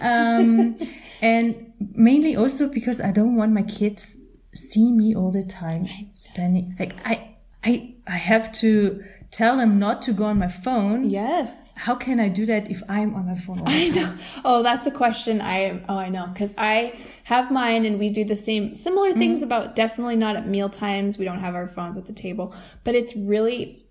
um, 0.01 0.77
and 1.23 1.73
mainly 1.95 2.37
also 2.37 2.69
because 2.69 3.01
I 3.01 3.13
don't 3.13 3.37
want 3.37 3.53
my 3.53 3.63
kids 3.63 4.19
see 4.55 4.91
me 4.93 5.15
all 5.15 5.31
the 5.31 5.43
time 5.43 5.87
spending 6.17 6.75
like 6.79 6.95
I 7.07 7.31
I 7.63 7.90
I 8.11 8.17
have 8.17 8.51
to 8.55 9.05
tell 9.31 9.57
them 9.57 9.79
not 9.79 10.03
to 10.03 10.13
go 10.13 10.25
on 10.25 10.39
my 10.39 10.49
phone. 10.49 11.09
Yes. 11.09 11.73
How 11.77 11.95
can 11.95 12.19
I 12.19 12.29
do 12.29 12.45
that 12.47 12.69
if 12.69 12.83
I'm 12.89 13.15
on 13.15 13.27
my 13.27 13.37
phone 13.37 13.63
I 13.67 13.89
know. 13.89 14.19
Oh, 14.45 14.63
that's 14.63 14.87
a 14.87 14.91
question 14.91 15.41
I 15.41 15.83
oh 15.89 15.97
I 15.97 16.09
know 16.09 16.27
because 16.27 16.55
I 16.59 16.99
have 17.25 17.53
mine 17.53 17.85
and 17.85 17.99
we 17.99 18.11
do 18.11 18.25
the 18.25 18.37
same 18.37 18.75
similar 18.75 19.13
things 19.15 19.39
mm-hmm. 19.39 19.53
about 19.53 19.77
definitely 19.77 20.17
not 20.17 20.35
at 20.35 20.49
meal 20.49 20.69
times. 20.69 21.19
We 21.19 21.25
don't 21.25 21.39
have 21.39 21.55
our 21.55 21.69
phones 21.69 21.97
at 21.97 22.07
the 22.07 22.13
table, 22.13 22.53
but 22.83 22.97
it's 22.97 23.15
really 23.15 23.87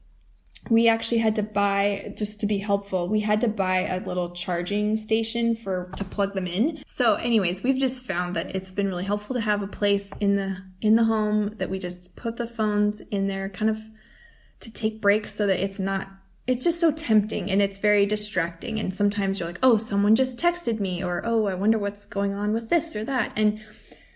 we 0.69 0.89
actually 0.89 1.19
had 1.19 1.37
to 1.37 1.43
buy 1.43 2.13
just 2.17 2.41
to 2.41 2.45
be 2.45 2.57
helpful. 2.57 3.07
We 3.07 3.21
had 3.21 3.39
to 3.41 3.47
buy 3.47 3.87
a 3.87 4.05
little 4.05 4.31
charging 4.31 4.97
station 4.97 5.55
for 5.55 5.89
to 5.95 6.03
plug 6.03 6.33
them 6.33 6.47
in. 6.47 6.83
So 6.85 7.15
anyways, 7.15 7.63
we've 7.63 7.77
just 7.77 8.03
found 8.03 8.35
that 8.35 8.53
it's 8.53 8.73
been 8.73 8.89
really 8.89 9.05
helpful 9.05 9.35
to 9.35 9.41
have 9.41 9.63
a 9.63 9.67
place 9.67 10.11
in 10.19 10.35
the 10.35 10.57
in 10.81 10.97
the 10.97 11.05
home 11.05 11.51
that 11.59 11.69
we 11.69 11.79
just 11.79 12.17
put 12.17 12.35
the 12.35 12.47
phones 12.47 12.99
in 13.09 13.27
there 13.27 13.47
kind 13.47 13.69
of 13.69 13.77
to 14.59 14.71
take 14.71 15.01
breaks 15.01 15.33
so 15.33 15.47
that 15.47 15.63
it's 15.63 15.79
not 15.79 16.09
it's 16.47 16.63
just 16.63 16.79
so 16.79 16.91
tempting 16.91 17.51
and 17.51 17.61
it's 17.61 17.77
very 17.77 18.07
distracting. 18.07 18.79
And 18.79 18.91
sometimes 18.91 19.39
you're 19.39 19.47
like 19.47 19.59
oh 19.61 19.77
someone 19.77 20.15
just 20.15 20.37
texted 20.37 20.79
me 20.79 21.03
or 21.03 21.21
oh 21.25 21.45
i 21.45 21.53
wonder 21.53 21.77
what's 21.77 22.05
going 22.05 22.33
on 22.33 22.53
with 22.53 22.69
this 22.69 22.95
or 22.95 23.03
that. 23.05 23.31
And 23.35 23.61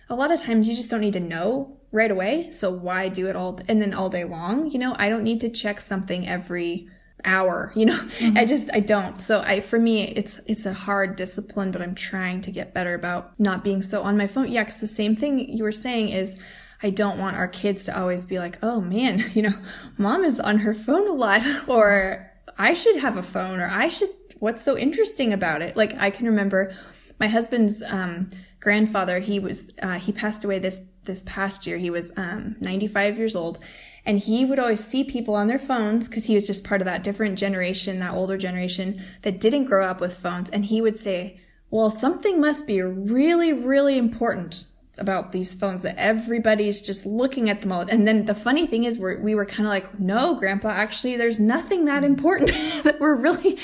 a 0.09 0.15
lot 0.15 0.31
of 0.31 0.41
times 0.41 0.67
you 0.67 0.75
just 0.75 0.89
don't 0.89 1.01
need 1.01 1.13
to 1.13 1.19
know 1.19 1.77
right 1.91 2.11
away. 2.11 2.49
So 2.49 2.71
why 2.71 3.07
do 3.07 3.27
it 3.27 3.35
all 3.35 3.59
and 3.67 3.81
then 3.81 3.93
all 3.93 4.09
day 4.09 4.23
long? 4.23 4.69
You 4.71 4.79
know 4.79 4.95
i 4.97 5.09
don't 5.09 5.23
need 5.23 5.41
to 5.41 5.49
check 5.49 5.79
something 5.79 6.27
every 6.27 6.89
hour 7.25 7.71
you 7.77 7.85
know? 7.85 7.99
Mm-hmm. 7.99 8.37
I 8.37 8.45
just 8.45 8.73
i 8.73 8.79
don't. 8.79 9.21
So 9.21 9.41
i 9.41 9.59
for 9.59 9.77
me 9.77 10.07
it's 10.07 10.41
it's 10.47 10.65
a 10.65 10.73
hard 10.73 11.15
discipline 11.15 11.69
but 11.69 11.83
i'm 11.83 11.95
trying 11.95 12.41
to 12.41 12.51
get 12.51 12.73
better 12.73 12.95
about 12.95 13.39
not 13.39 13.63
being 13.63 13.83
so 13.83 14.01
on 14.01 14.17
my 14.17 14.25
phone. 14.25 14.51
Yeah 14.51 14.63
because 14.63 14.81
the 14.81 14.87
same 14.87 15.15
thing 15.15 15.55
you 15.55 15.63
were 15.63 15.71
saying 15.71 16.09
is 16.09 16.39
I 16.83 16.89
don't 16.89 17.17
want 17.17 17.37
our 17.37 17.47
kids 17.47 17.85
to 17.85 17.97
always 17.97 18.25
be 18.25 18.37
like, 18.39 18.59
oh 18.61 18.81
man, 18.81 19.23
you 19.33 19.41
know, 19.41 19.57
mom 19.97 20.23
is 20.23 20.39
on 20.39 20.59
her 20.59 20.73
phone 20.73 21.07
a 21.07 21.13
lot, 21.13 21.41
or 21.67 22.29
I 22.57 22.73
should 22.73 22.97
have 22.97 23.17
a 23.17 23.23
phone, 23.23 23.59
or 23.59 23.69
I 23.71 23.87
should, 23.87 24.09
what's 24.39 24.63
so 24.63 24.77
interesting 24.77 25.33
about 25.33 25.61
it? 25.61 25.75
Like, 25.75 25.99
I 25.99 26.09
can 26.09 26.25
remember 26.25 26.75
my 27.19 27.27
husband's 27.27 27.81
um, 27.83 28.29
grandfather, 28.59 29.19
he 29.19 29.39
was, 29.39 29.71
uh, 29.81 29.97
he 29.97 30.11
passed 30.11 30.43
away 30.43 30.59
this, 30.59 30.81
this 31.03 31.23
past 31.25 31.65
year. 31.65 31.77
He 31.77 31.89
was 31.89 32.11
um, 32.17 32.55
95 32.59 33.17
years 33.17 33.35
old. 33.35 33.59
And 34.05 34.19
he 34.19 34.43
would 34.43 34.59
always 34.59 34.85
see 34.85 35.05
people 35.05 35.33
on 35.33 35.47
their 35.47 35.59
phones 35.59 36.09
because 36.09 36.25
he 36.25 36.33
was 36.33 36.45
just 36.45 36.65
part 36.65 36.81
of 36.81 36.85
that 36.85 37.03
different 37.03 37.39
generation, 37.39 37.99
that 37.99 38.13
older 38.13 38.37
generation 38.37 39.01
that 39.21 39.39
didn't 39.39 39.65
grow 39.65 39.85
up 39.85 40.01
with 40.01 40.17
phones. 40.17 40.49
And 40.49 40.65
he 40.65 40.81
would 40.81 40.99
say, 40.99 41.39
well, 41.69 41.89
something 41.89 42.41
must 42.41 42.67
be 42.67 42.81
really, 42.81 43.53
really 43.53 43.97
important 43.97 44.67
about 44.97 45.31
these 45.31 45.53
phones 45.53 45.81
that 45.81 45.97
everybody's 45.97 46.79
just 46.81 47.05
looking 47.05 47.49
at 47.49 47.61
them 47.61 47.71
all. 47.71 47.81
And 47.81 48.07
then 48.07 48.25
the 48.25 48.35
funny 48.35 48.67
thing 48.67 48.83
is 48.83 48.97
we're, 48.99 49.19
we 49.19 49.33
were 49.33 49.45
kind 49.45 49.65
of 49.65 49.69
like, 49.69 49.99
no, 49.99 50.35
grandpa, 50.35 50.69
actually 50.69 51.17
there's 51.17 51.39
nothing 51.39 51.85
that 51.85 52.03
important 52.03 52.51
that 52.83 52.99
we're 52.99 53.15
really 53.15 53.57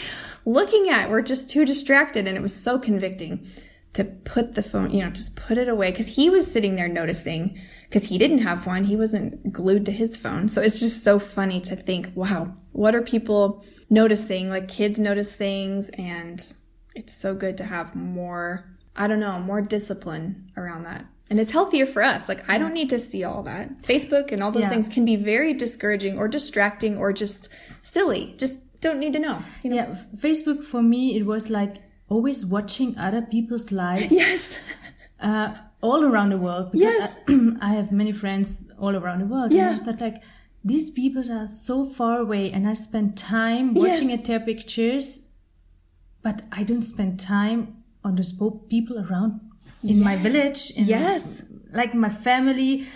looking 0.45 0.89
at. 0.89 1.09
We're 1.09 1.21
just 1.21 1.49
too 1.49 1.65
distracted. 1.65 2.27
And 2.27 2.35
it 2.35 2.41
was 2.41 2.55
so 2.55 2.79
convicting 2.79 3.47
to 3.93 4.03
put 4.03 4.55
the 4.55 4.63
phone, 4.63 4.91
you 4.91 5.03
know, 5.03 5.09
just 5.11 5.35
put 5.35 5.57
it 5.57 5.67
away. 5.67 5.91
Cause 5.91 6.07
he 6.07 6.29
was 6.29 6.51
sitting 6.51 6.75
there 6.75 6.87
noticing 6.87 7.59
because 7.83 8.05
he 8.05 8.17
didn't 8.17 8.39
have 8.39 8.65
one. 8.65 8.85
He 8.85 8.95
wasn't 8.95 9.51
glued 9.51 9.85
to 9.85 9.91
his 9.91 10.15
phone. 10.15 10.47
So 10.49 10.61
it's 10.61 10.79
just 10.79 11.03
so 11.03 11.19
funny 11.19 11.59
to 11.61 11.75
think, 11.75 12.11
wow, 12.15 12.55
what 12.71 12.95
are 12.95 13.01
people 13.01 13.63
noticing? 13.89 14.49
Like 14.49 14.67
kids 14.67 14.99
notice 14.99 15.35
things 15.35 15.89
and 15.89 16.53
it's 16.95 17.13
so 17.13 17.35
good 17.35 17.57
to 17.59 17.65
have 17.65 17.95
more, 17.95 18.65
I 18.95 19.07
don't 19.07 19.19
know, 19.19 19.39
more 19.39 19.61
discipline 19.61 20.51
around 20.57 20.83
that. 20.83 21.05
And 21.29 21.39
it's 21.39 21.51
healthier 21.51 21.85
for 21.85 22.01
us. 22.01 22.27
Like, 22.27 22.47
I 22.49 22.57
don't 22.57 22.73
need 22.73 22.89
to 22.89 22.97
see 22.99 23.23
all 23.23 23.43
that. 23.43 23.83
Facebook 23.83 24.31
and 24.31 24.41
all 24.41 24.51
those 24.51 24.63
Yeah. 24.63 24.69
things 24.69 24.89
can 24.89 25.05
be 25.05 25.15
very 25.15 25.53
discouraging 25.53 26.17
or 26.17 26.27
distracting 26.27 26.97
or 26.97 27.13
just 27.13 27.49
silly. 27.83 28.33
Just 28.37 28.81
don't 28.81 28.99
need 28.99 29.13
to 29.13 29.19
know. 29.19 29.39
You 29.63 29.69
know? 29.69 29.75
Yeah, 29.75 29.97
Facebook 30.15 30.63
for 30.63 30.81
me, 30.81 31.15
it 31.17 31.25
was 31.27 31.49
like 31.49 31.75
always 32.09 32.45
watching 32.45 32.97
other 32.97 33.21
people's 33.21 33.71
lives 33.71 34.11
Yes. 34.23 34.57
uh, 35.21 35.53
all 35.81 36.03
around 36.03 36.29
the 36.31 36.37
world. 36.37 36.71
Because 36.71 36.95
Yes. 36.97 37.17
I, 37.27 37.57
I 37.61 37.73
have 37.75 37.91
many 37.91 38.11
friends 38.11 38.65
all 38.79 38.95
around 38.95 39.19
the 39.19 39.25
world. 39.27 39.51
Yeah. 39.51 39.69
And 39.73 39.81
I 39.81 39.83
thought 39.85 40.01
like, 40.01 40.23
these 40.63 40.89
people 40.89 41.31
are 41.31 41.47
so 41.47 41.85
far 41.85 42.19
away 42.19 42.51
and 42.51 42.67
I 42.67 42.73
spend 42.73 43.17
time 43.17 43.75
watching 43.75 44.09
Yes. 44.09 44.19
at 44.19 44.25
their 44.25 44.39
pictures, 44.39 45.29
but 46.23 46.41
I 46.51 46.63
don't 46.63 46.81
spend 46.81 47.19
time 47.19 47.83
on 48.03 48.15
those 48.15 48.33
people 48.69 48.97
around 48.99 49.41
in 49.83 50.01
my 50.03 50.15
village. 50.17 50.71
In, 50.71 50.85
Yes. 50.85 51.43
Like 51.73 51.93
my 51.93 52.09
family. 52.09 52.87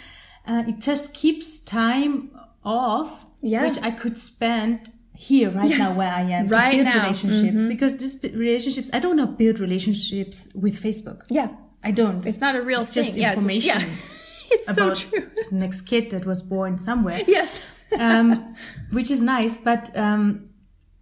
Uh, 0.46 0.64
it 0.68 0.80
just 0.82 1.14
keeps 1.14 1.60
time 1.60 2.32
off, 2.66 3.26
Yeah. 3.42 3.62
which 3.66 3.78
I 3.82 3.92
could 3.92 4.18
spend 4.18 4.92
here 5.16 5.50
right 5.52 5.70
Yes. 5.70 5.80
now 5.80 5.98
where 5.98 6.12
I 6.12 6.22
am 6.22 6.48
Right 6.48 6.72
to 6.72 6.84
build 6.84 6.96
now. 6.96 7.02
relationships 7.04 7.62
Mhm. 7.62 7.68
because 7.70 7.98
these 7.98 8.16
relationships 8.24 8.90
I 8.92 9.00
don't 9.00 9.16
know 9.16 9.28
build 9.28 9.60
relationships 9.60 10.50
with 10.56 10.82
Facebook. 10.82 11.22
Yeah. 11.30 11.50
I 11.84 11.92
don't. 11.92 12.26
It's 12.26 12.42
not 12.42 12.56
a 12.56 12.62
real 12.62 12.82
It's 12.82 12.94
thing. 12.94 13.04
just 13.06 13.18
yeah, 13.18 13.34
it's 13.34 13.44
just- 13.46 13.56
information 13.56 13.82
yeah. 13.90 13.96
It's 14.56 14.76
so 14.76 14.86
about 14.88 14.98
true. 14.98 15.28
the 15.50 15.56
next 15.56 15.82
kid 15.82 16.10
that 16.12 16.26
was 16.26 16.42
born 16.42 16.78
somewhere, 16.78 17.22
Yes. 17.28 17.62
um, 17.98 18.56
which 18.92 19.10
is 19.12 19.22
nice. 19.22 19.58
But 19.58 19.96
um, 19.98 20.50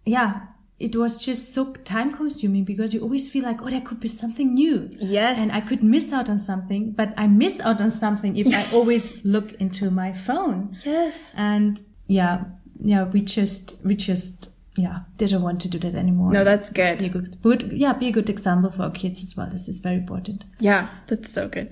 yeah, 0.06 0.32
it 0.82 0.96
was 0.96 1.24
just 1.24 1.54
so 1.54 1.72
time 1.84 2.12
consuming 2.12 2.64
because 2.64 2.92
you 2.92 3.00
always 3.00 3.28
feel 3.30 3.44
like, 3.44 3.62
oh, 3.62 3.70
there 3.70 3.80
could 3.80 4.00
be 4.00 4.08
something 4.08 4.54
new. 4.54 4.88
Yes. 4.98 5.40
And 5.40 5.52
I 5.52 5.60
could 5.60 5.82
miss 5.82 6.12
out 6.12 6.28
on 6.28 6.38
something, 6.38 6.90
but 6.90 7.14
I 7.16 7.28
miss 7.28 7.60
out 7.60 7.80
on 7.80 7.90
something 7.90 8.36
if 8.36 8.48
I 8.52 8.68
always 8.74 9.24
look 9.24 9.52
into 9.54 9.90
my 9.92 10.12
phone. 10.12 10.76
yes. 10.84 11.34
And 11.36 11.80
yeah, 12.08 12.44
yeah, 12.80 13.04
we 13.04 13.20
just, 13.20 13.76
we 13.84 13.94
just, 13.94 14.50
yeah, 14.76 15.00
didn't 15.18 15.42
want 15.42 15.60
to 15.60 15.68
do 15.68 15.78
that 15.78 15.94
anymore. 15.94 16.32
No, 16.32 16.42
that's 16.42 16.68
good. 16.68 16.98
be 16.98 17.06
a 17.06 17.08
good. 17.10 17.40
good, 17.42 17.60
good, 17.60 17.72
yeah, 17.72 17.92
be 17.92 18.08
a 18.08 18.12
good 18.12 18.28
example 18.28 18.72
for 18.72 18.82
our 18.82 18.90
kids 18.90 19.22
as 19.22 19.36
well. 19.36 19.48
This 19.50 19.68
is 19.68 19.80
very 19.80 19.96
important. 19.96 20.44
Yeah, 20.58 20.88
that's 21.06 21.30
so 21.32 21.46
good. 21.46 21.70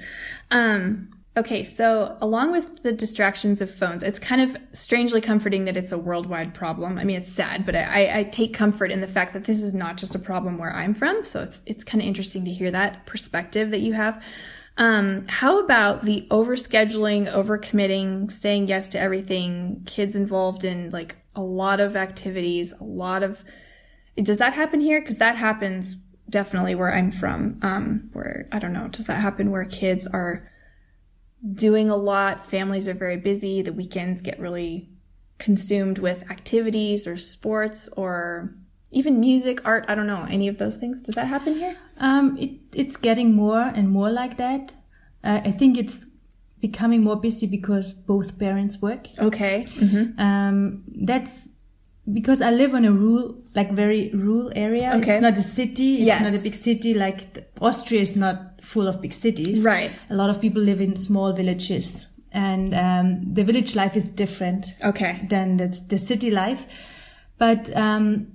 Um, 0.53 1.11
okay, 1.41 1.65
so 1.65 2.17
along 2.21 2.53
with 2.53 2.83
the 2.83 2.93
distractions 2.93 3.61
of 3.61 3.75
phones, 3.75 4.03
it's 4.03 4.19
kind 4.19 4.41
of 4.41 4.57
strangely 4.73 5.21
comforting 5.21 5.65
that 5.65 5.77
it's 5.77 5.91
a 5.91 5.99
worldwide 5.99 6.55
problem. 6.55 6.99
I 6.99 7.05
mean, 7.05 7.17
it's 7.17 7.33
sad, 7.33 7.67
but 7.67 7.75
I, 7.75 8.21
I, 8.21 8.25
take 8.25 8.55
comfort 8.55 8.93
in 8.93 9.01
the 9.01 9.07
fact 9.07 9.33
that 9.33 9.45
this 9.45 9.63
is 9.63 9.75
not 9.75 9.97
just 9.97 10.15
a 10.15 10.19
problem 10.19 10.59
where 10.59 10.73
I'm 10.73 10.95
from. 10.95 11.25
So 11.25 11.43
it's 11.43 11.63
it's 11.67 11.83
kind 11.83 12.03
of 12.03 12.07
interesting 12.07 12.45
to 12.45 12.51
hear 12.51 12.71
that 12.71 13.07
perspective 13.07 13.71
that 13.71 13.81
you 13.81 13.95
have. 13.95 14.23
Um, 14.77 15.25
how 15.29 15.59
about 15.59 16.05
the 16.05 16.27
overscheduling, 16.31 17.33
overcommitting, 17.33 18.31
saying 18.31 18.69
yes 18.69 18.89
to 18.91 19.01
everything, 19.01 19.83
kids 19.87 20.17
involved 20.17 20.65
in 20.65 20.91
like 20.91 21.17
a 21.35 21.43
lot 21.43 21.81
of 21.81 21.97
activities, 21.97 22.73
a 22.79 22.85
lot 22.85 23.23
of 23.23 23.43
does 24.23 24.39
that 24.39 24.53
happen 24.53 24.81
here? 24.81 25.01
Because 25.01 25.17
that 25.17 25.37
happens 25.37 25.97
definitely 26.29 26.75
where 26.75 26.95
I'm 26.95 27.11
from. 27.11 27.59
Um, 27.63 28.11
where 28.13 28.49
I 28.53 28.59
don't 28.59 28.73
know, 28.73 28.89
does 28.89 29.07
that 29.07 29.21
happen 29.21 29.51
where 29.51 29.65
kids 29.65 30.07
are 30.07 30.51
doing 31.55 31.91
a 31.91 31.97
lot? 31.97 32.45
Families 32.45 32.89
are 32.89 32.95
very 32.95 33.17
busy. 33.17 33.63
The 33.63 33.73
weekends 33.73 34.23
get 34.23 34.39
really 34.39 34.91
consumed 35.39 35.99
with 35.99 36.31
activities 36.31 37.07
or 37.07 37.17
sports 37.17 37.89
or 37.97 38.55
even 38.93 39.21
music, 39.21 39.61
art. 39.65 39.85
I 39.89 39.95
don't 39.95 40.07
know 40.07 40.27
any 40.29 40.49
of 40.49 40.59
those 40.59 40.77
things. 40.77 41.01
Does 41.03 41.15
that 41.15 41.27
happen 41.27 41.55
here? 41.55 41.77
Um, 41.99 42.37
it, 42.39 42.53
it's 42.75 42.97
getting 42.97 43.35
more 43.35 43.61
and 43.61 43.89
more 43.89 44.11
like 44.11 44.37
that. 44.37 44.75
Uh, 45.23 45.41
I 45.45 45.51
think 45.51 45.79
it's 45.79 46.07
becoming 46.61 47.03
more 47.03 47.17
busy 47.17 47.47
because 47.47 47.93
both 47.93 48.39
parents 48.39 48.83
work. 48.83 49.09
Okay. 49.19 49.67
Mm-hmm. 49.77 50.21
Um, 50.21 50.83
that's 50.89 51.51
because 52.13 52.41
I 52.43 52.51
live 52.51 52.75
on 52.75 52.85
a 52.85 52.93
rural, 52.93 53.37
like 53.55 53.73
very 53.73 54.11
rural 54.15 54.53
area. 54.55 54.93
Okay. 54.97 55.13
It's 55.13 55.23
not 55.23 55.37
a 55.39 55.43
city. 55.43 55.95
It's 55.97 56.07
Yes. 56.07 56.21
not 56.23 56.35
a 56.35 56.43
big 56.43 56.55
city. 56.55 56.95
Like 56.95 57.51
Austria 57.61 58.01
is 58.01 58.17
not 58.17 58.63
full 58.63 58.87
of 58.89 59.01
big 59.01 59.13
cities. 59.13 59.63
Right. 59.65 60.05
A 60.11 60.15
lot 60.15 60.31
of 60.31 60.41
people 60.41 60.63
live 60.63 60.81
in 60.81 60.97
small 60.97 61.33
villages, 61.33 62.07
and 62.33 62.75
um, 62.75 63.35
the 63.35 63.45
village 63.45 63.75
life 63.77 63.97
is 63.97 64.11
different 64.13 64.75
Okay. 64.85 65.27
than 65.29 65.57
the, 65.57 65.69
the 65.89 65.99
city 65.99 66.31
life. 66.31 66.65
But 67.39 67.75
um, 67.77 68.27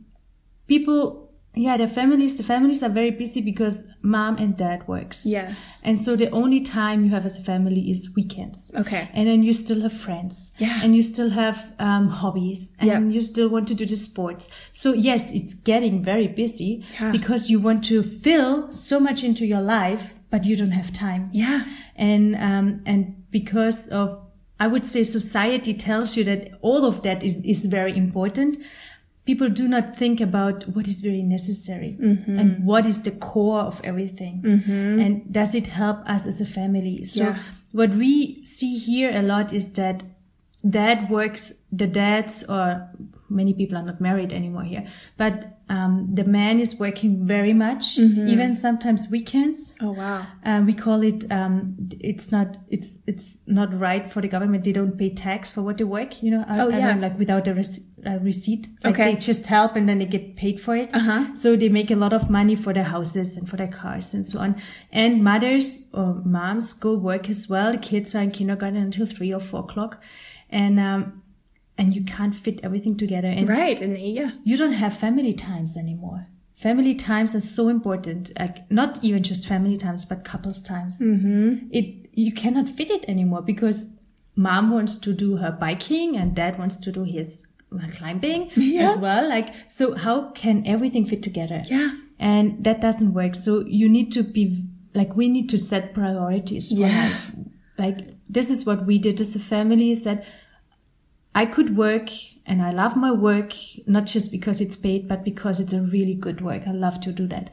people, 0.68 1.25
yeah, 1.56 1.78
their 1.78 1.88
families, 1.88 2.36
the 2.36 2.44
families 2.44 2.84
are 2.84 2.90
very 2.90 3.12
busy 3.12 3.42
because 3.42 3.88
mom 4.02 4.38
and 4.38 4.58
dad 4.58 4.88
works. 4.88 5.26
Yes. 5.26 5.60
And 5.84 6.00
so 6.00 6.16
the 6.16 6.30
only 6.32 6.62
time 6.62 7.06
you 7.06 7.12
have 7.12 7.26
as 7.26 7.40
a 7.40 7.44
family 7.44 7.90
is 7.90 8.14
weekends. 8.16 8.72
Okay. 8.76 9.10
And 9.14 9.28
then 9.28 9.44
you 9.44 9.54
still 9.54 9.82
have 9.82 9.94
friends. 9.94 10.54
Yeah. 10.60 10.80
And 10.84 10.96
you 10.96 11.04
still 11.04 11.30
have 11.32 11.72
um, 11.80 12.10
hobbies. 12.10 12.74
And 12.80 12.88
Yeah. 12.90 13.00
you 13.00 13.22
still 13.22 13.50
want 13.50 13.68
to 13.70 13.74
do 13.74 13.86
the 13.86 13.96
sports. 13.96 14.50
So 14.72 14.94
yes, 14.94 15.32
it's 15.32 15.54
getting 15.54 16.04
very 16.04 16.28
busy 16.28 16.84
Yeah. 17.00 17.12
because 17.12 17.50
you 17.50 17.60
want 17.60 17.84
to 17.86 18.04
fill 18.04 18.72
so 18.72 19.00
much 19.00 19.24
into 19.24 19.46
your 19.46 19.62
life, 19.62 20.14
but 20.30 20.46
you 20.46 20.56
don't 20.56 20.72
have 20.72 20.92
time 20.92 21.30
Yeah. 21.34 21.64
and 21.96 22.36
um, 22.36 22.82
and 22.86 23.24
because 23.32 23.88
of 23.90 24.22
I 24.60 24.68
would 24.68 24.86
say 24.86 25.04
society 25.04 25.74
tells 25.74 26.16
you 26.18 26.24
that 26.26 26.52
all 26.62 26.86
of 26.86 27.02
that 27.04 27.22
is 27.24 27.66
very 27.66 27.96
important. 27.96 28.58
People 29.26 29.50
do 29.50 29.68
not 29.68 29.96
think 29.96 30.22
about 30.22 30.68
what 30.76 30.88
is 30.88 31.02
very 31.02 31.24
necessary 31.24 31.98
mm-hmm. 32.00 32.38
and 32.38 32.64
what 32.64 32.86
is 32.86 33.02
the 33.02 33.12
core 33.12 33.62
of 33.62 33.82
everything, 33.84 34.44
mm-hmm. 34.46 35.00
and 35.00 35.34
does 35.34 35.56
it 35.56 35.68
help 35.68 36.08
us 36.08 36.26
as 36.26 36.40
a 36.42 36.46
family? 36.46 37.04
So 37.06 37.24
Yeah. 37.24 37.40
what 37.72 37.90
we 37.90 38.44
see 38.44 38.78
here 38.78 39.12
a 39.18 39.24
lot 39.24 39.52
is 39.52 39.72
that 39.74 40.04
dad 40.68 41.10
works, 41.10 41.64
the 41.72 41.88
dads 41.88 42.44
or 42.44 42.90
many 43.30 43.54
people 43.54 43.78
are 43.78 43.84
not 43.84 44.00
married 44.00 44.32
anymore 44.32 44.64
here, 44.64 44.88
but 45.18 45.55
um, 45.68 46.08
the 46.14 46.24
man 46.24 46.60
is 46.60 46.76
working 46.76 47.26
very 47.26 47.54
much, 47.54 47.98
even 47.98 48.56
sometimes 48.56 49.08
weekends. 49.10 49.76
Oh 49.82 49.94
wow. 49.94 50.28
Um, 50.44 50.68
we 50.68 50.74
call 50.74 51.02
it. 51.02 51.32
Um, 51.32 51.76
it's 52.00 52.32
not. 52.32 52.58
It's 52.70 53.00
it's 53.08 53.40
not 53.48 53.78
right 53.78 54.10
for 54.10 54.22
the 54.22 54.28
government. 54.28 54.64
They 54.64 54.72
don't 54.74 54.96
pay 54.96 55.10
tax 55.10 55.52
for 55.52 55.64
what 55.64 55.80
they 55.80 55.84
work. 55.84 56.22
You 56.22 56.32
know. 56.32 56.46
Oh, 56.48 56.72
I 56.72 56.78
yeah. 56.78 56.94
mean, 56.94 57.02
like 57.02 57.18
without 57.18 57.48
a, 57.48 57.56
rec- 57.56 57.82
a 58.06 58.20
receipt. 58.20 58.68
Like 58.84 58.94
Okay. 58.94 59.14
They 59.14 59.18
just 59.18 59.48
help 59.48 59.76
and 59.76 59.90
then 59.90 59.98
they 59.98 60.06
get 60.06 60.36
paid 60.36 60.60
for 60.60 60.76
it. 60.76 60.94
Uh-huh. 60.94 61.34
So 61.34 61.56
they 61.56 61.70
make 61.70 61.90
a 61.90 61.96
lot 61.96 62.14
of 62.14 62.30
money 62.30 62.56
for 62.56 62.72
their 62.72 62.84
houses 62.84 63.36
and 63.36 63.50
for 63.50 63.58
their 63.58 63.68
cars 63.68 64.14
and 64.14 64.26
so 64.26 64.40
on. 64.40 64.62
And 64.92 65.24
mothers 65.24 65.88
or 65.94 66.22
moms 66.24 66.74
go 66.74 66.94
work 66.94 67.28
as 67.28 67.50
well. 67.50 67.72
The 67.72 67.80
kids 67.80 68.14
are 68.14 68.22
in 68.22 68.30
kindergarten 68.30 68.78
until 68.78 69.08
three 69.08 69.34
or 69.34 69.40
four 69.40 69.62
o'clock, 69.62 70.02
and 70.52 70.80
um, 70.80 71.24
and 71.78 71.94
you 71.96 72.04
can't 72.04 72.36
fit 72.36 72.60
everything 72.64 72.98
together. 72.98 73.28
And 73.28 73.48
Right. 73.50 73.80
And 73.82 73.98
yeah. 73.98 74.32
you 74.44 74.56
don't 74.58 74.74
have 74.74 74.96
family 74.96 75.34
times 75.34 75.76
anymore. 75.78 76.28
Family 76.56 76.96
times 76.96 77.36
are 77.36 77.42
so 77.42 77.68
important. 77.68 78.32
Like 78.40 78.70
not 78.72 79.04
even 79.04 79.24
just 79.24 79.46
family 79.48 79.78
times, 79.78 80.06
but 80.06 80.24
couples 80.24 80.62
times. 80.62 81.00
Mm-hmm. 81.00 81.68
It 81.72 82.10
you 82.14 82.32
cannot 82.32 82.70
fit 82.70 82.90
it 82.90 83.04
anymore 83.10 83.42
because 83.42 83.88
mom 84.38 84.72
wants 84.72 84.96
to 84.98 85.14
do 85.14 85.36
her 85.38 85.52
biking 85.52 86.16
and 86.16 86.34
dad 86.34 86.58
wants 86.58 86.78
to 86.78 86.92
do 86.94 87.04
his 87.04 87.46
uh, 87.74 87.88
climbing 87.90 88.52
Yeah. 88.56 88.92
as 88.92 88.98
well. 88.98 89.28
Like 89.28 89.54
so, 89.68 89.96
how 89.96 90.30
can 90.32 90.66
everything 90.66 91.06
fit 91.06 91.22
together? 91.24 91.62
Yeah. 91.66 91.92
and 92.18 92.64
that 92.64 92.80
doesn't 92.80 93.14
work. 93.14 93.36
So 93.36 93.66
you 93.68 93.90
need 93.90 94.14
to 94.14 94.24
be 94.24 94.64
like 94.94 95.14
we 95.18 95.28
need 95.28 95.50
to 95.50 95.58
set 95.60 95.94
priorities 95.94 96.70
for 96.70 96.76
Yeah. 96.88 97.04
life. 97.10 97.32
Like 97.78 97.98
this 98.30 98.50
is 98.50 98.66
what 98.66 98.86
we 98.86 98.98
did 98.98 99.20
as 99.20 99.36
a 99.36 99.40
family. 99.40 99.92
Is 99.92 100.06
that 100.06 100.24
I 101.36 101.46
could 101.46 101.76
work 101.76 102.10
and 102.46 102.62
I 102.62 102.72
love 102.72 102.96
my 102.96 103.12
work, 103.12 103.54
not 103.86 104.06
just 104.06 104.32
because 104.32 104.62
it's 104.62 104.78
paid, 104.78 105.08
but 105.08 105.26
because 105.26 105.60
it's 105.60 105.74
a 105.74 105.82
really 105.82 106.16
good 106.16 106.40
work. 106.40 106.64
I 106.66 106.72
love 106.72 107.02
to 107.02 107.12
do 107.12 107.28
that. 107.28 107.50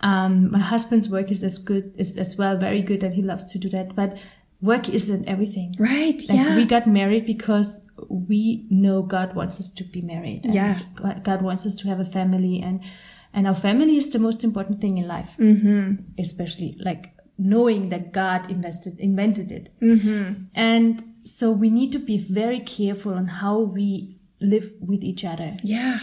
Um, 0.00 0.50
my 0.52 0.58
husband's 0.58 1.08
work 1.08 1.30
is 1.30 1.42
as 1.42 1.56
good, 1.56 1.94
is 1.96 2.18
as 2.18 2.36
well 2.36 2.58
very 2.58 2.82
good 2.82 3.02
and 3.02 3.14
he 3.14 3.22
loves 3.22 3.44
to 3.52 3.58
do 3.58 3.70
that. 3.70 3.96
But 3.96 4.18
work 4.60 4.90
isn't 4.90 5.26
everything. 5.26 5.74
Right. 5.78 6.22
Like 6.28 6.38
yeah. 6.38 6.54
we 6.54 6.66
got 6.66 6.86
married 6.86 7.24
because 7.24 7.80
we 8.10 8.66
know 8.68 9.00
God 9.00 9.34
wants 9.34 9.58
us 9.58 9.70
to 9.72 9.84
be 9.84 10.02
married. 10.02 10.42
Yeah. 10.44 10.80
God- 10.94 11.24
God 11.24 11.42
wants 11.42 11.64
us 11.64 11.74
to 11.76 11.88
have 11.88 12.00
a 12.00 12.04
family 12.04 12.60
and, 12.60 12.84
and 13.32 13.46
our 13.46 13.54
family 13.54 13.96
is 13.96 14.10
the 14.10 14.18
most 14.18 14.44
important 14.44 14.82
thing 14.82 14.98
in 14.98 15.08
life. 15.08 15.34
Mm-hmm. 15.38 16.20
Especially 16.20 16.76
like 16.78 17.14
knowing 17.38 17.88
that 17.88 18.12
God 18.12 18.50
invested, 18.50 18.98
invented 18.98 19.50
it. 19.50 19.72
Mm-hmm. 19.80 20.44
And 20.54 21.13
so 21.24 21.50
we 21.50 21.70
need 21.70 21.92
to 21.92 21.98
be 21.98 22.18
very 22.18 22.60
careful 22.60 23.14
on 23.14 23.26
how 23.26 23.58
we 23.58 24.18
live 24.40 24.72
with 24.80 25.02
each 25.02 25.24
other. 25.24 25.56
Yeah. 25.62 25.98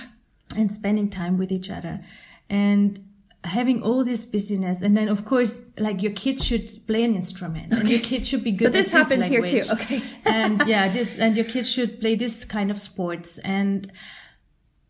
and 0.56 0.72
spending 0.72 1.10
time 1.10 1.38
with 1.38 1.52
each 1.52 1.70
other. 1.70 2.04
And 2.50 3.06
having 3.44 3.82
all 3.82 4.04
this 4.04 4.26
busyness. 4.26 4.82
And 4.82 4.96
then 4.96 5.08
of 5.08 5.26
course 5.26 5.62
like 5.78 6.02
your 6.02 6.12
kids 6.12 6.46
should 6.46 6.86
play 6.88 7.04
an 7.04 7.16
instrument. 7.16 7.72
And 7.74 7.90
your 7.90 8.00
kids 8.00 8.28
should 8.28 8.44
be 8.44 8.52
good 8.52 8.66
So 8.66 8.70
this 8.70 8.94
at 8.94 9.04
happens 9.04 9.28
here 9.28 9.44
too. 9.44 9.64
Okay. 9.72 10.04
and 10.26 10.64
yeah 10.68 10.90
this 10.90 11.18
and 11.18 11.36
your 11.36 11.46
kids 11.46 11.72
should 11.72 12.00
play 12.00 12.16
this 12.16 12.46
kind 12.46 12.70
of 12.70 12.80
sports. 12.80 13.40
And 13.40 13.92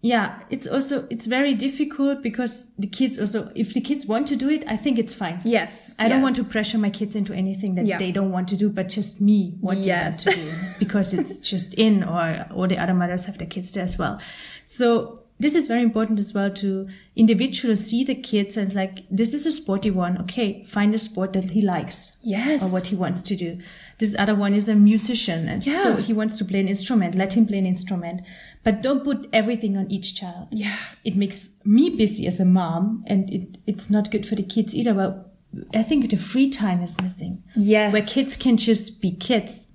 yeah, 0.03 0.39
it's 0.49 0.65
also 0.65 1.07
it's 1.11 1.27
very 1.27 1.53
difficult 1.53 2.23
because 2.23 2.73
the 2.79 2.87
kids 2.87 3.19
also 3.19 3.51
if 3.55 3.73
the 3.73 3.81
kids 3.81 4.07
want 4.07 4.27
to 4.29 4.35
do 4.35 4.49
it, 4.49 4.63
I 4.67 4.75
think 4.75 4.97
it's 4.97 5.13
fine. 5.13 5.39
Yes. 5.45 5.95
I 5.99 6.09
don't 6.09 6.23
want 6.23 6.35
to 6.37 6.43
pressure 6.43 6.79
my 6.79 6.89
kids 6.89 7.15
into 7.15 7.33
anything 7.33 7.75
that 7.75 7.85
Yeah. 7.85 7.99
they 7.99 8.11
don't 8.11 8.31
want 8.31 8.47
to 8.49 8.55
do, 8.57 8.69
but 8.69 8.89
just 8.89 9.21
me 9.21 9.53
wanting 9.61 9.83
Yes. 9.83 10.23
them 10.23 10.33
to 10.33 10.39
do 10.39 10.51
because 10.79 11.13
it's 11.13 11.37
just 11.37 11.75
in, 11.75 12.03
or 12.03 12.47
all 12.53 12.67
the 12.67 12.77
other 12.79 12.93
mothers 12.95 13.25
have 13.25 13.37
their 13.37 13.47
kids 13.47 13.69
there 13.71 13.83
as 13.83 13.97
well. 13.99 14.19
So 14.65 15.19
this 15.39 15.55
is 15.55 15.67
very 15.67 15.81
important 15.81 16.19
as 16.19 16.33
well 16.35 16.51
to 16.51 16.87
individually 17.15 17.75
see 17.75 18.03
the 18.03 18.13
kids 18.13 18.57
and 18.57 18.73
like 18.75 18.99
this 19.09 19.33
is 19.33 19.45
a 19.45 19.51
sporty 19.51 19.89
one. 19.91 20.17
Okay, 20.21 20.63
find 20.65 20.93
a 20.95 20.99
sport 20.99 21.33
that 21.33 21.51
he 21.51 21.61
likes 21.61 22.17
Yes. 22.23 22.61
or 22.63 22.69
what 22.69 22.87
he 22.87 22.95
wants 22.95 23.21
to 23.21 23.35
do. 23.35 23.57
This 23.99 24.15
other 24.17 24.33
one 24.35 24.53
is 24.55 24.67
a 24.69 24.75
musician, 24.75 25.47
and 25.47 25.63
Yeah. 25.65 25.83
so 25.83 25.95
he 25.97 26.11
wants 26.13 26.37
to 26.39 26.45
play 26.45 26.59
an 26.59 26.67
instrument. 26.67 27.13
Let 27.15 27.33
him 27.33 27.45
play 27.45 27.59
an 27.59 27.65
instrument, 27.67 28.21
but 28.63 28.81
don't 28.81 29.03
put 29.03 29.27
everything 29.33 29.75
on 29.77 29.89
each 29.91 30.15
child 30.15 30.47
Yeah. 30.51 30.75
it 31.03 31.15
makes 31.15 31.49
me 31.65 31.89
busy 31.89 32.27
as 32.27 32.39
a 32.39 32.45
mom 32.45 33.03
and 33.07 33.29
it, 33.29 33.57
it's 33.67 33.89
not 33.89 34.11
good 34.11 34.25
for 34.25 34.35
the 34.35 34.43
kids 34.43 34.75
either 34.75 34.93
but 34.93 35.33
i 35.73 35.83
think 35.83 36.09
the 36.09 36.17
free 36.17 36.49
time 36.49 36.81
is 36.81 36.99
missing 37.01 37.43
Yes. 37.55 37.91
where 37.93 38.01
kids 38.03 38.35
can 38.35 38.57
just 38.57 39.01
be 39.01 39.11
kids 39.11 39.71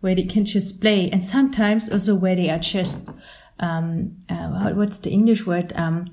where 0.00 0.14
they 0.14 0.24
can 0.24 0.44
just 0.44 0.80
play 0.80 1.10
and 1.10 1.24
sometimes 1.24 1.88
also 1.90 2.14
where 2.14 2.36
they 2.36 2.50
are 2.50 2.58
just 2.58 3.08
um 3.60 4.16
uh, 4.28 4.70
what's 4.72 4.98
the 4.98 5.10
english 5.10 5.46
word 5.46 5.72
um 5.76 6.06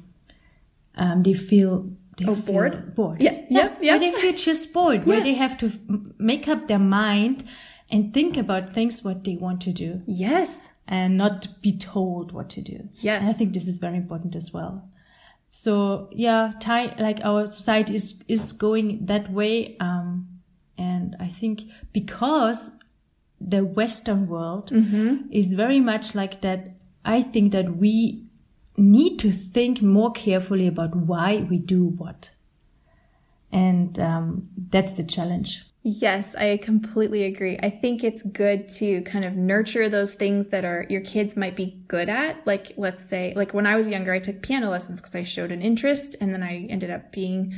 um 0.95 1.24
they 1.24 1.34
feel 1.34 1.89
they 2.18 2.26
Oh, 2.28 2.36
bored? 2.36 2.93
bored 2.95 3.22
Yeah, 3.22 3.41
yep, 3.49 3.80
where 3.80 3.84
yep. 3.97 3.99
they 4.02 4.12
feel 4.12 4.34
just 4.34 4.74
bored 4.74 5.06
where 5.06 5.22
they 5.24 5.34
have 5.36 5.58
to 5.60 5.72
make 6.20 6.47
up 6.47 6.68
their 6.68 6.80
mind 7.04 7.43
and 7.89 8.14
think 8.14 8.38
about 8.38 8.74
things 8.74 9.04
what 9.04 9.24
they 9.24 9.36
want 9.38 9.62
to 9.62 9.72
do 9.74 10.02
Yes. 10.06 10.72
And 10.91 11.17
not 11.17 11.47
be 11.61 11.71
told 11.77 12.33
what 12.33 12.49
to 12.49 12.61
do. 12.61 12.89
Yes. 12.99 13.21
And 13.21 13.29
I 13.29 13.33
think 13.33 13.53
this 13.53 13.67
is 13.67 13.79
very 13.79 13.95
important 13.97 14.35
as 14.35 14.51
well. 14.53 14.87
So 15.47 16.09
yeah, 16.11 16.51
time 16.59 16.93
like 16.99 17.19
our 17.23 17.47
society 17.47 17.95
is 17.95 18.21
is 18.27 18.51
going 18.53 19.05
that 19.05 19.31
way, 19.31 19.75
um, 19.79 20.27
and 20.77 21.15
I 21.19 21.27
think 21.27 21.61
because 21.93 22.71
the 23.39 23.63
Western 23.65 24.27
world 24.27 24.69
Mm-hmm. 24.71 25.31
is 25.31 25.53
very 25.53 25.79
much 25.79 26.13
like 26.15 26.41
that. 26.41 26.59
I 27.03 27.21
think 27.21 27.51
that 27.51 27.75
we 27.77 28.25
need 28.77 29.17
to 29.19 29.31
think 29.31 29.81
more 29.81 30.11
carefully 30.11 30.67
about 30.67 30.95
why 30.95 31.47
we 31.49 31.57
do 31.57 31.83
what, 31.85 32.29
and 33.51 33.99
um, 33.99 34.49
that's 34.69 34.93
the 34.93 35.03
challenge. 35.03 35.65
Yes, 35.84 36.36
I 36.36 36.57
completely 36.57 37.23
agree. 37.23 37.57
I 37.61 37.71
think 37.71 38.03
it's 38.03 38.21
good 38.21 38.69
to 38.75 39.01
kind 39.01 39.25
of 39.25 39.36
nurture 39.36 39.89
those 39.89 40.13
things 40.13 40.49
that 40.49 40.63
are 40.63 40.86
your 40.89 41.01
kids 41.01 41.36
might 41.36 41.55
be 41.55 41.84
good 41.88 42.07
at. 42.07 42.45
Like, 42.45 42.73
let's 42.77 43.03
say, 43.03 43.34
like 43.36 43.51
when 43.55 43.65
I 43.65 43.75
was 43.75 43.89
younger, 43.89 44.13
I 44.13 44.19
took 44.19 44.43
piano 44.43 44.69
lessons 44.69 45.01
because 45.01 45.15
I 45.15 45.23
showed 45.23 45.51
an 45.51 45.63
interest 45.63 46.15
and 46.21 46.34
then 46.34 46.43
I 46.43 46.67
ended 46.69 46.91
up 46.91 47.11
being 47.11 47.55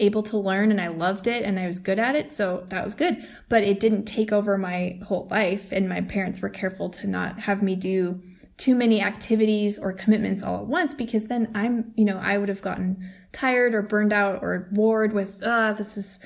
able 0.00 0.24
to 0.24 0.36
learn 0.36 0.72
and 0.72 0.80
I 0.80 0.88
loved 0.88 1.28
it 1.28 1.44
and 1.44 1.60
I 1.60 1.66
was 1.66 1.78
good 1.78 2.00
at 2.00 2.16
it. 2.16 2.32
So 2.32 2.64
that 2.70 2.82
was 2.82 2.96
good. 2.96 3.24
But 3.48 3.62
it 3.62 3.78
didn't 3.78 4.04
take 4.04 4.32
over 4.32 4.58
my 4.58 4.98
whole 5.06 5.28
life. 5.30 5.70
And 5.70 5.88
my 5.88 6.00
parents 6.00 6.40
were 6.42 6.48
careful 6.48 6.88
to 6.90 7.06
not 7.06 7.40
have 7.40 7.62
me 7.62 7.76
do 7.76 8.20
too 8.56 8.74
many 8.74 9.00
activities 9.00 9.78
or 9.78 9.92
commitments 9.92 10.42
all 10.42 10.56
at 10.58 10.66
once 10.66 10.92
because 10.92 11.28
then 11.28 11.52
I'm, 11.54 11.92
you 11.96 12.04
know, 12.04 12.18
I 12.18 12.36
would 12.36 12.48
have 12.48 12.62
gotten 12.62 13.10
tired 13.30 13.74
or 13.74 13.82
burned 13.82 14.12
out 14.12 14.42
or 14.42 14.68
bored 14.72 15.12
with, 15.12 15.40
ah, 15.46 15.72
this 15.72 15.96
is 15.96 16.18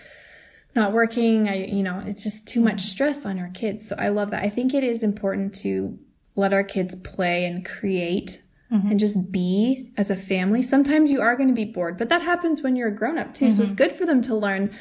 not 0.75 0.93
working. 0.93 1.49
I, 1.49 1.65
you 1.65 1.83
know, 1.83 2.03
it's 2.05 2.23
just 2.23 2.47
too 2.47 2.61
much 2.61 2.83
mm. 2.83 2.87
stress 2.87 3.25
on 3.25 3.39
our 3.39 3.51
kids. 3.51 3.89
So 3.89 3.97
I 3.99 4.09
love 4.09 4.31
that. 4.31 4.43
I 4.43 4.49
think 4.49 4.75
it 4.75 4.85
is 4.85 5.03
important 5.03 5.55
to 5.57 5.99
let 6.37 6.53
our 6.53 6.65
kids 6.65 6.95
play 6.97 7.45
and 7.45 7.65
create 7.65 8.43
mm-hmm. 8.73 8.91
and 8.91 9.01
just 9.01 9.31
be 9.31 9.93
as 9.97 10.11
a 10.11 10.17
family. 10.17 10.63
Sometimes 10.63 11.11
you 11.11 11.21
are 11.21 11.37
going 11.37 11.49
to 11.49 11.55
be 11.55 11.65
bored, 11.65 11.97
but 11.97 12.09
that 12.09 12.23
happens 12.23 12.63
when 12.63 12.77
you're 12.77 12.89
a 12.89 12.95
grown 12.95 13.19
up 13.19 13.35
too. 13.35 13.51
So 13.51 13.63
it's 13.63 13.73
mm-hmm. 13.73 13.77
good 13.77 13.93
for 13.93 14.07
them 14.07 14.21
to 14.23 14.35
learn 14.35 14.75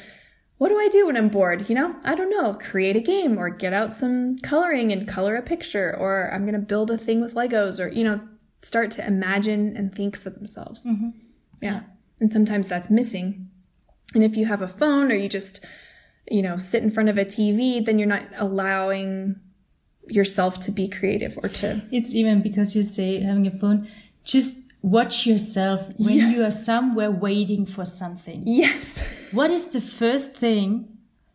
what 0.58 0.68
do 0.68 0.78
I 0.78 0.88
do 0.88 1.06
when 1.06 1.16
I'm 1.16 1.28
bored? 1.28 1.68
You 1.68 1.74
know, 1.74 1.96
I 2.04 2.14
don't 2.14 2.30
know, 2.30 2.54
create 2.54 2.96
a 2.96 3.00
game 3.00 3.38
or 3.38 3.50
get 3.50 3.72
out 3.72 3.92
some 3.92 4.38
coloring 4.38 4.92
and 4.92 5.06
color 5.06 5.36
a 5.36 5.42
picture, 5.42 5.94
or 5.94 6.30
I'm 6.32 6.42
going 6.42 6.54
to 6.54 6.60
build 6.60 6.90
a 6.90 6.98
thing 6.98 7.20
with 7.20 7.34
Legos, 7.34 7.80
or, 7.80 7.88
you 7.88 8.04
know, 8.04 8.20
start 8.62 8.90
to 8.92 9.06
imagine 9.06 9.76
and 9.76 9.94
think 9.94 10.16
for 10.16 10.30
themselves. 10.30 10.86
Mm-hmm. 10.86 11.10
Yeah. 11.60 11.80
And 12.20 12.32
sometimes 12.32 12.68
that's 12.68 12.88
missing. 12.88 13.50
And 14.14 14.22
if 14.22 14.36
you 14.36 14.46
have 14.46 14.62
a 14.62 14.68
phone 14.68 15.10
or 15.10 15.16
you 15.16 15.28
just, 15.28 15.64
you 16.30 16.42
know, 16.42 16.56
sit 16.56 16.82
in 16.82 16.90
front 16.90 17.08
of 17.08 17.18
a 17.18 17.24
TV, 17.24 17.84
then 17.84 17.98
you're 17.98 18.08
not 18.08 18.22
allowing 18.38 19.36
yourself 20.08 20.60
to 20.60 20.70
be 20.70 20.88
creative 20.88 21.38
or 21.42 21.48
to. 21.48 21.80
It's 21.90 22.14
even 22.14 22.42
because 22.42 22.74
you 22.76 22.82
say 22.82 23.20
having 23.22 23.46
a 23.46 23.50
phone, 23.50 23.88
just 24.22 24.56
watch 24.82 25.26
yourself 25.26 25.82
when 25.98 26.16
Yeah. 26.18 26.30
you 26.30 26.44
are 26.44 26.50
somewhere 26.50 27.10
waiting 27.10 27.64
for 27.66 27.84
something. 27.84 28.42
Yes. 28.46 29.30
What 29.32 29.50
is 29.50 29.66
the 29.68 29.80
first 29.80 30.34
thing 30.36 30.86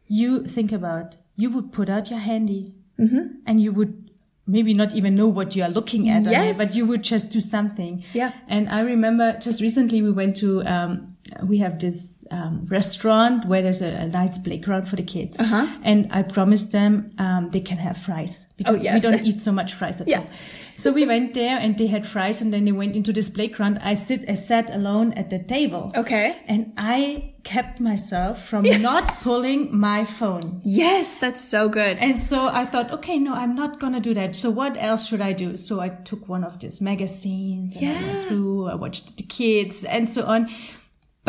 you 0.07 0.45
think 0.45 0.71
about? 0.71 1.15
You 1.35 1.49
would 1.51 1.71
put 1.73 1.89
out 1.89 2.09
your 2.09 2.19
handy 2.19 2.73
and 2.97 3.61
you 3.61 3.71
would 3.71 4.11
maybe 4.45 4.73
not 4.73 4.93
even 4.95 5.15
know 5.15 5.27
what 5.27 5.55
you 5.55 5.63
are 5.63 5.69
looking 5.69 6.09
at, 6.09 6.23
Yes. 6.23 6.55
it, 6.55 6.57
but 6.57 6.75
you 6.75 6.85
would 6.85 7.01
just 7.03 7.29
do 7.29 7.39
something. 7.41 8.03
Yeah. 8.13 8.31
And 8.47 8.67
I 8.69 8.81
remember 8.81 9.37
just 9.39 9.61
recently 9.61 10.01
we 10.01 10.11
went 10.11 10.35
to, 10.37 10.63
um, 10.65 11.09
we 11.43 11.57
have 11.59 11.80
this 11.80 12.25
um, 12.32 12.65
restaurant 12.69 13.45
where 13.45 13.61
there's 13.61 13.82
a, 13.82 13.88
a 13.88 14.07
nice 14.07 14.38
playground 14.38 14.88
for 14.88 14.95
the 14.95 15.03
kids. 15.03 15.39
Uh-huh. 15.39 15.67
And 15.84 16.07
I 16.11 16.23
promised 16.23 16.71
them 16.71 17.11
um, 17.17 17.49
they 17.51 17.61
can 17.61 17.77
have 17.77 17.97
fries 17.97 18.47
because 18.57 18.80
we 18.80 18.86
yes. 18.86 19.01
don't 19.01 19.25
eat 19.25 19.41
so 19.41 19.51
much 19.51 19.73
fries 19.73 19.99
at 20.01 20.07
Yeah. 20.07 20.17
home. 20.19 20.27
So 20.75 20.93
we 20.93 21.05
went 21.05 21.34
there 21.34 21.57
and 21.59 21.77
they 21.77 21.88
had 21.88 22.07
fries 22.07 22.39
and 22.39 22.53
then 22.53 22.63
they 22.63 22.71
went 22.71 22.95
into 22.95 23.11
this 23.11 23.30
playground. 23.30 23.80
I 23.84 23.95
sit, 23.95 24.30
I 24.30 24.34
sat 24.34 24.73
alone 24.73 25.11
at 25.13 25.30
the 25.30 25.39
table. 25.39 25.91
Okay. 25.95 26.38
And 26.47 26.71
I 26.77 27.34
kept 27.43 27.82
myself 27.82 28.45
from 28.47 28.63
not 28.82 29.19
pulling 29.21 29.77
my 29.77 30.05
phone. 30.05 30.61
Yes, 30.63 31.17
that's 31.17 31.41
so 31.41 31.67
good. 31.67 31.97
And 31.97 32.17
so 32.17 32.47
I 32.47 32.65
thought, 32.65 32.91
okay, 32.91 33.19
no, 33.19 33.34
I'm 33.34 33.55
not 33.55 33.80
gonna 33.82 33.99
do 33.99 34.13
that. 34.13 34.36
So 34.38 34.49
what 34.49 34.77
else 34.77 35.07
should 35.07 35.19
I 35.21 35.34
do? 35.34 35.57
So 35.57 35.82
I 35.82 35.89
took 35.89 36.30
one 36.30 36.43
of 36.45 36.59
these 36.59 36.80
magazines 36.80 37.75
and 37.75 37.86
I 37.86 37.91
Yeah. 37.91 38.05
went 38.13 38.27
through, 38.30 38.67
I 38.69 38.75
watched 38.75 39.17
the 39.17 39.23
kids 39.23 39.84
and 39.84 40.09
so 40.09 40.25
on. 40.27 40.49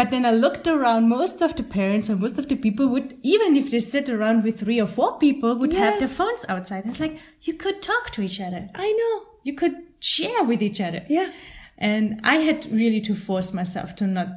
But 0.00 0.10
then 0.10 0.24
I 0.24 0.30
looked 0.30 0.66
around, 0.66 1.10
most 1.10 1.42
of 1.42 1.56
the 1.56 1.62
parents 1.62 2.08
or 2.08 2.16
most 2.16 2.38
of 2.38 2.48
the 2.48 2.56
people 2.56 2.88
would, 2.88 3.18
even 3.22 3.54
if 3.54 3.70
they 3.70 3.80
sit 3.80 4.08
around 4.08 4.44
with 4.44 4.58
three 4.58 4.80
or 4.80 4.86
four 4.86 5.18
people, 5.18 5.54
would 5.56 5.74
have 5.74 5.98
their 5.98 6.08
phones 6.08 6.46
outside. 6.48 6.86
It's 6.86 6.98
like, 7.00 7.18
you 7.42 7.52
could 7.52 7.82
talk 7.82 8.08
to 8.12 8.22
each 8.22 8.40
other. 8.40 8.70
I 8.74 8.92
know. 8.92 9.28
You 9.42 9.52
could 9.52 9.74
share 9.98 10.42
with 10.42 10.62
each 10.62 10.80
other. 10.80 11.04
Yeah. 11.06 11.30
And 11.76 12.18
I 12.24 12.36
had 12.36 12.64
really 12.72 13.02
to 13.02 13.14
force 13.14 13.52
myself 13.52 13.94
to 13.96 14.06
not 14.06 14.28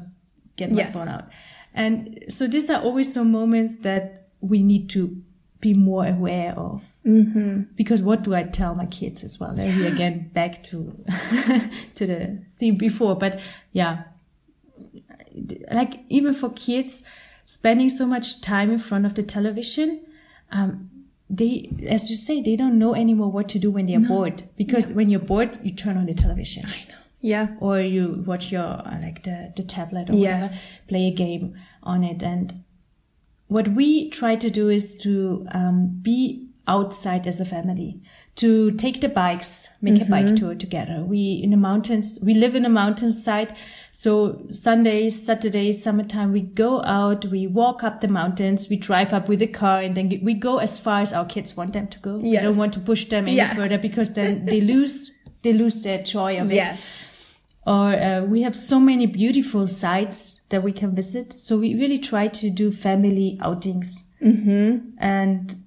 get 0.57 0.69
my 0.69 0.79
Yes. 0.79 0.93
phone 0.93 1.07
out. 1.07 1.29
And 1.73 2.25
so 2.27 2.45
these 2.45 2.69
are 2.69 2.81
always 2.81 3.13
some 3.13 3.31
moments 3.31 3.77
that 3.83 4.27
we 4.41 4.61
need 4.61 4.89
to 4.89 5.15
be 5.61 5.73
more 5.73 6.05
aware 6.05 6.59
of. 6.59 6.83
Mm-hmm. 7.05 7.71
Because 7.77 8.01
what 8.01 8.21
do 8.23 8.35
I 8.35 8.43
tell 8.43 8.75
my 8.75 8.87
kids 8.87 9.23
as 9.23 9.39
well? 9.39 9.55
There 9.55 9.73
we 9.73 9.87
again 9.87 10.29
back 10.33 10.61
to 10.65 11.05
to 11.95 12.05
the 12.05 12.43
theme 12.59 12.75
before. 12.75 13.15
But 13.15 13.39
yeah, 13.71 14.03
like 15.71 16.01
even 16.09 16.33
for 16.33 16.49
kids 16.51 17.03
spending 17.45 17.89
so 17.89 18.05
much 18.05 18.41
time 18.41 18.71
in 18.71 18.79
front 18.79 19.05
of 19.05 19.15
the 19.15 19.23
television, 19.23 20.01
um, 20.51 20.89
they, 21.29 21.69
as 21.87 22.09
you 22.09 22.15
say, 22.15 22.41
they 22.41 22.55
don't 22.55 22.77
know 22.77 22.93
anymore 22.95 23.31
what 23.31 23.49
to 23.49 23.59
do 23.59 23.71
when 23.71 23.87
they're 23.87 23.99
bored. 23.99 24.43
Because 24.55 24.91
when 24.91 25.09
you're 25.09 25.19
bored, 25.19 25.57
you 25.63 25.71
turn 25.73 25.97
on 25.97 26.05
the 26.05 26.13
television 26.13 26.65
I 26.65 26.85
know. 26.89 26.97
Yeah. 27.21 27.47
or 27.59 27.79
you 27.79 28.23
watch 28.25 28.51
your 28.51 28.63
uh, 28.63 28.97
like 29.01 29.23
the 29.23 29.51
the 29.55 29.63
tablet 29.63 30.09
or 30.11 30.15
Yes. 30.17 30.51
whatever, 30.51 30.79
play 30.89 31.07
a 31.07 31.11
game 31.11 31.55
on 31.81 32.03
it. 32.03 32.21
And 32.21 32.63
what 33.47 33.69
we 33.69 34.09
try 34.09 34.35
to 34.35 34.49
do 34.49 34.69
is 34.69 34.97
to 34.97 35.47
um, 35.51 35.99
be 36.01 36.49
outside 36.67 37.25
as 37.27 37.39
a 37.39 37.45
family, 37.45 38.01
to 38.35 38.71
take 38.71 38.99
the 38.99 39.09
bikes, 39.09 39.67
make 39.81 40.01
a 40.01 40.05
bike 40.05 40.35
tour 40.35 40.55
together. 40.55 41.03
We 41.05 41.39
in 41.43 41.51
the 41.51 41.57
mountains, 41.57 42.17
we 42.21 42.33
live 42.33 42.55
in 42.55 42.65
a 42.65 42.69
mountainside, 42.69 43.55
so 43.91 44.41
Sundays, 44.49 45.23
Saturdays, 45.23 45.83
summertime, 45.83 46.31
we 46.31 46.41
go 46.41 46.81
out, 46.83 47.25
we 47.25 47.45
walk 47.45 47.83
up 47.83 48.01
the 48.01 48.07
mountains, 48.07 48.69
we 48.69 48.75
drive 48.75 49.13
up 49.13 49.27
with 49.29 49.41
a 49.43 49.47
car, 49.47 49.81
and 49.81 49.95
then 49.95 50.19
we 50.23 50.33
go 50.33 50.57
as 50.57 50.79
far 50.79 51.01
as 51.01 51.13
our 51.13 51.25
kids 51.25 51.55
want 51.55 51.73
them 51.73 51.87
to 51.87 51.99
go. 51.99 52.17
We 52.17 52.35
don't 52.35 52.57
want 52.57 52.73
to 52.73 52.79
push 52.79 53.05
them 53.05 53.27
any 53.27 53.37
Yeah. 53.37 53.53
further 53.53 53.77
because 53.77 54.13
then 54.13 54.45
they 54.49 54.61
lose 54.61 55.11
they 55.43 55.53
lose 55.53 55.83
their 55.83 56.01
joy 56.01 56.37
of 56.37 56.51
it 56.51 56.55
Yes. 56.55 56.81
or 57.67 57.93
uh, 57.93 58.21
we 58.23 58.41
have 58.43 58.55
so 58.55 58.79
many 58.79 59.05
beautiful 59.05 59.67
sites 59.67 60.41
that 60.49 60.63
we 60.63 60.71
can 60.71 60.95
visit. 60.95 61.33
So 61.37 61.57
we 61.57 61.75
really 61.75 61.99
try 61.99 62.29
to 62.29 62.49
do 62.49 62.71
family 62.71 63.37
outings. 63.41 64.05
Mm-hmm. 64.21 64.95
And 64.99 65.57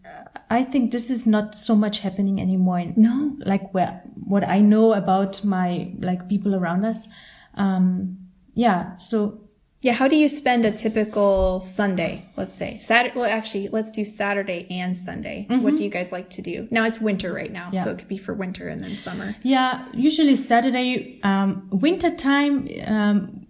I 0.48 0.62
think 0.62 0.92
this 0.92 1.10
is 1.10 1.26
not 1.26 1.54
so 1.54 1.74
much 1.74 2.00
happening 2.00 2.40
anymore. 2.40 2.78
in- 2.78 2.94
No. 2.96 3.36
Like 3.44 3.74
where, 3.74 4.02
what 4.24 4.44
I 4.48 4.60
know 4.60 4.92
about 4.94 5.44
my, 5.44 5.92
like 5.98 6.28
people 6.28 6.54
around 6.54 6.84
us. 6.84 7.08
Um, 7.54 8.18
yeah. 8.54 8.94
So 8.94 9.40
Yeah, 9.82 9.92
how 9.92 10.08
do 10.08 10.16
you 10.16 10.28
spend 10.28 10.64
a 10.64 10.70
typical 10.70 11.60
Sunday, 11.60 12.24
let's 12.36 12.56
say? 12.56 12.78
Saturday, 12.80 13.14
well, 13.14 13.30
actually, 13.30 13.68
let's 13.68 13.90
do 13.92 14.04
Saturday 14.04 14.66
and 14.70 14.96
Sunday. 14.96 15.46
What 15.48 15.76
do 15.76 15.84
you 15.84 15.90
guys 15.90 16.10
like 16.12 16.28
to 16.30 16.42
do? 16.42 16.66
Now 16.70 16.86
it's 16.86 17.00
winter 17.00 17.32
right 17.32 17.52
now, 17.52 17.68
Yeah. 17.72 17.84
so 17.84 17.90
it 17.90 17.98
could 17.98 18.08
be 18.08 18.16
for 18.18 18.32
winter 18.34 18.68
and 18.68 18.80
then 18.82 18.96
summer. 18.96 19.36
Yeah, 19.44 19.84
usually 19.92 20.34
Saturday, 20.34 21.20
um, 21.22 21.68
winter 21.70 22.10
time, 22.16 22.68
um, 22.86 23.46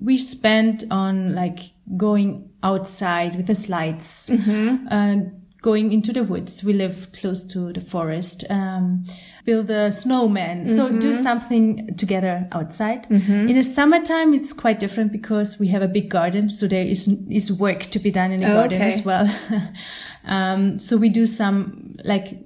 we 0.00 0.16
spend 0.16 0.84
on 0.90 1.34
like 1.34 1.60
going 1.96 2.48
outside 2.62 3.34
with 3.36 3.46
the 3.46 3.54
slides, 3.54 4.30
uh, 4.30 5.16
going 5.66 5.92
into 5.92 6.12
the 6.12 6.22
woods. 6.22 6.62
We 6.62 6.74
live 6.74 7.08
close 7.12 7.44
to 7.46 7.72
the 7.72 7.80
forest. 7.80 8.44
Um, 8.48 9.04
build 9.44 9.68
a 9.68 9.90
snowman. 9.90 10.68
So 10.68 10.88
do 10.96 11.12
something 11.12 11.96
together 11.96 12.46
outside. 12.52 13.06
In 13.10 13.54
the 13.56 13.64
summertime, 13.64 14.32
it's 14.32 14.52
quite 14.52 14.78
different 14.78 15.10
because 15.10 15.58
we 15.58 15.66
have 15.68 15.82
a 15.82 15.88
big 15.88 16.08
garden. 16.08 16.50
So 16.50 16.68
there 16.68 16.84
is, 16.84 17.08
is 17.28 17.50
work 17.50 17.80
to 17.90 17.98
be 17.98 18.12
done 18.12 18.30
in 18.30 18.42
the 18.42 18.50
Oh, 18.52 18.54
garden 18.54 18.80
okay. 18.80 18.86
as 18.94 19.02
well. 19.04 19.26
um, 20.24 20.78
so 20.78 20.96
we 20.96 21.08
do 21.08 21.26
some 21.26 21.96
like 22.04 22.38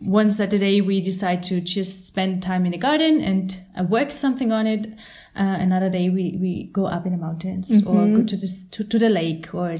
one 0.00 0.30
Saturday 0.30 0.80
we 0.80 1.00
decide 1.00 1.42
to 1.44 1.60
just 1.60 2.06
spend 2.06 2.42
time 2.42 2.64
in 2.66 2.72
the 2.72 2.78
garden 2.78 3.20
and 3.20 3.60
uh, 3.78 3.82
work 3.82 4.12
something 4.12 4.52
on 4.52 4.66
it. 4.66 4.86
Uh, 5.34 5.56
another 5.60 5.88
day 5.88 6.10
we, 6.10 6.36
we 6.40 6.70
go 6.72 6.86
up 6.86 7.06
in 7.06 7.12
the 7.12 7.18
mountains 7.18 7.70
or 7.84 8.06
go 8.08 8.22
to 8.24 8.36
this 8.36 8.64
to, 8.66 8.84
to 8.84 8.98
the 8.98 9.08
lake 9.08 9.54
or 9.54 9.76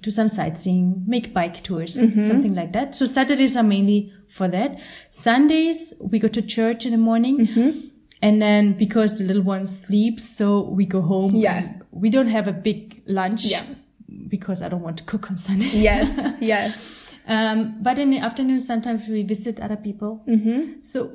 do 0.00 0.10
some 0.10 0.28
sightseeing, 0.28 1.02
make 1.06 1.32
bike 1.34 1.62
tours, 1.62 1.94
something 1.94 2.54
like 2.54 2.72
that. 2.72 2.94
So 2.94 3.06
Saturdays 3.06 3.56
are 3.56 3.62
mainly 3.62 4.12
for 4.28 4.48
that. 4.48 4.78
Sundays 5.10 5.92
we 6.00 6.18
go 6.18 6.28
to 6.28 6.42
church 6.42 6.84
in 6.86 6.92
the 6.92 6.98
morning. 6.98 7.90
And 8.22 8.40
then 8.42 8.74
because 8.74 9.16
the 9.16 9.24
little 9.24 9.42
one 9.42 9.66
sleeps, 9.66 10.36
so 10.36 10.60
we 10.62 10.84
go 10.84 11.00
home. 11.00 11.34
Yeah. 11.34 11.72
We 11.90 12.10
don't 12.10 12.26
have 12.28 12.46
a 12.48 12.52
big 12.52 13.02
lunch. 13.06 13.46
Yeah. 13.46 13.64
Because 14.28 14.60
I 14.62 14.68
don't 14.68 14.82
want 14.82 14.98
to 14.98 15.04
cook 15.04 15.30
on 15.30 15.36
Sunday. 15.38 15.68
Yes, 15.72 16.08
yes. 16.40 16.96
Um, 17.26 17.76
but 17.82 17.98
in 17.98 18.10
the 18.10 18.18
afternoon, 18.18 18.60
sometimes 18.60 19.08
we 19.08 19.22
visit 19.22 19.58
other 19.60 19.76
people. 19.76 20.22
Mm-hmm. 20.28 20.80
So 20.82 21.12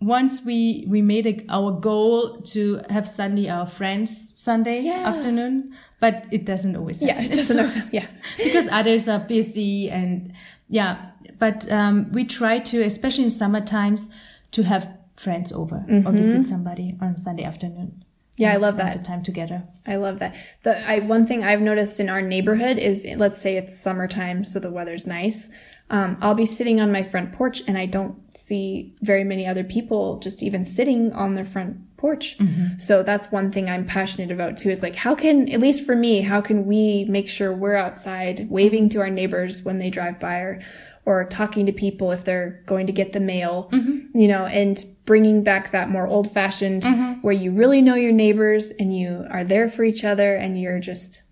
once 0.00 0.42
we 0.44 0.84
we 0.88 1.02
made 1.02 1.26
a, 1.26 1.44
our 1.48 1.72
goal 1.72 2.42
to 2.42 2.80
have 2.90 3.08
Sunday 3.08 3.48
our 3.48 3.66
friends 3.66 4.34
Sunday 4.36 4.80
Yeah. 4.82 5.08
afternoon, 5.08 5.74
but 6.04 6.26
it 6.30 6.44
doesn't 6.44 6.76
always. 6.76 7.00
Yeah, 7.00 7.22
it 7.22 7.32
doesn't 7.32 7.58
always, 7.64 7.78
yeah. 7.90 8.06
because 8.36 8.68
others 8.70 9.08
are 9.08 9.20
busy 9.20 9.90
and 9.90 10.34
yeah. 10.68 11.12
But 11.38 11.70
um, 11.72 12.12
we 12.12 12.26
try 12.26 12.58
to, 12.58 12.82
especially 12.82 13.24
in 13.24 13.30
summer 13.30 13.62
times, 13.62 14.10
to 14.50 14.64
have 14.64 14.86
friends 15.16 15.50
over 15.50 15.76
or 16.04 16.12
visit 16.12 16.46
somebody 16.46 16.94
on 17.00 17.16
Sunday 17.16 17.44
afternoon. 17.44 17.86
Mm-hmm. 17.86 18.42
Yeah, 18.42 18.52
I 18.52 18.56
love 18.56 18.74
spend 18.74 18.88
that. 18.88 18.98
The 18.98 19.04
time 19.04 19.22
together. 19.22 19.62
I 19.86 19.96
love 19.96 20.18
that. 20.18 20.34
The 20.62 20.86
I 20.86 20.98
one 20.98 21.24
thing 21.24 21.42
I've 21.42 21.62
noticed 21.62 21.98
in 22.00 22.10
our 22.10 22.20
neighborhood 22.20 22.76
is 22.76 23.06
let's 23.16 23.40
say 23.40 23.56
it's 23.56 23.80
summertime, 23.80 24.44
so 24.44 24.60
the 24.60 24.70
weather's 24.70 25.06
nice. 25.06 25.48
Um, 25.90 26.16
I'll 26.20 26.34
be 26.34 26.46
sitting 26.46 26.80
on 26.80 26.90
my 26.90 27.02
front 27.02 27.32
porch 27.32 27.62
and 27.66 27.76
I 27.76 27.86
don't 27.86 28.16
see 28.36 28.94
very 29.02 29.22
many 29.22 29.46
other 29.46 29.64
people 29.64 30.18
just 30.18 30.42
even 30.42 30.64
sitting 30.64 31.12
on 31.12 31.34
their 31.34 31.44
front 31.44 31.96
porch. 31.96 32.36
Mm-hmm. 32.38 32.78
So 32.78 33.02
that's 33.02 33.30
one 33.30 33.50
thing 33.50 33.68
I'm 33.68 33.86
passionate 33.86 34.30
about 34.30 34.56
too 34.56 34.70
is 34.70 34.82
like 34.82 34.94
how 34.94 35.14
can 35.14 35.50
at 35.50 35.60
least 35.60 35.84
for 35.84 35.94
me, 35.94 36.20
how 36.20 36.40
can 36.40 36.64
we 36.66 37.04
make 37.04 37.28
sure 37.28 37.52
we're 37.52 37.76
outside 37.76 38.48
waving 38.50 38.88
to 38.90 39.00
our 39.00 39.10
neighbors 39.10 39.62
when 39.62 39.78
they 39.78 39.90
drive 39.90 40.18
by 40.18 40.38
or 40.38 40.62
or 41.06 41.24
talking 41.24 41.66
to 41.66 41.72
people 41.72 42.12
if 42.12 42.24
they're 42.24 42.62
going 42.66 42.86
to 42.86 42.92
get 42.92 43.12
the 43.12 43.20
mail, 43.20 43.68
mm-hmm. 43.72 44.16
you 44.16 44.26
know, 44.26 44.46
and 44.46 44.84
bringing 45.04 45.42
back 45.42 45.72
that 45.72 45.90
more 45.90 46.06
old 46.06 46.30
fashioned 46.32 46.82
mm-hmm. 46.82 47.20
where 47.20 47.34
you 47.34 47.52
really 47.52 47.82
know 47.82 47.94
your 47.94 48.12
neighbors 48.12 48.70
and 48.70 48.96
you 48.96 49.26
are 49.30 49.44
there 49.44 49.68
for 49.68 49.84
each 49.84 50.02
other 50.02 50.34
and 50.34 50.58
you're 50.58 50.80
just 50.80 51.22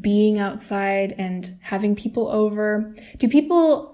being 0.00 0.38
outside 0.38 1.14
and 1.18 1.56
having 1.60 1.94
people 1.94 2.28
over. 2.28 2.94
Do 3.18 3.28
people, 3.28 3.91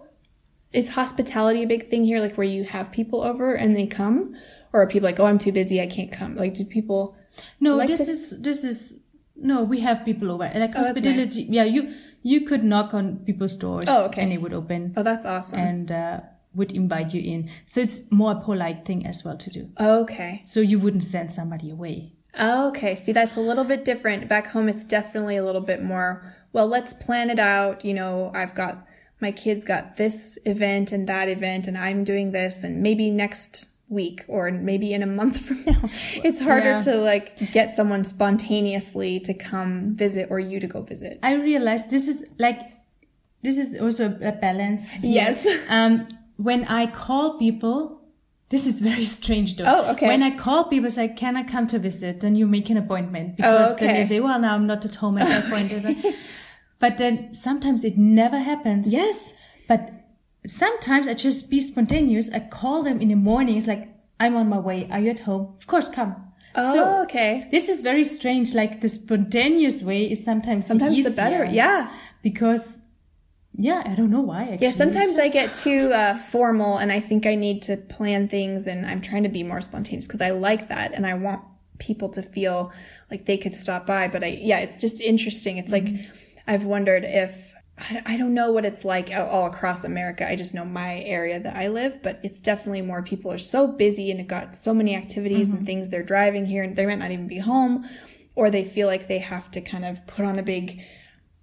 is 0.73 0.91
hospitality 0.91 1.63
a 1.63 1.67
big 1.67 1.89
thing 1.91 2.05
here? 2.05 2.21
Like 2.21 2.37
where 2.37 2.47
you 2.47 2.65
have 2.65 2.93
people 2.93 3.23
over 3.23 3.55
and 3.55 3.75
they 3.77 3.87
come? 3.87 4.35
Or 4.73 4.83
are 4.83 4.87
people 4.87 5.09
like, 5.09 5.19
oh, 5.19 5.25
I'm 5.25 5.39
too 5.39 5.53
busy, 5.53 5.81
I 5.81 5.87
can't 5.87 6.13
come? 6.13 6.37
Like, 6.37 6.55
do 6.55 6.65
people, 6.65 7.17
No, 7.59 7.77
like 7.77 7.89
this 7.89 8.01
to- 8.05 8.11
is 8.11 8.43
this 8.43 8.65
is 8.65 9.01
no. 9.37 9.63
We 9.63 9.81
have 9.81 10.05
people 10.05 10.31
over. 10.31 10.45
Like 10.55 10.73
Oh, 10.77 10.79
hospitality. 10.83 11.47
Yeah, 11.49 11.65
you 11.65 11.95
you 12.23 12.43
could 12.43 12.65
knock 12.65 12.93
on 12.93 13.19
people's 13.25 13.57
doors. 13.57 13.87
Oh, 13.89 14.07
okay. 14.07 14.23
And 14.23 14.33
it 14.33 14.43
would 14.43 14.53
open 14.53 14.93
oh, 14.97 15.03
that's 15.03 15.25
awesome. 15.25 15.59
and 15.59 15.91
uh, 15.91 16.21
would 16.55 16.73
invite 16.73 17.15
you 17.15 17.23
in. 17.23 17.49
So 17.67 17.81
it's 17.81 18.01
more 18.11 18.33
a 18.33 18.41
polite 18.41 18.85
thing 18.85 19.07
as 19.07 19.25
well 19.25 19.37
to 19.39 19.51
do. 19.51 19.71
okay. 19.81 20.41
So 20.45 20.61
you 20.61 20.79
wouldn't 20.79 21.05
send 21.05 21.33
somebody 21.33 21.71
away. 21.71 22.13
Okay, 22.39 22.95
see, 22.95 23.13
that's 23.13 23.37
a 23.37 23.41
little 23.41 23.65
bit 23.65 23.85
different. 23.85 24.29
Back 24.29 24.49
home, 24.49 24.69
it's 24.69 24.85
definitely 24.85 25.37
a 25.39 25.45
little 25.45 25.61
bit 25.63 25.83
more, 25.83 26.35
well, 26.53 26.69
let's 26.69 26.93
plan 26.95 27.31
it 27.31 27.39
out. 27.41 27.85
You 27.85 27.95
know, 27.95 28.31
I've 28.35 28.55
got, 28.55 28.87
my 29.21 29.33
kids 29.33 29.65
got 29.65 29.97
this 29.97 30.39
event 30.45 30.93
and 30.93 31.09
that 31.09 31.29
event, 31.29 31.67
and 31.69 31.77
I'm 31.77 32.05
doing 32.05 32.33
this, 32.33 32.63
and 32.65 32.83
maybe 32.83 33.11
next 33.11 33.69
week 33.91 34.23
or 34.29 34.51
maybe 34.51 34.93
in 34.93 35.03
a 35.03 35.07
month 35.07 35.41
from 35.47 35.65
now. 35.65 35.83
It's 36.23 36.41
harder 36.41 36.73
Yeah. 36.73 36.79
to 36.79 36.97
like 36.97 37.53
get 37.53 37.73
someone 37.75 38.05
spontaneously 38.05 39.21
to 39.21 39.33
come 39.35 39.95
visit 39.97 40.29
or 40.31 40.39
you 40.39 40.61
to 40.61 40.67
go 40.67 40.83
visit. 40.83 41.19
I 41.23 41.35
realized 41.35 41.89
this 41.91 42.07
is 42.09 42.25
like 42.39 42.59
this 43.43 43.57
is 43.59 43.81
also 43.81 44.07
a 44.21 44.33
balance. 44.33 44.93
Yes. 45.03 45.47
Um, 45.69 46.09
when 46.37 46.65
I 46.65 46.87
call 46.87 47.39
people. 47.39 47.95
This 48.51 48.67
is 48.67 48.81
very 48.81 49.05
strange 49.05 49.57
though. 49.57 49.65
Oh, 49.67 49.91
okay. 49.93 50.07
When 50.09 50.23
I 50.23 50.31
call 50.35 50.65
people, 50.73 50.91
say, 50.91 51.09
can 51.09 51.37
I 51.37 51.43
come 51.43 51.67
to 51.67 51.79
visit? 51.79 52.21
Then 52.21 52.35
you 52.35 52.47
make 52.47 52.71
an 52.71 52.79
appointment 52.79 53.37
because 53.37 53.77
then 53.77 53.89
Oh, 53.91 53.91
okay. 53.91 54.03
they 54.03 54.09
say, 54.09 54.21
well, 54.21 54.39
now 54.41 54.55
I'm 54.55 54.67
not 54.67 54.83
at 54.87 54.95
home 54.95 55.19
at 55.19 55.29
that 55.29 55.51
point. 55.51 55.71
But 56.79 56.99
then 56.99 57.35
sometimes 57.35 57.85
it 57.85 57.97
never 57.97 58.39
happens. 58.39 58.93
Yes. 58.93 59.35
But 59.67 59.93
sometimes 60.47 61.09
I 61.09 61.15
just 61.15 61.51
be 61.51 61.61
spontaneous. 61.61 62.31
I 62.31 62.41
call 62.41 62.83
them 62.83 63.01
in 63.01 63.09
the 63.09 63.17
morning. 63.17 63.57
It's 63.57 63.67
like, 63.67 63.89
I'm 64.21 64.37
on 64.37 64.49
my 64.49 64.59
way. 64.59 64.89
Are 64.91 65.01
you 65.01 65.11
at 65.11 65.21
home? 65.21 65.55
Of 65.59 65.67
course, 65.67 65.89
come. 65.89 66.17
Oh, 66.55 66.75
So 66.75 67.03
okay. 67.03 67.49
this 67.51 67.69
is 67.69 67.83
very 67.83 68.05
strange. 68.05 68.55
Like 68.55 68.81
the 68.81 68.89
spontaneous 68.89 69.83
way 69.83 70.11
is 70.11 70.25
sometimes 70.25 70.67
Sometimes 70.67 70.97
the, 70.97 71.11
the 71.11 71.17
better. 71.17 71.45
Yeah. 71.45 71.93
Because, 72.23 72.83
yeah, 73.55 73.83
I 73.85 73.95
don't 73.95 74.11
know 74.11 74.21
why. 74.21 74.43
Actually. 74.43 74.67
Yeah, 74.67 74.73
sometimes 74.73 75.11
It's 75.11 75.19
I 75.19 75.29
get 75.29 75.55
too 75.55 75.93
uh, 75.93 76.17
formal 76.17 76.79
and 76.79 76.91
I 76.91 77.01
think 77.01 77.27
I 77.27 77.35
need 77.35 77.63
to 77.63 77.77
plan 77.77 78.29
things 78.29 78.67
and 78.67 78.87
I'm 78.87 79.01
trying 79.01 79.25
to 79.25 79.29
be 79.29 79.43
more 79.43 79.61
spontaneous 79.61 80.07
because 80.07 80.21
I 80.21 80.31
like 80.31 80.69
that 80.69 80.93
and 80.95 81.07
I 81.07 81.15
want 81.15 81.43
people 81.79 82.09
to 82.11 82.23
feel 82.23 82.73
like 83.11 83.27
they 83.27 83.37
could 83.37 83.55
stop 83.55 83.87
by. 83.87 84.09
But 84.09 84.25
I, 84.25 84.39
yeah, 84.41 84.59
it's 84.59 84.77
just 84.77 85.01
interesting. 85.01 85.59
It's 85.59 85.73
like 85.73 85.89
I've 86.49 86.65
wondered 86.65 87.05
if 87.05 87.55
I, 88.07 88.17
don't 88.17 88.35
know 88.35 88.51
what 88.51 88.65
it's 88.65 88.85
like 88.85 89.11
all, 89.13 89.29
all 89.29 89.47
across 89.47 89.85
America. 89.85 90.29
I 90.29 90.35
just 90.35 90.55
know 90.55 90.65
my 90.65 91.01
area 91.03 91.39
that 91.39 91.55
I 91.55 91.69
live, 91.69 92.03
but 92.03 92.19
it's 92.25 92.43
definitely 92.43 92.83
more 92.83 93.03
people 93.03 93.31
are 93.31 93.39
so 93.39 93.69
busy 93.69 94.11
and 94.11 94.19
have 94.19 94.29
got 94.29 94.57
so 94.57 94.75
many 94.75 94.97
activities 94.97 95.47
and 95.47 95.59
mm-hmm. 95.59 95.67
things 95.67 95.89
they're 95.89 96.03
driving 96.03 96.47
here 96.47 96.65
and 96.65 96.75
they 96.75 96.87
might 96.87 96.99
not 96.99 97.13
even 97.13 97.29
be 97.29 97.39
home 97.39 97.89
or 98.35 98.51
they 98.51 98.65
feel 98.65 98.89
like 98.89 99.07
they 99.07 99.19
have 99.19 99.51
to 99.53 99.61
kind 99.61 99.85
of 99.85 100.05
put 100.07 100.25
on 100.25 100.39
a 100.39 100.43
big 100.43 100.83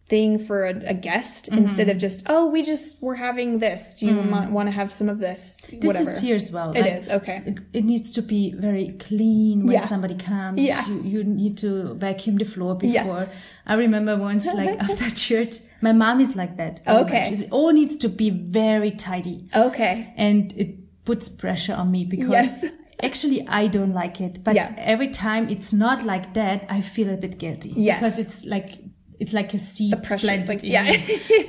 thing 0.08 0.38
for 0.38 0.66
a, 0.66 0.74
a 0.90 0.94
guest 0.94 1.46
Mm-hmm. 1.50 1.58
instead 1.64 1.90
of 1.90 1.98
just 1.98 2.24
oh 2.30 2.46
we 2.46 2.62
just 2.62 3.02
we're 3.02 3.16
having 3.16 3.58
this 3.60 3.96
do 3.96 4.06
you 4.06 4.16
want 4.58 4.68
to 4.68 4.72
have 4.72 4.92
some 4.92 5.10
of 5.10 5.18
this 5.20 5.42
Mm. 5.66 5.82
This 5.82 5.88
whatever 5.88 6.12
is 6.12 6.20
here 6.20 6.36
as 6.36 6.52
well. 6.52 6.70
It 6.72 6.82
Like, 6.82 6.96
is, 7.02 7.10
okay. 7.10 7.42
It, 7.46 7.60
it 7.74 7.86
needs 7.86 8.12
to 8.18 8.22
be 8.22 8.54
very 8.68 8.90
clean 9.08 9.66
when 9.66 9.74
Yeah. 9.78 9.86
somebody 9.86 10.14
comes. 10.16 10.60
Yeah. 10.62 10.88
You, 10.88 11.02
you 11.14 11.24
need 11.24 11.58
to 11.66 11.96
vacuum 11.96 12.38
the 12.38 12.46
floor 12.46 12.78
Yeah. 12.82 13.04
before. 13.04 13.28
I 13.66 13.74
remember 13.86 14.16
once, 14.16 14.46
like 14.46 14.78
after 14.88 15.10
church, 15.10 15.54
my 15.82 15.92
mom 15.92 16.22
is 16.22 16.36
like 16.36 16.58
that. 16.58 16.82
Okay. 16.88 17.24
much. 17.32 17.40
It 17.42 17.48
all 17.52 17.72
needs 17.74 17.98
to 17.98 18.10
be 18.10 18.30
very 18.30 18.92
tidy. 18.92 19.38
okay 19.56 20.14
and 20.18 20.52
it 20.64 20.70
puts 21.06 21.30
pressure 21.30 21.74
on 21.82 21.88
me 21.92 22.02
because 22.06 22.30
Yes. 22.30 22.66
actually 23.08 23.40
I 23.48 23.68
don't 23.68 23.94
like 23.94 24.22
it. 24.22 24.44
But 24.44 24.54
Yeah. 24.56 24.70
every 24.78 25.10
time 25.10 25.50
it's 25.50 25.74
not 25.74 26.06
like 26.06 26.34
that, 26.36 26.60
I 26.70 26.82
feel 26.82 27.10
a 27.10 27.18
bit 27.18 27.38
guilty. 27.40 27.74
Yes. 27.76 28.00
Because 28.00 28.20
it's 28.20 28.46
like 28.46 28.70
it's 29.20 29.34
like 29.34 29.54
a 29.54 29.58
seed 29.58 29.94
The 29.94 29.98
pressure, 29.98 30.28
planted 30.28 30.50
like- 30.50 30.64
yeah. 30.64 30.92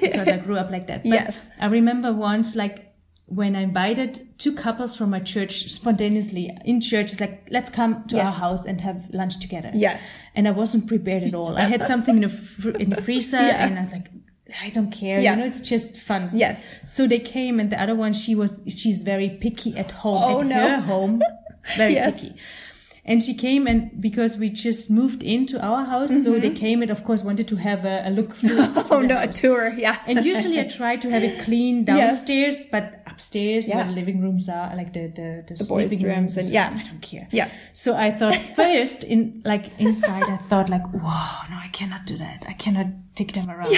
because 0.01 0.29
I 0.29 0.37
grew 0.39 0.57
up 0.57 0.71
like 0.71 0.87
that. 0.89 1.03
But 1.05 1.11
Yes. 1.13 1.37
I 1.61 1.67
remember 1.67 2.13
once 2.13 2.55
like 2.55 2.83
when 3.29 3.57
I 3.57 3.63
invited 3.63 4.39
two 4.39 4.53
couples 4.55 4.95
from 4.95 5.11
my 5.11 5.19
church 5.19 5.65
spontaneously 5.69 6.57
in 6.65 6.81
church, 6.81 7.11
it's 7.11 7.21
like, 7.21 7.49
let's 7.51 7.71
come 7.71 8.05
to 8.05 8.21
our 8.21 8.31
house 8.31 8.67
and 8.67 8.81
have 8.81 9.09
lunch 9.13 9.41
together. 9.41 9.73
Yes. 9.75 10.07
And 10.37 10.47
I 10.47 10.53
wasn't 10.53 10.87
prepared 10.87 11.25
at 11.25 11.35
all. 11.35 11.57
I 11.57 11.63
had 11.63 11.85
something 11.93 12.17
in 12.17 12.23
the, 12.23 12.29
fr- 12.29 12.71
in 12.71 12.91
the 12.91 13.03
freezer 13.03 13.39
Yeah. 13.39 13.67
and 13.67 13.79
I 13.79 13.81
was 13.83 13.91
like, 13.91 14.09
I 14.63 14.71
don't 14.71 14.93
care. 14.93 15.19
Yeah. 15.19 15.33
You 15.33 15.37
know, 15.41 15.45
it's 15.47 15.61
just 15.61 15.97
fun. 15.97 16.31
Yes. 16.33 16.65
So 16.85 17.09
they 17.09 17.19
came, 17.19 17.59
and 17.59 17.69
the 17.73 17.83
other 17.83 17.97
one, 17.97 18.13
she 18.13 18.37
was, 18.37 18.63
she's 18.69 19.03
very 19.03 19.29
picky 19.29 19.77
at 19.77 19.91
home, 19.91 20.23
Oh, 20.25 20.41
at 20.43 20.47
no. 20.47 20.69
her 20.69 20.81
home, 20.83 21.21
very 21.77 21.95
Yes. 21.95 22.15
picky. 22.21 22.37
And 23.09 23.23
she 23.23 23.35
came 23.35 23.69
and 23.69 24.01
because 24.01 24.37
we 24.37 24.49
just 24.51 24.91
moved 24.91 25.23
into 25.23 25.61
our 25.65 25.85
house, 25.85 26.11
so 26.25 26.41
they 26.41 26.51
came 26.51 26.83
and 26.83 26.91
of 26.91 27.05
course 27.05 27.23
wanted 27.23 27.47
to 27.49 27.57
have 27.57 27.85
a, 27.85 28.03
a 28.09 28.11
look 28.11 28.35
through. 28.35 28.57
Mm-hmm. 28.67 28.93
Oh 28.93 29.01
no, 29.01 29.21
a 29.21 29.29
tour. 29.29 29.73
Yeah. 29.77 29.97
And 30.09 30.25
usually 30.25 30.59
I 30.61 30.65
try 30.65 30.97
to 30.97 31.09
have 31.11 31.23
it 31.23 31.45
clean 31.45 31.85
downstairs, 31.93 32.67
but 32.67 33.03
upstairs 33.07 33.69
Yeah. 33.69 33.77
where 33.77 33.85
the 33.87 33.93
living 33.93 34.21
rooms 34.21 34.49
are, 34.49 34.75
like 34.77 34.93
the 34.93 35.07
the, 35.09 35.55
the, 35.55 35.65
boys' 35.65 35.91
sleeping 35.91 36.07
rooms 36.15 36.37
and- 36.37 36.49
yeah. 36.51 36.75
I 36.77 36.83
don't 36.83 37.01
care. 37.01 37.29
Yeah. 37.31 37.49
So 37.73 37.95
I 37.97 38.11
thought 38.11 38.37
first 38.57 39.05
in 39.05 39.41
like 39.45 39.71
inside 39.79 40.25
I 40.25 40.37
thought 40.37 40.69
like, 40.69 40.87
whoa, 40.93 41.49
no, 41.51 41.57
I 41.57 41.69
cannot 41.73 42.07
do 42.07 42.19
that. 42.19 42.45
I 42.49 42.55
cannot 42.55 42.87
take 43.15 43.33
them 43.35 43.49
around. 43.49 43.77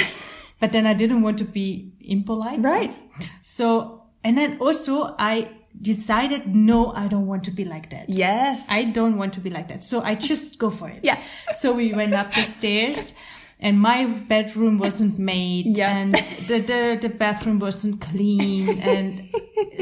But 0.60 0.72
then 0.72 0.86
I 0.86 0.94
didn't 0.94 1.22
want 1.22 1.38
to 1.38 1.44
be 1.44 1.92
impolite. 2.00 2.60
Right. 2.62 2.98
So 3.42 4.04
and 4.24 4.36
then 4.38 4.58
also 4.58 5.14
I 5.18 5.50
decided 5.80 6.54
no, 6.54 6.92
I 6.92 7.06
don't 7.08 7.26
want 7.26 7.44
to 7.44 7.50
be 7.50 7.64
like 7.64 7.90
that. 7.90 8.08
Yes. 8.08 8.66
I 8.68 8.84
don't 8.84 9.16
want 9.16 9.32
to 9.34 9.40
be 9.40 9.50
like 9.50 9.68
that. 9.68 9.82
So 9.82 10.02
I 10.02 10.14
just 10.14 10.58
go 10.58 10.70
for 10.70 10.88
it. 10.88 11.00
Yeah. 11.02 11.20
So 11.56 11.72
we 11.72 11.92
went 11.92 12.14
up 12.14 12.32
the 12.34 12.42
stairs 12.42 13.14
and 13.60 13.80
my 13.80 14.04
bedroom 14.06 14.78
wasn't 14.78 15.18
made 15.18 15.76
Yeah. 15.76 15.96
and 15.96 16.14
the, 16.14 16.60
the, 16.60 16.98
the 17.00 17.08
bathroom 17.08 17.58
wasn't 17.58 18.00
clean 18.00 18.78
and 18.80 19.28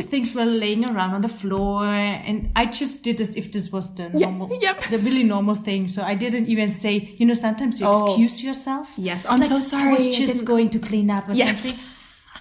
things 0.08 0.34
were 0.34 0.44
laying 0.46 0.84
around 0.84 1.14
on 1.14 1.22
the 1.22 1.28
floor 1.28 1.84
and 1.84 2.50
I 2.56 2.66
just 2.66 3.02
did 3.02 3.20
as 3.20 3.36
if 3.36 3.52
this 3.52 3.70
was 3.72 3.94
the 3.94 4.08
normal, 4.10 4.58
Yep. 4.60 4.84
the 4.90 4.98
really 4.98 5.24
normal 5.24 5.54
thing. 5.54 5.88
So 5.88 6.02
I 6.02 6.14
didn't 6.14 6.46
even 6.46 6.70
say, 6.70 7.14
you 7.18 7.26
know, 7.26 7.34
sometimes 7.34 7.80
you 7.80 7.86
Oh. 7.86 8.08
excuse 8.08 8.42
yourself. 8.44 8.92
Yes. 8.96 9.26
I'm 9.28 9.40
like, 9.40 9.62
so 9.62 9.76
I 9.76 9.92
was 9.92 10.06
just 10.08 10.32
didn't 10.32 10.44
going 10.46 10.68
to 10.70 10.78
clean 10.78 11.10
up 11.10 11.28
or 11.28 11.32
Yes. 11.32 11.62
something. 11.62 11.84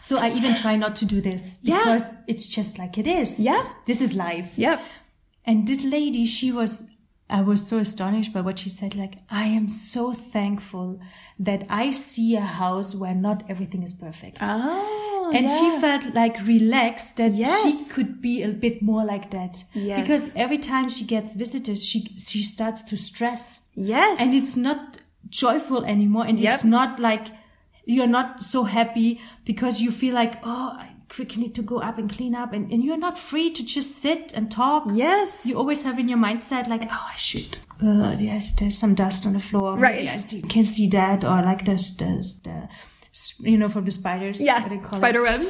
So 0.08 0.18
I 0.20 0.30
even 0.34 0.56
try 0.56 0.76
not 0.76 0.96
to 0.98 1.06
do 1.06 1.20
this 1.20 1.58
Yeah. 1.64 1.80
because 1.80 2.14
it's 2.28 2.48
just 2.48 2.78
like 2.78 2.98
it 2.98 3.08
is. 3.08 3.40
Yeah. 3.40 3.64
This 3.88 4.02
is 4.02 4.14
life. 4.14 4.54
Yep. 4.56 4.80
And 5.46 5.68
this 5.68 5.84
lady, 5.84 6.26
she 6.26 6.52
was, 6.52 6.84
I 7.30 7.42
was 7.42 7.66
so 7.68 7.80
astonished 7.80 8.32
by 8.32 8.42
what 8.42 8.60
she 8.60 8.70
said. 8.70 8.96
Like, 8.96 9.16
I 9.30 9.46
am 9.46 9.68
so 9.68 10.14
thankful 10.14 11.00
that 11.40 11.66
I 11.70 11.90
see 11.92 12.36
a 12.36 12.42
house 12.42 12.94
where 12.96 13.16
not 13.16 13.44
everything 13.50 13.82
is 13.84 13.94
perfect. 13.94 14.38
Oh. 14.42 15.32
and 15.34 15.48
yeah. 15.50 15.58
she 15.58 15.82
felt 15.82 16.14
like 16.14 16.38
relaxed 16.46 17.18
that 17.18 17.34
Yes. 17.34 17.64
she 17.64 17.86
could 17.94 18.22
be 18.22 18.44
a 18.44 18.50
bit 18.50 18.84
more 18.84 19.04
like 19.04 19.32
that. 19.32 19.64
Yes. 19.74 20.02
Because 20.02 20.36
every 20.36 20.60
time 20.60 20.88
she 20.88 21.04
gets 21.04 21.34
visitors, 21.36 21.84
she, 21.84 22.00
she 22.20 22.44
starts 22.44 22.84
to 22.84 22.96
stress 22.96 23.62
Yes. 23.74 24.20
and 24.22 24.36
it's 24.36 24.56
not 24.56 25.00
joyful 25.30 25.84
anymore. 25.84 26.26
And 26.28 26.38
Yep. 26.38 26.54
it's 26.54 26.64
not 26.64 27.00
like 27.00 27.28
you're 27.86 28.08
not 28.08 28.44
so 28.44 28.64
happy 28.64 29.22
because 29.46 29.80
you 29.82 29.92
feel 29.92 30.14
like, 30.14 30.40
oh, 30.44 30.76
I 30.78 30.92
quickly 31.10 31.44
need 31.44 31.56
to 31.56 31.62
go 31.62 31.80
up 31.80 31.98
and 31.98 32.10
clean 32.10 32.36
up. 32.36 32.52
And, 32.54 32.72
and 32.72 32.84
you're 32.84 32.98
not 32.98 33.18
free 33.18 33.52
to 33.52 33.64
just 33.64 34.02
sit 34.02 34.34
and 34.34 34.52
talk 34.52 34.86
yes. 34.92 35.46
you 35.46 35.58
always 35.58 35.84
have 35.84 36.00
in 36.00 36.10
your 36.10 36.18
mindset 36.18 36.68
like, 36.68 36.84
oh, 36.84 37.06
I 37.14 37.16
should. 37.16 37.58
Uh, 37.84 38.16
yes, 38.18 38.54
there's 38.54 38.78
some 38.78 38.96
dust 38.96 39.26
on 39.26 39.34
the 39.34 39.40
floor. 39.40 39.78
Right. 39.78 40.08
I- 40.10 40.26
you 40.30 40.42
can 40.44 40.64
see 40.64 40.88
that, 40.90 41.24
or 41.24 41.42
like 41.42 41.66
there's 41.66 41.96
the, 41.98 42.34
the, 42.44 42.70
you 43.50 43.58
know, 43.58 43.70
from 43.70 43.86
the 43.86 43.92
spiders. 43.92 44.42
yeah. 44.42 44.68
they 44.68 44.78
call 44.78 44.94
Spider 44.98 45.20
it. 45.20 45.30
webs. 45.30 45.48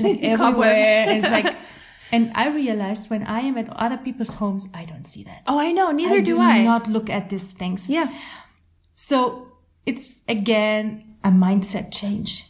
Like 0.00 0.22
everywhere. 0.22 1.04
it's 1.08 1.30
like, 1.30 1.56
and 2.12 2.30
I 2.34 2.48
realized 2.48 3.10
when 3.10 3.24
I 3.24 3.40
am 3.40 3.58
at 3.58 3.68
other 3.70 3.96
people's 3.96 4.34
homes, 4.34 4.68
I 4.72 4.84
don't 4.84 5.04
see 5.04 5.24
that. 5.24 5.42
oh, 5.46 5.58
I 5.58 5.72
know. 5.72 5.90
Neither 5.90 6.16
I 6.16 6.20
do, 6.20 6.34
do 6.36 6.40
I. 6.40 6.62
not 6.62 6.86
look 6.88 7.10
at 7.10 7.28
these 7.30 7.50
things. 7.52 7.88
Yeah. 7.90 8.12
So 8.94 9.48
it's 9.84 10.20
again 10.28 11.11
a 11.24 11.30
mindset 11.30 11.92
change 11.92 12.46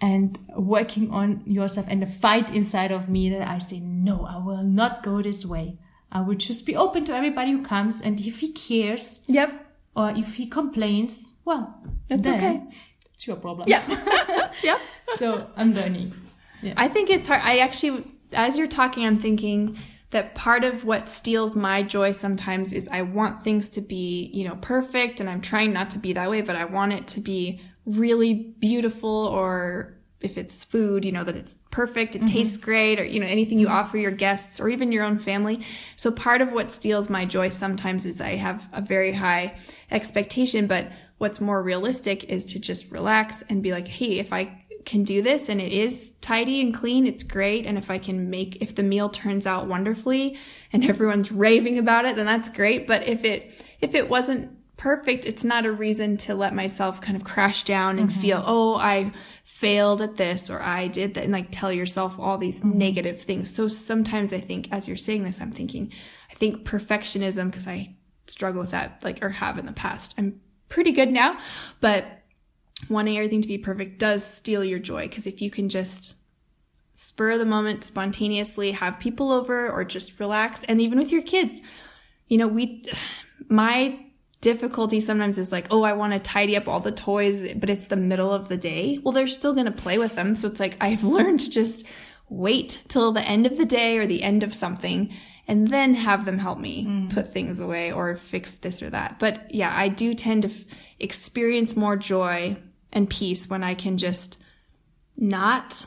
and 0.00 0.38
working 0.56 1.10
on 1.10 1.42
yourself 1.46 1.86
and 1.88 2.02
the 2.02 2.06
fight 2.06 2.54
inside 2.54 2.92
of 2.92 3.08
me 3.08 3.30
that 3.30 3.46
I 3.46 3.58
say, 3.58 3.80
no, 3.80 4.26
I 4.26 4.36
will 4.36 4.62
not 4.62 5.02
go 5.02 5.22
this 5.22 5.44
way. 5.44 5.78
I 6.12 6.20
will 6.20 6.34
just 6.34 6.66
be 6.66 6.76
open 6.76 7.04
to 7.06 7.14
everybody 7.14 7.52
who 7.52 7.62
comes. 7.62 8.00
And 8.00 8.20
if 8.20 8.40
he 8.40 8.52
cares 8.52 9.22
Yep. 9.26 9.66
or 9.94 10.10
if 10.10 10.34
he 10.34 10.46
complains, 10.46 11.34
well, 11.44 11.74
That's 12.08 12.26
okay. 12.26 12.62
It's 13.14 13.26
your 13.26 13.36
problem. 13.36 13.68
Yeah. 13.68 14.50
yep. 14.62 14.78
So 15.16 15.48
I'm 15.56 15.74
learning. 15.74 16.14
I 16.76 16.88
think 16.88 17.10
it's 17.10 17.26
hard. 17.26 17.40
I 17.42 17.58
actually, 17.58 18.04
as 18.32 18.58
you're 18.58 18.66
talking, 18.66 19.06
I'm 19.06 19.18
thinking 19.18 19.78
that 20.10 20.34
part 20.34 20.64
of 20.64 20.84
what 20.84 21.08
steals 21.08 21.56
my 21.56 21.82
joy 21.82 22.12
sometimes 22.12 22.72
is 22.72 22.88
I 22.88 23.02
want 23.02 23.42
things 23.42 23.68
to 23.70 23.80
be, 23.80 24.30
you 24.32 24.46
know, 24.46 24.56
perfect 24.56 25.20
and 25.20 25.28
I'm 25.28 25.40
trying 25.40 25.72
not 25.72 25.90
to 25.90 25.98
be 25.98 26.12
that 26.12 26.30
way, 26.30 26.42
but 26.42 26.56
I 26.56 26.64
want 26.64 26.92
it 26.92 27.06
to 27.08 27.20
be 27.20 27.60
really 27.86 28.34
beautiful 28.34 29.08
or 29.08 29.96
if 30.20 30.38
it's 30.38 30.64
food, 30.64 31.04
you 31.04 31.12
know, 31.12 31.24
that 31.24 31.36
it's 31.36 31.54
perfect, 31.70 32.16
it 32.16 32.22
mm-hmm. 32.22 32.34
tastes 32.34 32.56
great 32.56 32.98
or, 32.98 33.04
you 33.04 33.20
know, 33.20 33.26
anything 33.26 33.58
you 33.58 33.66
mm-hmm. 33.66 33.76
offer 33.76 33.98
your 33.98 34.10
guests 34.10 34.60
or 34.60 34.68
even 34.68 34.90
your 34.90 35.04
own 35.04 35.18
family. 35.18 35.64
So 35.94 36.10
part 36.10 36.40
of 36.40 36.52
what 36.52 36.70
steals 36.70 37.10
my 37.10 37.24
joy 37.24 37.50
sometimes 37.50 38.06
is 38.06 38.20
I 38.20 38.36
have 38.36 38.68
a 38.72 38.80
very 38.80 39.12
high 39.12 39.56
expectation, 39.90 40.66
but 40.66 40.90
what's 41.18 41.40
more 41.40 41.62
realistic 41.62 42.24
is 42.24 42.44
to 42.46 42.58
just 42.58 42.90
relax 42.90 43.42
and 43.48 43.62
be 43.62 43.72
like, 43.72 43.88
Hey, 43.88 44.18
if 44.18 44.32
I 44.32 44.64
can 44.84 45.02
do 45.02 45.20
this 45.20 45.48
and 45.48 45.60
it 45.60 45.72
is 45.72 46.12
tidy 46.20 46.60
and 46.60 46.72
clean, 46.72 47.06
it's 47.06 47.22
great. 47.22 47.66
And 47.66 47.76
if 47.76 47.90
I 47.90 47.98
can 47.98 48.30
make, 48.30 48.56
if 48.62 48.74
the 48.74 48.82
meal 48.82 49.08
turns 49.08 49.46
out 49.46 49.66
wonderfully 49.66 50.38
and 50.72 50.84
everyone's 50.88 51.30
raving 51.30 51.78
about 51.78 52.06
it, 52.06 52.16
then 52.16 52.26
that's 52.26 52.48
great. 52.48 52.86
But 52.86 53.06
if 53.06 53.24
it, 53.24 53.64
if 53.80 53.94
it 53.94 54.08
wasn't 54.08 54.55
perfect, 54.76 55.24
it's 55.24 55.44
not 55.44 55.66
a 55.66 55.72
reason 55.72 56.16
to 56.18 56.34
let 56.34 56.54
myself 56.54 57.00
kind 57.00 57.16
of 57.16 57.24
crash 57.24 57.64
down 57.64 57.98
and 57.98 58.10
mm-hmm. 58.10 58.20
feel, 58.20 58.42
oh, 58.46 58.74
I 58.76 59.12
failed 59.44 60.02
at 60.02 60.16
this 60.16 60.50
or 60.50 60.60
I 60.62 60.88
did 60.88 61.14
that 61.14 61.24
and 61.24 61.32
like 61.32 61.48
tell 61.50 61.72
yourself 61.72 62.18
all 62.18 62.38
these 62.38 62.60
mm-hmm. 62.60 62.78
negative 62.78 63.22
things. 63.22 63.54
So 63.54 63.68
sometimes 63.68 64.32
I 64.32 64.40
think 64.40 64.70
as 64.70 64.86
you're 64.86 64.96
saying 64.96 65.24
this, 65.24 65.40
I'm 65.40 65.52
thinking, 65.52 65.92
I 66.30 66.34
think 66.34 66.66
perfectionism, 66.66 67.46
because 67.46 67.66
I 67.66 67.96
struggle 68.26 68.60
with 68.60 68.72
that, 68.72 69.00
like, 69.02 69.22
or 69.22 69.30
have 69.30 69.58
in 69.58 69.66
the 69.66 69.72
past. 69.72 70.14
I'm 70.18 70.40
pretty 70.68 70.92
good 70.92 71.10
now, 71.10 71.38
but 71.80 72.04
wanting 72.88 73.16
everything 73.16 73.42
to 73.42 73.48
be 73.48 73.58
perfect 73.58 73.98
does 73.98 74.24
steal 74.24 74.62
your 74.62 74.78
joy 74.78 75.08
because 75.08 75.26
if 75.26 75.40
you 75.40 75.50
can 75.50 75.68
just 75.68 76.14
spur 76.92 77.32
of 77.32 77.38
the 77.38 77.46
moment 77.46 77.84
spontaneously 77.84 78.72
have 78.72 78.98
people 78.98 79.30
over 79.30 79.70
or 79.70 79.84
just 79.84 80.18
relax 80.20 80.62
and 80.64 80.80
even 80.80 80.98
with 80.98 81.10
your 81.10 81.22
kids 81.22 81.60
you 82.28 82.38
know 82.38 82.46
we 82.46 82.84
my 83.48 83.98
difficulty 84.40 85.00
sometimes 85.00 85.38
is 85.38 85.50
like 85.50 85.66
oh 85.70 85.82
i 85.82 85.92
want 85.92 86.12
to 86.12 86.18
tidy 86.18 86.56
up 86.56 86.68
all 86.68 86.80
the 86.80 86.92
toys 86.92 87.52
but 87.54 87.70
it's 87.70 87.86
the 87.88 87.96
middle 87.96 88.32
of 88.32 88.48
the 88.48 88.56
day. 88.56 88.98
Well 89.02 89.12
they're 89.12 89.26
still 89.26 89.54
going 89.54 89.66
to 89.66 89.72
play 89.72 89.98
with 89.98 90.14
them. 90.14 90.36
So 90.36 90.48
it's 90.48 90.60
like 90.60 90.76
i've 90.80 91.04
learned 91.16 91.40
to 91.40 91.50
just 91.50 91.86
wait 92.28 92.80
till 92.88 93.12
the 93.12 93.22
end 93.22 93.46
of 93.46 93.56
the 93.56 93.64
day 93.64 93.98
or 93.98 94.06
the 94.06 94.22
end 94.22 94.42
of 94.42 94.54
something 94.54 95.14
and 95.48 95.68
then 95.68 95.94
have 95.94 96.24
them 96.24 96.38
help 96.38 96.58
me 96.58 96.84
mm. 96.84 97.12
put 97.12 97.32
things 97.32 97.60
away 97.60 97.92
or 97.92 98.16
fix 98.16 98.54
this 98.54 98.82
or 98.82 98.90
that. 98.90 99.18
But 99.18 99.54
yeah 99.54 99.72
i 99.76 99.88
do 99.88 100.14
tend 100.14 100.42
to 100.42 100.48
f- 100.48 100.64
experience 100.98 101.76
more 101.76 101.96
joy 101.96 102.56
and 102.92 103.10
peace 103.10 103.48
when 103.48 103.62
i 103.62 103.74
can 103.74 103.98
just 103.98 104.38
not 105.16 105.86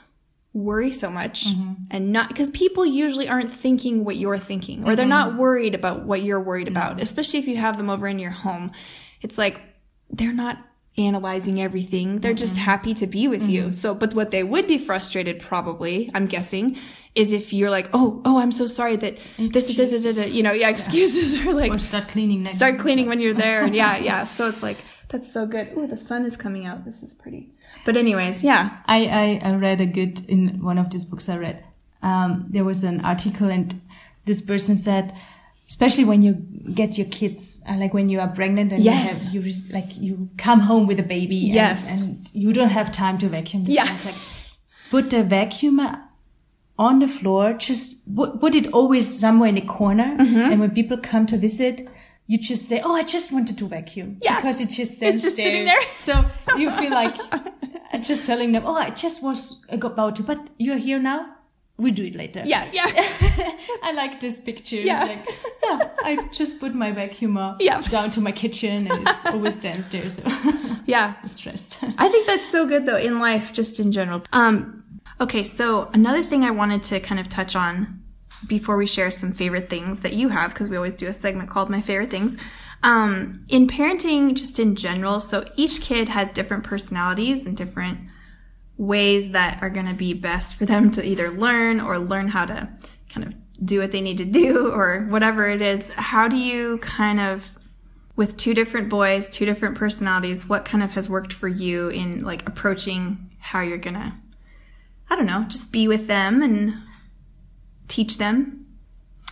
worry 0.64 0.92
so 0.92 1.10
much 1.10 1.48
mm-hmm. 1.48 1.74
and 1.92 2.12
not 2.12 2.28
because 2.28 2.50
people 2.50 2.86
usually 2.86 3.28
aren't 3.28 3.52
thinking 3.52 4.04
what 4.04 4.16
you're 4.18 4.40
thinking 4.40 4.84
or 4.86 4.96
they're 4.96 5.04
mm-hmm. 5.04 5.10
not 5.10 5.38
worried 5.38 5.76
about 5.76 6.04
what 6.06 6.22
you're 6.22 6.40
worried 6.40 6.68
mm-hmm. 6.68 6.78
about 6.78 7.02
especially 7.02 7.40
if 7.40 7.48
you 7.48 7.58
have 7.58 7.78
them 7.78 7.90
over 7.90 8.08
in 8.08 8.20
your 8.20 8.32
home. 8.32 8.72
It's 9.22 9.38
like 9.38 9.62
they're 10.10 10.34
not 10.34 10.58
analyzing 10.98 11.62
everything. 11.62 12.20
They're 12.20 12.34
just 12.34 12.58
happy 12.58 12.94
to 12.96 13.08
be 13.08 13.28
with 13.28 13.48
you. 13.50 13.72
So 13.72 13.94
but 13.94 14.14
what 14.14 14.32
they 14.32 14.44
would 14.44 14.68
be 14.68 14.78
frustrated 14.78 15.40
probably 15.40 16.10
i'm 16.14 16.26
guessing 16.26 16.78
is 17.16 17.34
if 17.34 17.54
you're 17.54 17.70
like 17.70 17.90
oh 17.94 18.22
oh 18.26 18.38
i'm 18.40 18.52
so 18.52 18.68
sorry 18.68 18.96
that 18.96 19.18
this 19.38 19.74
da, 19.76 19.90
da, 19.90 20.12
da, 20.12 20.26
you 20.26 20.44
know 20.44 20.52
yeah 20.52 20.70
excuses 20.70 21.40
are 21.46 21.54
like 21.54 21.72
Or 21.72 21.78
start 21.78 22.08
cleaning 22.08 22.44
next. 22.44 22.58
start 22.58 22.80
cleaning 22.80 23.08
when 23.08 23.20
you're 23.20 23.34
there 23.34 23.64
and 23.64 23.76
yeah 23.82 23.98
yeah. 23.98 24.24
So 24.26 24.48
it's 24.48 24.62
like 24.64 24.78
that's 25.10 25.32
so 25.32 25.46
good. 25.48 25.76
Ooh, 25.76 25.88
the 25.88 25.98
sun 25.98 26.26
is 26.26 26.38
coming 26.38 26.66
out. 26.66 26.86
This 26.86 27.02
is 27.02 27.14
pretty 27.14 27.52
but 27.86 27.96
anyways 27.98 28.44
yeah 28.44 28.70
I, 28.86 29.06
I, 29.06 29.50
I 29.50 29.56
read 29.56 29.82
a 29.82 29.86
good 29.86 30.26
in 30.30 30.62
one 30.62 30.78
of 30.78 30.90
these 30.92 31.06
books 31.06 31.30
I 31.30 31.38
read. 31.38 31.64
Um, 32.02 32.46
there 32.50 32.64
was 32.64 32.84
an 32.84 33.02
article 33.02 33.50
and 33.50 33.82
this 34.26 34.42
person 34.42 34.76
said, 34.76 35.14
especially 35.68 36.06
when 36.06 36.22
you 36.22 36.34
get 36.74 36.98
your 36.98 37.08
kids, 37.08 37.62
uh, 37.70 37.76
like 37.76 37.94
when 37.94 38.08
you 38.10 38.20
are 38.22 38.28
pregnant 38.28 38.72
and 38.72 38.82
Yes. 38.84 39.10
you 39.10 39.24
have, 39.26 39.34
you 39.36 39.42
res- 39.42 39.72
like 39.72 39.98
you 39.98 40.30
come 40.38 40.62
home 40.62 40.88
with 40.88 41.00
a 41.00 41.04
baby 41.04 41.46
and- 41.46 41.54
Yes. 41.56 42.00
and, 42.00 42.18
you 42.34 42.54
don't 42.54 42.70
have 42.70 42.92
time 42.92 43.18
to 43.18 43.28
vacuum. 43.28 43.64
Yeah. 43.68 43.84
Like, 44.06 44.16
put 44.92 45.10
the 45.10 45.24
vacuumer 45.24 46.02
on 46.78 47.00
the 47.00 47.08
floor, 47.08 47.54
just 47.54 48.16
put, 48.16 48.40
put 48.40 48.56
it 48.56 48.68
always 48.72 49.20
somewhere 49.20 49.50
in 49.50 49.56
the 49.56 49.62
corner. 49.62 50.16
Mm-hmm. 50.18 50.52
And 50.52 50.60
when 50.62 50.72
people 50.72 50.98
come 50.98 51.26
to 51.28 51.38
visit, 51.38 51.88
you 52.32 52.38
just 52.38 52.64
say, 52.70 52.80
"Oh, 52.88 52.96
I 52.96 53.04
just 53.16 53.32
wanted 53.34 53.58
to 53.58 53.66
vacuum." 53.68 54.18
Yeah. 54.22 54.36
because 54.38 54.62
it 54.62 54.70
just 54.70 54.92
stands 54.98 55.24
just 55.24 55.36
sitting 55.36 55.66
there. 55.66 55.82
So 55.98 56.14
you 56.58 56.70
feel 56.80 56.92
like 56.92 57.18
just 58.10 58.26
telling 58.26 58.52
them, 58.54 58.64
"Oh, 58.66 58.76
I 58.76 58.92
just 58.92 59.22
was 59.24 59.66
about 59.70 60.16
to," 60.18 60.24
but 60.24 60.40
you're 60.58 60.78
here 60.78 61.00
now. 61.00 61.20
We 61.86 61.92
do 61.92 62.04
it 62.04 62.14
later. 62.14 62.44
yeah 62.46 62.66
yeah 62.74 62.92
I 63.88 63.94
like 63.96 64.20
this 64.20 64.38
picture. 64.40 64.76
Yeah. 64.82 65.06
It's 65.06 65.10
like, 65.12 65.38
yeah, 65.64 65.90
I 66.04 66.28
just 66.40 66.60
put 66.60 66.76
my 66.76 66.92
vacuumer 66.92 67.56
Yeah. 67.60 67.80
down 67.82 68.12
to 68.12 68.22
my 68.22 68.34
kitchen 68.34 68.92
and 68.92 69.08
it's 69.08 69.26
always 69.26 69.54
stands 69.56 69.88
there. 69.90 70.10
So 70.10 70.22
yeah 70.86 71.14
I'm 71.24 71.30
stressed. 71.30 71.78
I 71.98 72.10
think 72.10 72.28
that's 72.28 72.50
so 72.52 72.68
good 72.68 72.86
though 72.86 72.98
in 72.98 73.20
life, 73.20 73.54
just 73.54 73.80
in 73.80 73.94
general. 73.94 74.24
Um, 74.34 74.84
okay, 75.22 75.46
so 75.46 75.90
another 75.94 76.22
thing 76.22 76.44
I 76.44 76.52
wanted 76.52 76.84
to 76.92 77.00
kind 77.00 77.20
of 77.22 77.30
touch 77.30 77.56
on 77.56 77.99
before 78.48 78.78
we 78.78 78.86
share 78.86 79.12
some 79.12 79.34
favorite 79.34 79.70
things 79.70 80.02
that 80.02 80.14
you 80.14 80.30
have, 80.30 80.54
because 80.54 80.70
we 80.70 80.78
always 80.78 80.96
do 80.96 81.08
a 81.08 81.14
segment 81.14 81.50
called 81.50 81.70
My 81.70 81.82
Favorite 81.82 82.10
Things. 82.10 82.38
Um, 82.82 83.46
in 83.50 83.68
parenting, 83.68 84.36
just 84.36 84.60
in 84.60 84.76
general, 84.76 85.20
so 85.20 85.46
each 85.56 85.82
kid 85.82 86.08
has 86.10 86.32
different 86.32 86.64
personalities 86.64 87.46
and 87.46 87.58
different 87.58 88.00
ways 88.78 89.32
that 89.32 89.62
are 89.62 89.70
going 89.70 89.86
to 89.88 89.94
be 89.94 90.14
best 90.14 90.56
for 90.56 90.66
them 90.66 90.90
to 90.92 91.06
either 91.06 91.30
learn 91.30 91.82
or 91.82 92.00
learn 92.00 92.30
how 92.30 92.46
to 92.46 92.70
kind 93.10 93.28
of 93.28 93.34
do 93.64 93.82
what 93.82 93.92
they 93.92 94.00
need 94.00 94.18
to 94.18 94.26
do 94.26 94.72
or 94.74 95.06
whatever 95.10 95.50
it 95.50 95.62
is. 95.62 95.90
How 95.90 96.30
do 96.30 96.38
you 96.38 96.78
kind 96.78 97.20
of, 97.20 97.52
with 98.16 98.38
two 98.38 98.54
different 98.54 98.88
boys, 98.90 99.30
two 99.30 99.46
different 99.46 99.78
personalities, 99.78 100.48
what 100.48 100.64
kind 100.64 100.82
of 100.82 100.92
has 100.92 101.10
worked 101.10 101.34
for 101.34 101.50
you 101.50 101.90
in 101.90 102.24
like 102.24 102.48
approaching 102.48 103.30
how 103.40 103.62
you're 103.62 103.78
going 103.78 103.96
to, 103.96 104.14
I 105.10 105.16
don't 105.18 105.26
know, 105.26 105.46
just 105.50 105.74
be 105.74 105.90
with 105.90 106.08
them 106.08 106.42
and 106.42 106.76
teach 107.90 108.18
them? 108.18 108.66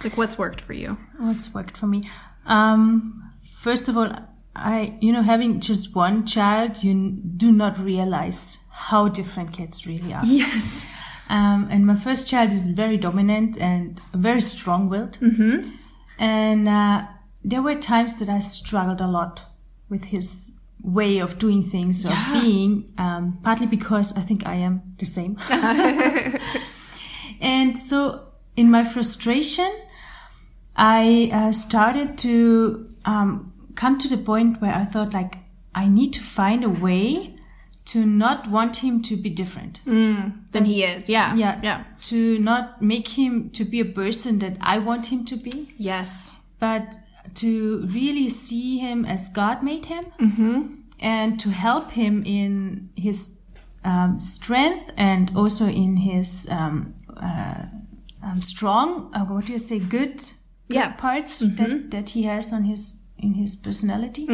Like 0.03 0.17
what's 0.17 0.37
worked 0.37 0.59
for 0.61 0.73
you? 0.73 0.97
What's 1.17 1.53
worked 1.53 1.77
for 1.77 1.87
me? 1.87 2.03
Um, 2.45 3.31
first 3.49 3.87
of 3.87 3.97
all, 3.97 4.11
I, 4.55 4.97
you 5.01 5.11
know, 5.13 5.21
having 5.23 5.59
just 5.61 5.95
one 5.95 6.25
child, 6.25 6.83
you 6.83 6.93
do 7.37 7.51
not 7.51 7.79
realize 7.79 8.57
how 8.71 9.07
different 9.07 9.53
kids 9.53 9.85
really 9.87 10.13
are. 10.13 10.25
Yes. 10.25 10.85
Um, 11.29 11.67
and 11.69 11.85
my 11.85 11.95
first 11.95 12.27
child 12.27 12.53
is 12.53 12.67
very 12.67 12.97
dominant 12.97 13.57
and 13.57 13.99
very 14.13 14.41
strong-willed. 14.41 15.19
Mm-hmm. 15.19 15.69
And 16.19 16.69
uh, 16.69 17.05
there 17.43 17.61
were 17.61 17.75
times 17.75 18.15
that 18.19 18.29
I 18.29 18.39
struggled 18.39 19.01
a 19.01 19.07
lot 19.07 19.41
with 19.89 20.05
his 20.05 20.57
way 20.81 21.19
of 21.19 21.37
doing 21.37 21.63
things 21.63 22.05
or 22.05 22.09
Yeah. 22.09 22.41
being, 22.41 22.93
um, 22.97 23.39
partly 23.43 23.67
because 23.67 24.15
I 24.17 24.21
think 24.21 24.45
I 24.47 24.55
am 24.55 24.81
the 24.99 25.05
same. 25.05 25.37
and 27.41 27.77
so, 27.77 28.26
in 28.57 28.69
my 28.71 28.83
frustration, 28.83 29.71
I 30.75 31.29
uh, 31.31 31.51
started 31.53 32.17
to 32.19 32.89
um, 33.05 33.53
come 33.75 33.97
to 33.99 34.07
the 34.09 34.17
point 34.17 34.61
where 34.61 34.73
I 34.73 34.85
thought, 34.85 35.13
like, 35.13 35.37
I 35.73 35.87
need 35.87 36.13
to 36.13 36.21
find 36.21 36.63
a 36.63 36.69
way 36.69 37.35
to 37.85 38.05
not 38.05 38.49
want 38.49 38.77
him 38.77 39.01
to 39.03 39.15
be 39.15 39.29
different. 39.29 39.79
than 39.85 40.65
he 40.65 40.83
is. 40.83 41.07
Yeah. 41.09 41.33
Yeah. 41.35 41.59
Yeah. 41.63 41.83
To 42.09 42.37
not 42.39 42.81
make 42.81 43.07
him 43.07 43.49
to 43.51 43.63
be 43.63 43.79
a 43.79 43.85
person 43.85 44.39
that 44.39 44.57
I 44.59 44.79
want 44.79 45.05
him 45.07 45.23
to 45.25 45.37
be, 45.37 45.73
Yes. 45.77 46.31
but 46.59 46.83
to 47.35 47.85
really 47.93 48.29
see 48.29 48.79
him 48.79 49.05
as 49.05 49.29
God 49.29 49.63
made 49.63 49.85
him 49.85 50.83
and 50.99 51.39
to 51.39 51.49
help 51.51 51.91
him 51.91 52.23
in 52.25 52.89
his 52.95 53.37
um, 53.85 54.19
strength 54.19 54.91
and 54.97 55.31
also 55.35 55.67
in 55.67 55.97
his 55.97 56.47
um, 56.49 56.93
uh, 57.15 57.65
um, 58.27 58.41
strong, 58.41 59.11
uh, 59.15 59.25
what 59.25 59.45
do 59.45 59.53
you 59.53 59.59
say, 59.59 59.79
good, 59.79 60.17
good 60.17 60.75
Yeah. 60.75 60.91
parts 60.91 61.39
that, 61.39 61.91
that 61.91 62.09
he 62.09 62.23
has 62.23 62.51
on 62.53 62.63
his 62.65 62.95
in 63.19 63.33
his 63.33 63.55
personality 63.55 64.27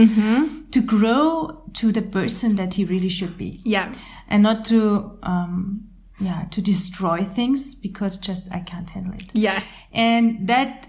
to 0.72 0.82
grow 0.82 1.62
to 1.74 1.92
the 1.94 2.02
person 2.02 2.56
that 2.58 2.74
he 2.74 2.84
really 2.84 3.08
should 3.10 3.38
be 3.38 3.60
Yeah. 3.64 3.94
and 4.28 4.44
not 4.44 4.66
to 4.66 5.18
um 5.24 5.84
yeah 6.20 6.46
to 6.52 6.62
destroy 6.62 7.24
things 7.24 7.76
because 7.76 8.18
just 8.18 8.52
i 8.52 8.60
can't 8.60 8.90
handle 8.90 9.14
it 9.14 9.24
Yeah. 9.34 9.64
and 9.94 10.48
that 10.50 10.88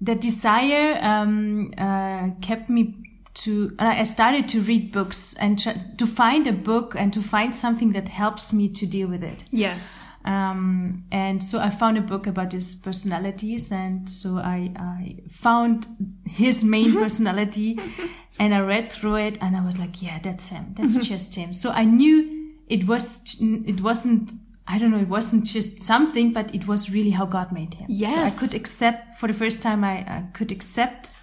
that 0.00 0.20
desire 0.20 0.98
um 1.02 1.72
uh 1.76 2.30
kept 2.40 2.68
me 2.70 2.94
to 3.34 3.74
uh, 3.80 3.94
i 4.02 4.04
started 4.04 4.48
to 4.50 4.60
read 4.60 4.92
books 4.92 5.34
and 5.40 5.58
to 5.98 6.06
find 6.06 6.46
a 6.46 6.52
book 6.52 6.94
and 6.96 7.12
to 7.12 7.20
find 7.20 7.56
something 7.56 7.92
that 7.92 8.08
helps 8.08 8.52
me 8.52 8.68
to 8.68 8.86
deal 8.86 9.08
with 9.08 9.24
it 9.24 9.44
Yes. 9.50 10.04
Um, 10.24 11.00
and 11.10 11.42
so 11.44 11.58
I 11.58 11.70
found 11.70 11.98
a 11.98 12.00
book 12.00 12.26
about 12.26 12.52
his 12.52 12.74
personalities, 12.74 13.72
and 13.72 14.08
so 14.08 14.36
I, 14.38 14.70
I 14.76 15.16
found 15.30 15.86
his 16.26 16.64
main 16.64 16.92
personality, 16.94 17.78
and 18.38 18.54
I 18.54 18.60
read 18.60 18.90
through 18.90 19.16
it, 19.16 19.38
and 19.40 19.56
I 19.56 19.64
was 19.64 19.78
like, 19.78 20.00
yeah, 20.02 20.18
that's 20.22 20.48
him. 20.48 20.74
That's 20.76 20.96
just 21.08 21.34
him. 21.34 21.52
So 21.52 21.70
I 21.70 21.84
knew 21.84 22.52
it 22.68 22.86
was 22.86 23.36
it 23.40 23.80
wasn't. 23.80 24.32
I 24.68 24.78
don't 24.78 24.92
know. 24.92 24.98
It 25.00 25.08
wasn't 25.08 25.44
just 25.44 25.82
something, 25.82 26.32
but 26.32 26.54
it 26.54 26.66
was 26.68 26.90
really 26.90 27.10
how 27.10 27.26
God 27.26 27.50
made 27.52 27.74
him. 27.74 27.86
Yes. 27.88 28.14
So 28.14 28.36
I 28.36 28.38
could 28.38 28.54
accept 28.54 29.18
for 29.18 29.26
the 29.26 29.34
first 29.34 29.60
time. 29.60 29.82
I, 29.84 29.98
I 30.18 30.24
could 30.32 30.52
accept. 30.52 31.16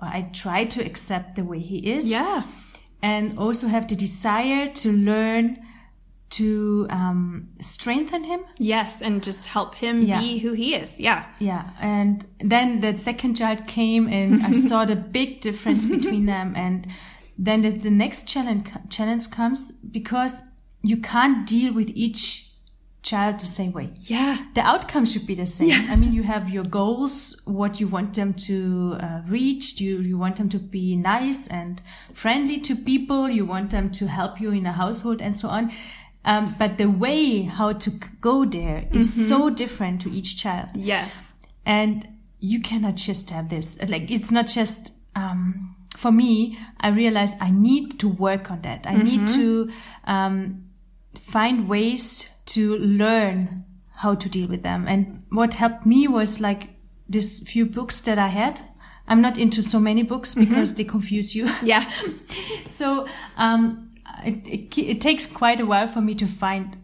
Or 0.00 0.08
I 0.08 0.22
tried 0.32 0.68
to 0.70 0.84
accept 0.84 1.36
the 1.36 1.44
way 1.44 1.60
he 1.60 1.78
is 1.78 2.08
Yeah. 2.08 2.42
and 3.02 3.38
also 3.38 3.68
have 3.68 3.86
the 3.86 3.94
desire 3.94 4.66
to 4.74 4.90
learn 4.90 5.58
to 6.32 6.86
um, 6.90 7.48
strengthen 7.60 8.24
him. 8.24 8.40
Yes. 8.58 9.00
And 9.02 9.22
just 9.22 9.46
help 9.46 9.74
him 9.74 10.02
Yeah. 10.02 10.20
be 10.20 10.38
who 10.38 10.52
he 10.52 10.74
is. 10.74 10.98
Yeah. 10.98 11.24
Yeah, 11.38 11.70
and 11.80 12.24
then 12.40 12.80
the 12.80 12.96
second 12.96 13.34
child 13.36 13.66
came, 13.66 14.08
and 14.08 14.42
I 14.44 14.50
saw 14.68 14.84
the 14.84 14.96
big 14.96 15.40
difference 15.40 15.86
between 15.86 16.26
them. 16.26 16.54
And 16.56 16.86
then 17.38 17.62
the, 17.62 17.70
the 17.70 17.90
next 17.90 18.28
challenge 18.28 18.68
challenge 18.90 19.30
comes 19.30 19.72
because 19.72 20.42
you 20.82 20.96
can't 20.98 21.46
deal 21.46 21.72
with 21.72 21.90
each 21.94 22.48
child 23.02 23.40
the 23.40 23.46
same 23.46 23.72
way. 23.72 23.88
Yeah. 23.98 24.36
The 24.54 24.60
outcome 24.60 25.04
should 25.04 25.26
be 25.26 25.34
the 25.34 25.46
same. 25.46 25.72
I 25.90 25.96
mean, 25.96 26.12
you 26.12 26.22
have 26.22 26.48
your 26.50 26.64
goals, 26.64 27.34
what 27.44 27.80
you 27.80 27.88
want 27.88 28.14
them 28.14 28.32
to 28.46 28.96
uh, 29.00 29.22
reach. 29.26 29.80
You 29.80 29.98
you 30.00 30.16
want 30.18 30.36
them 30.36 30.48
to 30.50 30.58
be 30.58 30.94
nice 30.96 31.48
and 31.48 31.82
friendly 32.14 32.60
to 32.60 32.76
people. 32.76 33.28
You 33.28 33.44
want 33.44 33.70
them 33.70 33.90
to 33.92 34.06
help 34.06 34.40
you 34.40 34.52
in 34.52 34.66
a 34.66 34.72
household 34.72 35.20
and 35.20 35.36
so 35.36 35.48
on. 35.48 35.72
Um, 36.24 36.54
but 36.58 36.78
the 36.78 36.86
way 36.86 37.42
how 37.42 37.72
to 37.72 37.90
go 38.20 38.44
there 38.44 38.86
is 38.92 39.28
so 39.28 39.50
different 39.50 40.00
to 40.02 40.10
each 40.10 40.36
child, 40.36 40.68
Yes. 40.76 41.34
and 41.66 42.06
you 42.38 42.60
cannot 42.60 42.94
just 42.94 43.30
have 43.30 43.48
this. 43.48 43.78
Like 43.88 44.10
it's 44.10 44.30
not 44.30 44.46
just. 44.46 44.92
Um, 45.14 45.76
for 45.96 46.10
me, 46.10 46.58
I 46.80 46.88
realized 46.88 47.36
I 47.40 47.50
need 47.50 48.00
to 48.00 48.08
work 48.08 48.50
on 48.50 48.62
that. 48.62 48.86
I 48.86 48.96
need 48.96 49.28
to 49.28 49.70
um, 50.04 50.64
find 51.14 51.68
ways 51.68 52.30
to 52.46 52.78
learn 52.78 53.64
how 53.96 54.14
to 54.14 54.28
deal 54.28 54.48
with 54.48 54.62
them. 54.62 54.88
And 54.88 55.22
what 55.30 55.52
helped 55.54 55.84
me 55.84 56.08
was 56.08 56.40
like 56.40 56.70
this 57.10 57.40
few 57.40 57.66
books 57.66 58.00
that 58.00 58.18
I 58.18 58.28
had. 58.28 58.60
I'm 59.06 59.20
not 59.20 59.36
into 59.36 59.62
so 59.62 59.78
many 59.78 60.02
books 60.02 60.34
because 60.34 60.72
they 60.74 60.84
confuse 60.84 61.34
you. 61.34 61.50
Yeah. 61.62 61.84
so 62.64 63.06
um, 63.36 63.90
it, 64.24 64.46
it, 64.46 64.78
it 64.78 65.00
takes 65.00 65.26
quite 65.26 65.60
a 65.60 65.66
while 65.66 65.88
for 65.88 66.00
me 66.00 66.14
to 66.16 66.26
find 66.26 66.76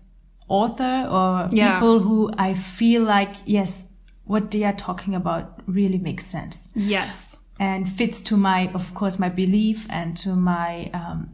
author 0.48 1.06
or 1.10 1.48
Yeah. 1.52 1.74
people 1.74 2.00
who 2.00 2.30
I 2.38 2.54
feel 2.54 3.02
like, 3.04 3.34
yes, 3.44 3.86
what 4.24 4.50
they 4.50 4.64
are 4.64 4.72
talking 4.74 5.14
about 5.14 5.60
really 5.66 5.98
makes 5.98 6.24
sense 6.26 6.72
Yes. 6.74 7.36
and 7.60 7.88
fits 7.88 8.20
to 8.22 8.36
my, 8.36 8.70
of 8.74 8.94
course, 8.94 9.18
my 9.18 9.28
belief 9.28 9.86
and 9.90 10.16
to 10.18 10.34
my 10.36 10.90
um, 10.94 11.28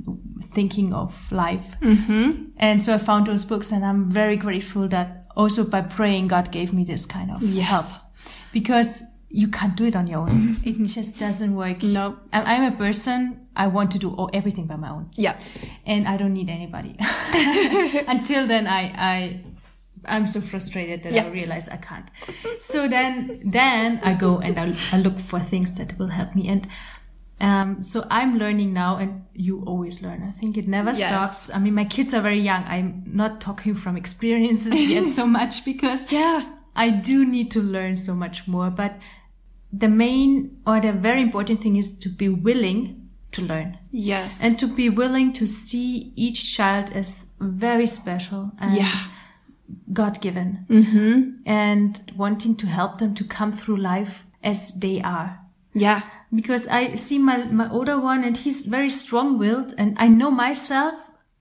thinking 0.54 0.92
of 0.92 1.30
life. 1.32 1.76
Mm-hmm. 1.80 2.44
And 2.56 2.82
so 2.82 2.94
I 2.94 2.98
found 2.98 3.26
those 3.26 3.44
books, 3.44 3.72
and 3.72 3.84
I'm 3.84 4.10
very 4.10 4.36
grateful 4.36 4.88
that 4.88 5.26
also 5.36 5.64
by 5.64 5.80
praying, 5.82 6.28
God 6.28 6.50
gave 6.52 6.72
me 6.72 6.84
this 6.84 7.06
kind 7.06 7.30
of 7.30 7.42
Yes. 7.42 7.68
help 7.68 7.86
because 8.52 9.02
you 9.40 9.48
can't 9.48 9.74
do 9.76 9.84
it 9.90 9.96
on 9.96 10.06
your 10.06 10.20
own. 10.20 10.56
it 10.64 10.76
just 10.98 11.18
doesn't 11.18 11.54
work. 11.62 11.78
I- 11.82 12.14
I'm 12.52 12.64
a 12.72 12.76
person. 12.76 13.20
I 13.56 13.66
want 13.76 13.90
to 13.92 13.98
do 13.98 14.08
everything 14.32 14.66
by 14.66 14.76
my 14.76 14.90
own, 14.90 15.04
Yeah. 15.16 15.36
and 15.86 16.06
I 16.12 16.16
don't 16.16 16.34
need 16.34 16.50
anybody. 16.50 16.96
Until 18.14 18.46
then, 18.46 18.66
I, 18.66 18.82
I 19.12 19.40
I'm 20.06 20.26
so 20.26 20.40
frustrated 20.40 21.02
that 21.04 21.12
Yeah. 21.12 21.24
I 21.24 21.28
realize 21.28 21.68
I 21.68 21.76
can't. 21.88 22.08
So 22.60 22.88
then, 22.88 23.40
then 23.44 24.00
I 24.02 24.12
go 24.14 24.38
and 24.38 24.58
I, 24.58 24.74
I 24.92 24.98
look 24.98 25.18
for 25.18 25.40
things 25.40 25.72
that 25.74 25.98
will 25.98 26.08
help 26.08 26.34
me. 26.34 26.48
And 26.48 26.68
um, 27.40 27.82
so 27.82 28.06
I'm 28.10 28.38
learning 28.38 28.72
now, 28.72 28.96
and 28.96 29.24
you 29.34 29.62
always 29.66 30.02
learn. 30.02 30.22
I 30.22 30.30
think 30.40 30.56
it 30.56 30.68
never 30.68 30.92
Yes. 30.92 31.08
stops. 31.10 31.50
I 31.56 31.58
mean, 31.58 31.74
my 31.74 31.84
kids 31.84 32.12
are 32.14 32.20
very 32.22 32.40
young. 32.40 32.62
I'm 32.64 33.02
not 33.06 33.40
talking 33.40 33.74
from 33.74 33.96
experiences 33.96 34.74
yet 34.74 35.06
so 35.18 35.26
much 35.26 35.64
because 35.64 36.10
Yeah. 36.12 36.42
I 36.76 36.90
do 36.90 37.24
need 37.24 37.50
to 37.52 37.60
learn 37.62 37.96
so 37.96 38.14
much 38.14 38.46
more. 38.48 38.68
But 38.70 38.92
the 39.78 39.88
main 39.88 40.60
or 40.66 40.80
the 40.80 40.92
very 40.92 41.22
important 41.22 41.62
thing 41.62 41.76
is 41.76 41.98
to 41.98 42.08
be 42.08 42.28
willing 42.28 43.08
to 43.32 43.42
learn 43.42 43.78
Yes. 43.90 44.40
and 44.42 44.58
to 44.58 44.66
be 44.66 44.88
willing 44.88 45.32
to 45.34 45.46
see 45.46 46.12
each 46.16 46.54
child 46.56 46.90
as 46.92 47.26
very 47.40 47.86
special 47.86 48.52
and 48.58 48.76
yeah. 48.76 48.92
God 49.92 50.20
given 50.20 50.66
mm-hmm. 50.68 51.42
and 51.46 52.12
wanting 52.16 52.54
to 52.56 52.66
help 52.66 52.98
them 52.98 53.14
to 53.14 53.24
come 53.24 53.52
through 53.52 53.78
life 53.78 54.24
as 54.42 54.72
they 54.78 55.00
are. 55.02 55.40
Yeah. 55.74 56.02
Because 56.32 56.68
I 56.68 56.94
see 56.94 57.18
my, 57.18 57.44
my 57.44 57.68
older 57.70 57.98
one 57.98 58.22
and 58.24 58.36
he's 58.36 58.66
very 58.66 58.90
strong 58.90 59.38
willed 59.38 59.74
and 59.78 59.96
I 59.98 60.08
know 60.08 60.30
myself 60.30 60.94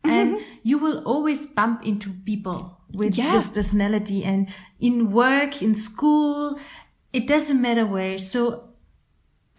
and 0.04 0.40
you 0.64 0.78
will 0.80 1.04
always 1.06 1.46
bump 1.46 1.86
into 1.86 2.10
people 2.26 2.80
with 2.94 3.18
Yeah. 3.18 3.38
this 3.38 3.50
personality 3.50 4.24
and 4.24 4.48
in 4.80 5.12
work, 5.12 5.62
in 5.62 5.76
school, 5.76 6.60
it 7.14 7.28
doesn't 7.28 7.62
matter 7.62 7.86
where. 7.86 8.18
So 8.20 8.70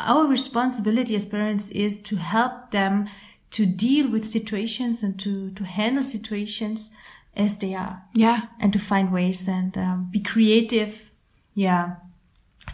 our 0.01 0.27
responsibility 0.27 1.15
as 1.15 1.25
parents 1.25 1.71
is 1.71 2.01
to 2.01 2.17
help 2.17 2.71
them 2.73 3.09
to 3.53 3.65
deal 3.65 4.11
with 4.11 4.27
situations 4.27 5.03
and 5.03 5.19
to, 5.21 5.51
to 5.53 5.65
handle 5.65 6.03
situations 6.03 6.91
as 7.37 7.57
they 7.59 7.75
are 7.75 8.03
Yeah. 8.15 8.43
and 8.61 8.73
to 8.73 8.79
find 8.79 9.13
ways 9.13 9.49
and 9.49 9.77
um, 9.79 10.09
be 10.11 10.21
creative. 10.21 11.11
Yeah. 11.55 11.97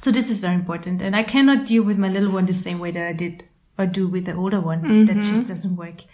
So 0.03 0.11
this 0.11 0.31
is 0.31 0.41
very 0.41 0.55
important. 0.55 1.03
And 1.03 1.15
I 1.15 1.23
cannot 1.23 1.67
deal 1.67 1.83
with 1.83 1.99
my 1.99 2.09
little 2.09 2.31
one 2.33 2.47
the 2.47 2.53
same 2.55 2.79
way 2.79 2.91
that 2.93 3.07
I 3.07 3.13
did 3.13 3.45
or 3.79 3.87
do 3.87 4.09
with 4.09 4.25
the 4.27 4.35
older 4.35 4.61
one. 4.61 5.07
That 5.07 5.17
just 5.17 5.47
doesn't 5.47 5.77
work. 5.77 6.05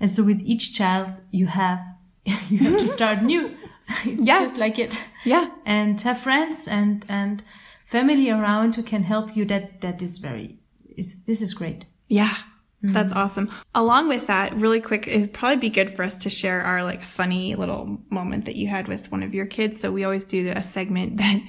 And 0.00 0.10
so 0.10 0.22
with 0.24 0.40
each 0.42 0.74
child, 0.74 1.20
you 1.30 1.46
have, 1.46 1.80
you 2.24 2.58
have 2.58 2.78
to 2.80 2.88
start 2.88 3.22
new. 3.22 3.54
It's 4.04 4.26
Yeah. 4.26 4.40
just 4.40 4.58
like 4.58 4.78
it. 4.78 4.98
Yeah. 5.24 5.50
And 5.64 6.00
have 6.02 6.18
friends 6.18 6.68
and, 6.68 7.04
and 7.08 7.42
family 7.88 8.30
around 8.30 8.76
who 8.76 8.82
can 8.82 9.02
help 9.02 9.36
you. 9.36 9.44
That, 9.44 9.80
that 9.80 10.00
is 10.02 10.18
very, 10.18 10.58
it's, 10.88 11.16
this 11.18 11.42
is 11.42 11.54
great. 11.54 11.86
Yeah. 12.08 12.36
That's 12.80 13.12
awesome. 13.12 13.50
Along 13.74 14.08
with 14.08 14.28
that, 14.28 14.54
really 14.54 14.80
quick, 14.80 15.08
it'd 15.08 15.32
probably 15.32 15.56
be 15.56 15.68
good 15.68 15.96
for 15.96 16.04
us 16.04 16.16
to 16.18 16.30
share 16.30 16.62
our 16.62 16.84
like 16.84 17.04
funny 17.04 17.56
little 17.56 17.98
moment 18.08 18.44
that 18.44 18.54
you 18.54 18.68
had 18.68 18.86
with 18.86 19.10
one 19.10 19.24
of 19.24 19.34
your 19.34 19.46
kids. 19.46 19.80
So 19.80 19.90
we 19.90 20.04
always 20.04 20.22
do 20.22 20.52
a 20.54 20.62
segment 20.62 21.16
that 21.18 21.42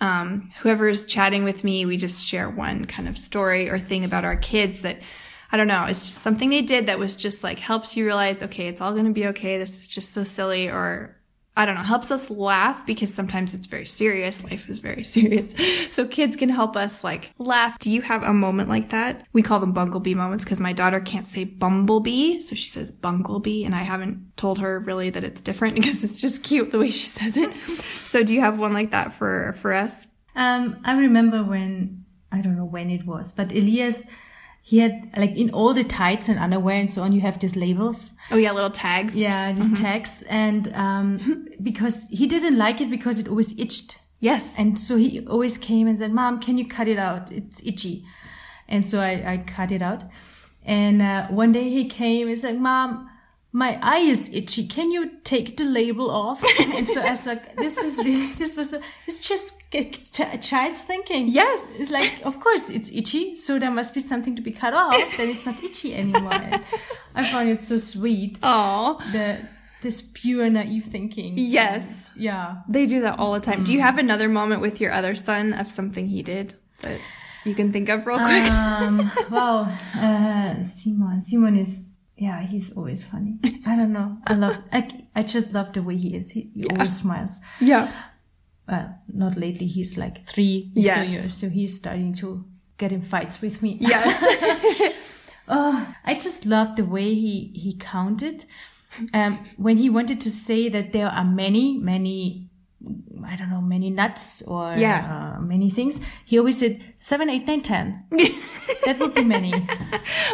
um, 0.00 0.50
whoever's 0.60 1.04
chatting 1.04 1.44
with 1.44 1.64
me, 1.64 1.84
we 1.84 1.98
just 1.98 2.24
share 2.24 2.48
one 2.48 2.86
kind 2.86 3.08
of 3.08 3.18
story 3.18 3.68
or 3.68 3.78
thing 3.78 4.04
about 4.04 4.24
our 4.24 4.36
kids 4.36 4.80
that 4.82 5.00
I 5.52 5.56
don't 5.56 5.68
know, 5.68 5.84
it's 5.86 6.00
just 6.00 6.22
something 6.22 6.48
they 6.48 6.62
did 6.62 6.86
that 6.86 6.98
was 6.98 7.16
just 7.16 7.42
like 7.42 7.58
helps 7.58 7.96
you 7.96 8.06
realize, 8.06 8.42
okay, 8.42 8.68
it's 8.68 8.80
all 8.80 8.92
going 8.92 9.06
to 9.06 9.10
be 9.10 9.26
okay. 9.28 9.58
This 9.58 9.82
is 9.82 9.88
just 9.88 10.12
so 10.12 10.22
silly 10.22 10.68
or 10.68 11.19
I 11.60 11.66
don't 11.66 11.74
know, 11.74 11.82
helps 11.82 12.10
us 12.10 12.30
laugh 12.30 12.86
because 12.86 13.12
sometimes 13.12 13.52
it's 13.52 13.66
very 13.66 13.84
serious. 13.84 14.42
Life 14.42 14.70
is 14.70 14.78
very 14.78 15.04
serious. 15.14 15.52
So 15.94 16.06
kids 16.06 16.34
can 16.34 16.48
help 16.48 16.74
us 16.74 17.04
like 17.04 17.32
laugh. 17.36 17.78
Do 17.78 17.92
you 17.92 18.00
have 18.00 18.22
a 18.22 18.32
moment 18.32 18.70
like 18.70 18.88
that? 18.90 19.26
We 19.34 19.42
call 19.42 19.60
them 19.60 19.74
bunglebee 19.74 20.14
moments 20.14 20.42
because 20.42 20.58
my 20.58 20.72
daughter 20.72 21.00
can't 21.00 21.28
say 21.28 21.44
bumblebee. 21.44 22.40
So 22.40 22.56
she 22.56 22.66
says 22.66 22.90
bunglebee 22.90 23.66
and 23.66 23.74
I 23.74 23.82
haven't 23.82 24.38
told 24.38 24.58
her 24.60 24.78
really 24.78 25.10
that 25.10 25.22
it's 25.22 25.42
different 25.42 25.74
because 25.78 26.02
it's 26.02 26.18
just 26.18 26.42
cute 26.42 26.72
the 26.72 26.78
way 26.78 26.90
she 26.90 27.06
says 27.06 27.36
it. 27.36 27.52
So 28.04 28.22
do 28.22 28.32
you 28.32 28.40
have 28.40 28.58
one 28.58 28.72
like 28.72 28.92
that 28.92 29.12
for, 29.12 29.52
for 29.58 29.74
us? 29.74 30.06
Um, 30.34 30.80
I 30.82 30.94
remember 30.94 31.44
when 31.44 32.06
I 32.32 32.40
don't 32.40 32.56
know 32.56 32.64
when 32.64 32.88
it 32.88 33.04
was, 33.04 33.34
but 33.34 33.52
Elias, 33.52 34.06
he 34.62 34.78
had 34.78 35.10
like 35.16 35.34
in 35.36 35.50
all 35.50 35.72
the 35.74 35.84
tights 35.84 36.28
and 36.28 36.38
underwear 36.38 36.76
and 36.76 36.90
so 36.90 37.02
on, 37.02 37.12
you 37.12 37.20
have 37.22 37.38
these 37.38 37.56
labels. 37.56 38.14
Oh 38.30 38.36
yeah, 38.36 38.52
little 38.52 38.70
tags. 38.70 39.16
Yeah, 39.16 39.52
these 39.52 39.72
tags, 39.78 40.22
and 40.24 40.72
um, 40.74 41.48
because 41.62 42.06
he 42.10 42.26
didn't 42.26 42.58
like 42.58 42.80
it 42.80 42.90
because 42.90 43.18
it 43.18 43.28
always 43.28 43.58
itched, 43.58 43.98
Yes. 44.20 44.54
and 44.58 44.78
so 44.78 44.96
he 44.96 45.26
always 45.26 45.58
came 45.58 45.86
and 45.88 45.98
said, 45.98 46.12
"Mom, 46.12 46.40
can 46.40 46.58
you 46.58 46.66
cut 46.68 46.88
it 46.88 46.98
out? 46.98 47.32
It's 47.32 47.62
itchy," 47.64 48.04
and 48.68 48.86
so 48.86 49.00
I, 49.00 49.32
I 49.32 49.36
cut 49.38 49.72
it 49.72 49.82
out. 49.82 50.02
And 50.64 51.00
uh, 51.00 51.28
one 51.28 51.52
day 51.52 51.70
he 51.70 51.86
came 51.86 52.28
and 52.28 52.38
said, 52.38 52.60
"Mom." 52.60 53.06
My 53.52 53.80
eye 53.82 53.98
is 54.06 54.30
itchy. 54.32 54.64
Can 54.68 54.92
you 54.92 55.10
take 55.24 55.56
the 55.56 55.64
label 55.64 56.08
off? 56.08 56.40
and 56.60 56.86
so 56.86 57.00
I 57.02 57.10
was 57.10 57.26
like, 57.26 57.56
"This 57.56 57.76
is 57.78 57.98
really, 57.98 58.32
this 58.34 58.56
was, 58.56 58.72
a, 58.72 58.80
it's 59.08 59.26
just 59.28 59.52
a 59.74 60.38
child's 60.38 60.82
thinking." 60.82 61.28
Yes. 61.28 61.78
It's 61.78 61.90
like, 61.90 62.20
of 62.24 62.40
course, 62.40 62.68
it's 62.70 62.90
itchy, 62.90 63.36
so 63.36 63.58
there 63.58 63.70
must 63.70 63.94
be 63.94 64.00
something 64.00 64.34
to 64.36 64.42
be 64.42 64.52
cut 64.52 64.74
off. 64.74 64.94
Then 65.16 65.28
it's 65.30 65.46
not 65.46 65.62
itchy 65.62 65.94
anymore. 65.94 66.32
And 66.34 66.62
I 67.14 67.30
found 67.30 67.48
it 67.48 67.62
so 67.62 67.76
sweet. 67.78 68.38
Oh, 68.42 68.98
The 69.12 69.38
this 69.82 70.02
pure 70.12 70.50
naive 70.50 70.84
thinking. 70.86 71.34
yes. 71.38 72.10
Yeah. 72.14 72.56
They 72.68 72.84
do 72.86 73.00
that 73.00 73.18
all 73.18 73.32
the 73.32 73.40
time. 73.40 73.64
Do 73.64 73.72
you 73.72 73.80
have 73.80 73.96
another 73.96 74.28
moment 74.28 74.60
with 74.60 74.78
your 74.80 74.92
other 74.92 75.14
son 75.14 75.54
of 75.54 75.70
something 75.70 76.06
he 76.08 76.22
did 76.22 76.54
that 76.82 77.00
you 77.46 77.54
can 77.54 77.72
think 77.72 77.88
of 77.88 78.06
real 78.06 78.18
quick? 78.18 78.44
Um. 78.44 79.10
wow. 79.30 79.62
Uh, 79.94 80.62
Simon. 80.64 81.22
Simon 81.22 81.56
is. 81.56 81.86
Yeah, 82.18 82.42
he's 82.42 82.76
always 82.76 83.02
funny. 83.02 83.38
I 83.64 83.74
don't 83.76 83.94
know. 83.94 84.18
I 84.26 84.34
love. 84.34 84.56
I, 84.70 85.06
I 85.16 85.22
just 85.22 85.54
love 85.54 85.72
the 85.72 85.82
way 85.82 85.96
he 85.96 86.14
is. 86.14 86.30
He, 86.32 86.50
he 86.54 86.66
always 86.66 86.98
smiles. 86.98 87.40
yeah. 87.60 87.90
Well, 88.70 88.98
not 89.12 89.36
lately. 89.36 89.66
He's 89.66 89.96
like 89.98 90.26
three. 90.28 90.70
Yes. 90.74 91.12
So, 91.24 91.28
so 91.28 91.48
he's 91.50 91.76
starting 91.76 92.14
to 92.16 92.44
get 92.78 92.92
in 92.92 93.02
fights 93.02 93.42
with 93.42 93.62
me. 93.62 93.76
Yes. 93.80 94.94
Oh, 95.52 95.94
I 96.04 96.14
just 96.14 96.46
love 96.46 96.76
the 96.76 96.84
way 96.84 97.12
he 97.14 97.50
he 97.56 97.74
counted. 97.76 98.44
Um, 99.12 99.38
when 99.56 99.78
he 99.78 99.90
wanted 99.90 100.20
to 100.20 100.30
say 100.30 100.68
that 100.68 100.92
there 100.92 101.08
are 101.08 101.24
many, 101.24 101.76
many, 101.76 102.48
I 103.26 103.34
don't 103.34 103.50
know, 103.50 103.60
many 103.60 103.90
nuts 103.90 104.42
or 104.42 104.74
Yeah. 104.76 105.34
uh, 105.38 105.40
many 105.40 105.68
things, 105.68 105.98
he 106.24 106.38
always 106.38 106.58
said 106.58 106.80
seven, 106.98 107.28
eight, 107.28 107.48
nine, 107.48 107.62
ten. 107.62 108.04
that 108.84 108.98
would 109.00 109.14
be 109.14 109.24
many. 109.24 109.52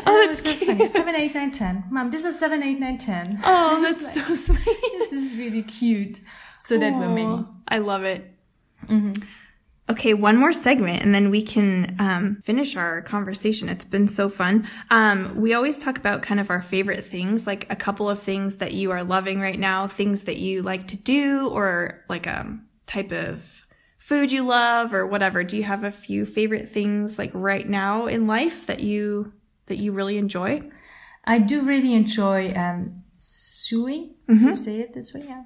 oh, 0.07 0.26
that's 0.26 0.43
so 0.43 0.53
funny. 0.53 0.87
Seven, 0.87 1.14
eight, 1.16 1.34
nine, 1.34 1.51
ten. 1.51 1.84
Mom, 1.91 2.11
this 2.11 2.24
is 2.24 2.39
seven, 2.39 2.62
eight, 2.62 2.78
nine, 2.78 2.99
ten. 2.99 3.41
oh, 3.43 3.80
that's 3.99 4.14
so 4.14 4.34
sweet. 4.34 4.80
this 4.99 5.12
is 5.14 5.34
really 5.34 5.62
cute. 5.62 6.20
So 6.67 6.79
that 6.79 6.95
were 6.95 7.09
many. 7.09 7.45
I 7.69 7.79
love 7.79 8.05
it. 8.05 8.29
Okay, 9.89 10.14
one 10.14 10.37
more 10.37 10.53
segment 10.53 11.05
and 11.05 11.14
then 11.14 11.31
we 11.31 11.43
can 11.43 11.95
um, 12.01 12.39
finish 12.43 12.75
our 12.75 13.03
conversation. 13.03 13.69
It's 13.69 13.85
been 13.85 14.09
so 14.09 14.29
fun. 14.29 14.67
Um, 14.91 15.37
we 15.37 15.55
always 15.55 15.79
talk 15.79 15.97
about 15.97 16.23
kind 16.23 16.41
of 16.41 16.51
our 16.51 16.61
favorite 16.61 17.07
things, 17.07 17.47
like 17.47 17.71
a 17.71 17.77
couple 17.77 18.11
of 18.11 18.21
things 18.21 18.57
that 18.57 18.73
you 18.73 18.91
are 18.91 19.05
loving 19.05 19.41
right 19.41 19.59
now, 19.59 19.87
things 19.87 20.25
that 20.25 20.39
you 20.39 20.62
like 20.62 20.89
to 20.89 20.97
do, 20.97 21.49
or 21.51 22.05
like 22.09 22.27
a 22.27 22.59
type 22.89 23.12
of 23.12 23.64
food 23.97 24.33
you 24.33 24.45
love, 24.45 24.93
or 24.93 25.07
whatever. 25.07 25.45
Do 25.45 25.57
you 25.57 25.62
have 25.62 25.85
a 25.85 25.93
few 25.93 26.27
favorite 26.27 26.73
things 26.73 27.17
like 27.17 27.31
right 27.33 27.69
now 27.69 28.07
in 28.07 28.27
life 28.27 28.67
that 28.67 28.81
you 28.81 29.33
that 29.67 29.81
you 29.81 29.93
really 29.93 30.19
enjoy? 30.19 30.69
I 31.25 31.39
do 31.39 31.62
really 31.62 31.95
enjoy 31.95 32.53
um, 32.55 33.05
sewing. 33.19 34.14
You 34.49 34.55
say 34.57 34.81
it 34.81 34.95
this 34.95 35.14
way, 35.14 35.27
yeah. 35.29 35.45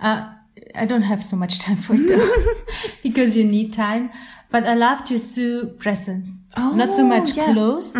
Uh, 0.00 0.34
I 0.74 0.84
don't 0.86 1.02
have 1.02 1.22
so 1.22 1.36
much 1.36 1.58
time 1.58 1.76
for 1.76 1.94
it 1.98 2.08
because 3.02 3.36
you 3.36 3.44
need 3.44 3.72
time. 3.72 4.10
But 4.50 4.64
I 4.66 4.74
love 4.74 5.02
to 5.04 5.18
sew 5.18 5.66
presents, 5.66 6.38
not 6.56 6.94
so 6.94 7.02
Oh, 7.02 7.06
much 7.06 7.34
yeah. 7.36 7.52
clothes, 7.52 7.94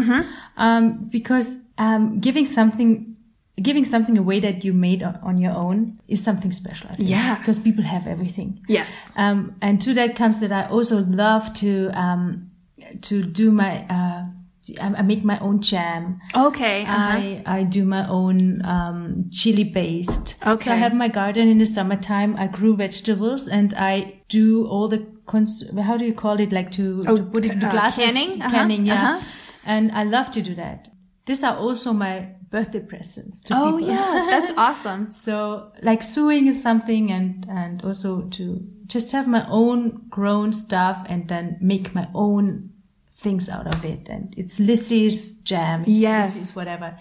um, 0.57 1.09
because 1.11 1.61
um, 1.79 2.21
giving 2.21 2.47
something. 2.47 3.13
Giving 3.63 3.87
something 3.87 4.19
away 4.19 4.39
that 4.41 4.65
you 4.67 4.75
made 4.75 5.03
on 5.03 5.17
on 5.23 5.39
your 5.39 5.53
own 5.53 5.99
is 6.09 6.23
something 6.23 6.53
special. 6.53 6.91
I 6.91 6.97
think, 6.97 7.09
Yeah. 7.09 7.39
because 7.39 7.59
people 7.59 7.85
have 7.85 8.07
everything. 8.07 8.61
Yes. 8.69 9.11
Um, 9.17 9.55
and 9.63 9.81
to 9.81 9.95
that 9.95 10.15
comes 10.15 10.41
that 10.41 10.53
I 10.53 10.69
also 10.69 10.99
love 11.07 11.55
to 11.55 11.89
um, 11.99 12.51
to 13.01 13.23
do 13.25 13.51
my 13.51 13.87
uh, 13.89 14.27
I 14.81 14.87
I 14.87 15.03
make 15.03 15.25
my 15.25 15.39
own 15.41 15.61
jam. 15.61 16.19
Okay. 16.35 16.83
uh-huh. 16.83 17.19
I 17.19 17.43
I 17.47 17.63
do 17.65 17.85
my 17.85 18.07
own 18.09 18.65
um, 18.65 19.25
chili 19.31 19.65
based. 19.65 20.35
So 20.45 20.53
Okay. 20.53 20.73
I 20.73 20.77
have 20.77 20.95
my 20.95 21.09
garden 21.09 21.49
in 21.49 21.59
the 21.59 21.67
summertime. 21.67 22.37
I 22.37 22.47
grew 22.49 22.77
vegetables 22.77 23.49
and 23.49 23.75
I 23.75 24.23
do 24.29 24.67
all 24.67 24.89
the 24.89 25.07
cons- 25.27 25.65
how 25.89 25.97
do 25.97 26.05
you 26.05 26.15
call 26.15 26.41
it 26.41 26.53
like 26.53 26.71
to, 26.73 27.03
to 27.03 27.23
put 27.25 27.45
it 27.45 27.53
in 27.53 27.61
the 27.61 27.69
uh, 27.69 27.73
glasses 27.73 28.13
canning? 28.13 28.43
Uh-huh, 28.43 28.51
canning 28.51 28.87
yeah. 28.87 29.17
uh-huh. 29.17 29.27
And 29.65 29.91
I 29.93 30.05
love 30.05 30.31
to 30.33 30.43
do 30.43 30.55
that. 30.55 30.89
These 31.27 31.43
are 31.43 31.57
also 31.57 31.93
my 31.93 32.29
birthday 32.51 32.79
presents 32.81 33.41
to 33.43 33.55
oh 33.57 33.79
people. 33.79 33.89
yeah, 33.95 34.27
that's 34.31 34.53
awesome. 34.57 35.09
So 35.09 35.73
like 35.83 36.03
sewing 36.05 36.47
is 36.47 36.63
something 36.63 37.11
and, 37.11 37.45
and 37.49 37.83
also 37.83 38.23
to 38.39 38.61
just 38.87 39.11
have 39.13 39.27
my 39.27 39.45
own 39.51 40.07
grown 40.09 40.53
stuff 40.53 41.05
and 41.09 41.29
then 41.29 41.59
make 41.61 41.95
my 41.95 42.07
own 42.15 42.71
things 43.17 43.49
out 43.49 43.67
of 43.67 43.85
it. 43.85 44.09
And 44.09 44.35
it's 44.37 44.61
Lizzie's 44.61 45.35
jam. 45.43 45.83
It's 45.83 45.91
Yes. 45.91 46.35
Lizzie's 46.35 46.57
whatever. 46.57 46.99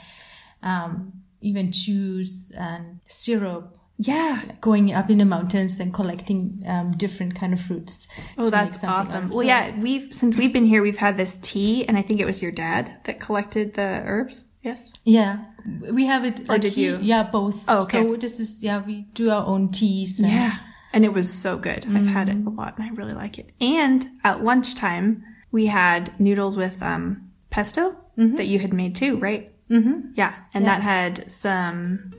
Um, 0.64 1.14
even 1.42 1.72
juice 1.72 2.52
and 2.52 3.00
syrup. 3.08 3.78
Yeah. 3.98 4.42
Going 4.62 4.94
up 4.94 5.10
in 5.10 5.20
the 5.20 5.26
mountains 5.26 5.80
and 5.80 5.94
collecting 5.94 6.64
um, 6.68 6.92
different 6.98 7.36
kind 7.36 7.54
of 7.54 7.62
fruits. 7.62 8.08
Oh, 8.38 8.50
that's 8.50 8.76
make 8.76 8.82
something 8.82 8.90
out 8.90 9.08
awesome. 9.08 9.30
Well, 9.30 9.40
So- 9.40 9.46
yeah, 9.46 9.80
we've 9.80 10.14
since 10.14 10.36
we've 10.36 10.52
been 10.52 10.66
here, 10.66 10.82
we've 10.82 10.98
had 10.98 11.16
this 11.18 11.38
tea, 11.42 11.86
and 11.88 11.98
I 11.98 12.02
think 12.02 12.20
it 12.20 12.26
was 12.26 12.42
your 12.42 12.52
dad 12.52 12.98
that 13.06 13.20
collected 13.20 13.76
the 13.76 14.02
herbs. 14.06 14.46
Yes. 14.64 14.92
Yeah, 15.06 15.46
we 15.92 16.08
have 16.08 16.26
it. 16.26 16.42
Or 16.50 16.58
did 16.58 16.76
you? 16.76 16.98
Yeah, 17.02 17.24
both. 17.24 17.64
Oh, 17.68 17.84
okay. 17.84 18.02
So 18.04 18.16
this 18.18 18.40
is 18.40 18.64
yeah, 18.64 18.82
we 18.84 19.04
do 19.14 19.30
our 19.30 19.46
own 19.46 19.70
teas. 19.70 20.20
and- 20.20 20.54
And 20.92 21.04
it 21.06 21.12
was 21.14 21.32
so 21.32 21.58
good. 21.58 21.86
I've 21.94 22.08
had 22.08 22.30
it 22.30 22.38
a 22.38 22.50
lot, 22.50 22.78
and 22.78 22.86
I 22.88 22.90
really 22.96 23.14
like 23.14 23.38
it. 23.38 23.52
And 23.60 24.08
at 24.24 24.44
lunchtime, 24.44 25.24
we 25.52 25.68
had 25.68 26.18
noodles 26.20 26.58
with 26.58 26.82
um, 26.84 27.30
pesto 27.50 27.96
that 28.18 28.46
you 28.48 28.60
had 28.60 28.74
made 28.74 28.96
too, 28.96 29.18
right? 29.18 29.52
Mm-hmm. 29.70 30.12
Yeah, 30.16 30.34
and 30.54 30.66
that 30.68 30.82
had 30.82 31.30
some 31.30 32.14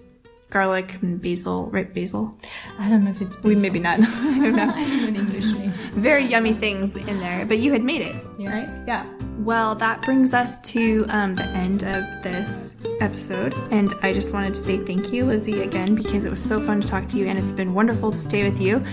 garlic 0.51 1.01
and 1.03 1.21
basil, 1.21 1.71
right? 1.71 1.93
Basil. 1.93 2.39
I 2.79 2.89
don't 2.89 3.05
know 3.05 3.11
if 3.11 3.21
it's. 3.23 3.43
We 3.43 3.55
maybe 3.67 3.79
not. 3.79 3.99
I 4.01 4.03
don't 4.03 4.57
know. 4.57 4.73
an 4.75 5.17
English 5.17 5.45
name. 5.55 5.71
very 5.93 6.25
yummy 6.27 6.53
things 6.55 6.97
in 6.97 7.21
there, 7.21 7.47
but 7.47 7.59
you 7.59 7.73
had 7.73 7.83
made 7.83 8.03
it, 8.03 8.17
Yeah. 8.39 8.51
right? 8.53 8.69
Yeah. 8.87 9.05
Well, 9.39 9.77
that 9.77 10.03
brings 10.03 10.35
us 10.35 10.59
to 10.73 11.07
um, 11.09 11.35
the 11.35 11.45
end 11.45 11.85
of 11.85 12.05
this 12.23 12.75
episode, 13.01 13.55
and 13.71 13.95
I 14.03 14.13
just 14.13 14.33
wanted 14.33 14.55
to 14.55 14.61
say 14.61 14.79
thank 14.79 15.13
you, 15.13 15.25
Lizzie, 15.25 15.63
again 15.63 15.95
because 15.95 16.25
it 16.25 16.31
was 16.31 16.43
so 16.43 16.61
fun 16.61 16.81
to 16.81 16.89
talk 16.89 17.09
to 17.11 17.19
you, 17.19 17.27
and 17.27 17.39
it's 17.39 17.53
been 17.53 17.73
wonderful 17.73 18.11
to 18.11 18.19
stay 18.19 18.43
with 18.43 18.61
you, 18.61 18.85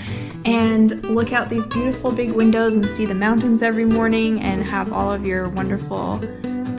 and 0.46 1.04
look 1.06 1.34
out 1.34 1.50
these 1.50 1.66
beautiful 1.68 2.12
big 2.12 2.34
windows 2.34 2.76
and 2.76 2.86
see 2.86 3.06
the 3.06 3.16
mountains 3.16 3.64
every 3.64 3.86
morning, 3.86 4.41
and 4.41 4.64
have 4.70 4.94
all 4.94 5.12
of 5.12 5.26
your 5.26 5.50
wonderful 5.50 6.20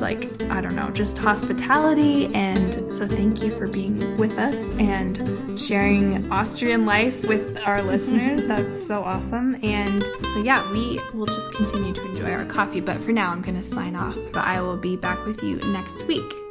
like, 0.00 0.42
I 0.44 0.60
don't 0.60 0.76
know, 0.76 0.90
just 0.90 1.18
hospitality. 1.18 2.26
And 2.34 2.92
so 2.92 3.06
thank 3.06 3.42
you 3.42 3.56
for 3.56 3.66
being 3.66 4.16
with 4.16 4.38
us 4.38 4.70
and 4.72 5.58
sharing 5.58 6.30
Austrian 6.30 6.86
life 6.86 7.24
with 7.24 7.56
our 7.58 7.82
listeners. 7.92 8.44
That's 8.44 8.84
so 8.86 9.02
awesome. 9.02 9.58
And 9.62 10.02
so, 10.32 10.42
yeah, 10.42 10.70
we 10.72 11.00
will 11.12 11.26
just 11.26 11.52
continue 11.52 11.92
to 11.92 12.04
enjoy 12.06 12.32
our 12.32 12.44
coffee. 12.44 12.80
But 12.80 12.98
for 12.98 13.12
now, 13.12 13.30
I'm 13.30 13.42
going 13.42 13.58
to 13.58 13.64
sign 13.64 13.96
off. 13.96 14.16
But 14.32 14.44
I 14.44 14.60
will 14.60 14.76
be 14.76 14.96
back 14.96 15.24
with 15.24 15.42
you 15.42 15.56
next 15.56 16.06
week. 16.06 16.43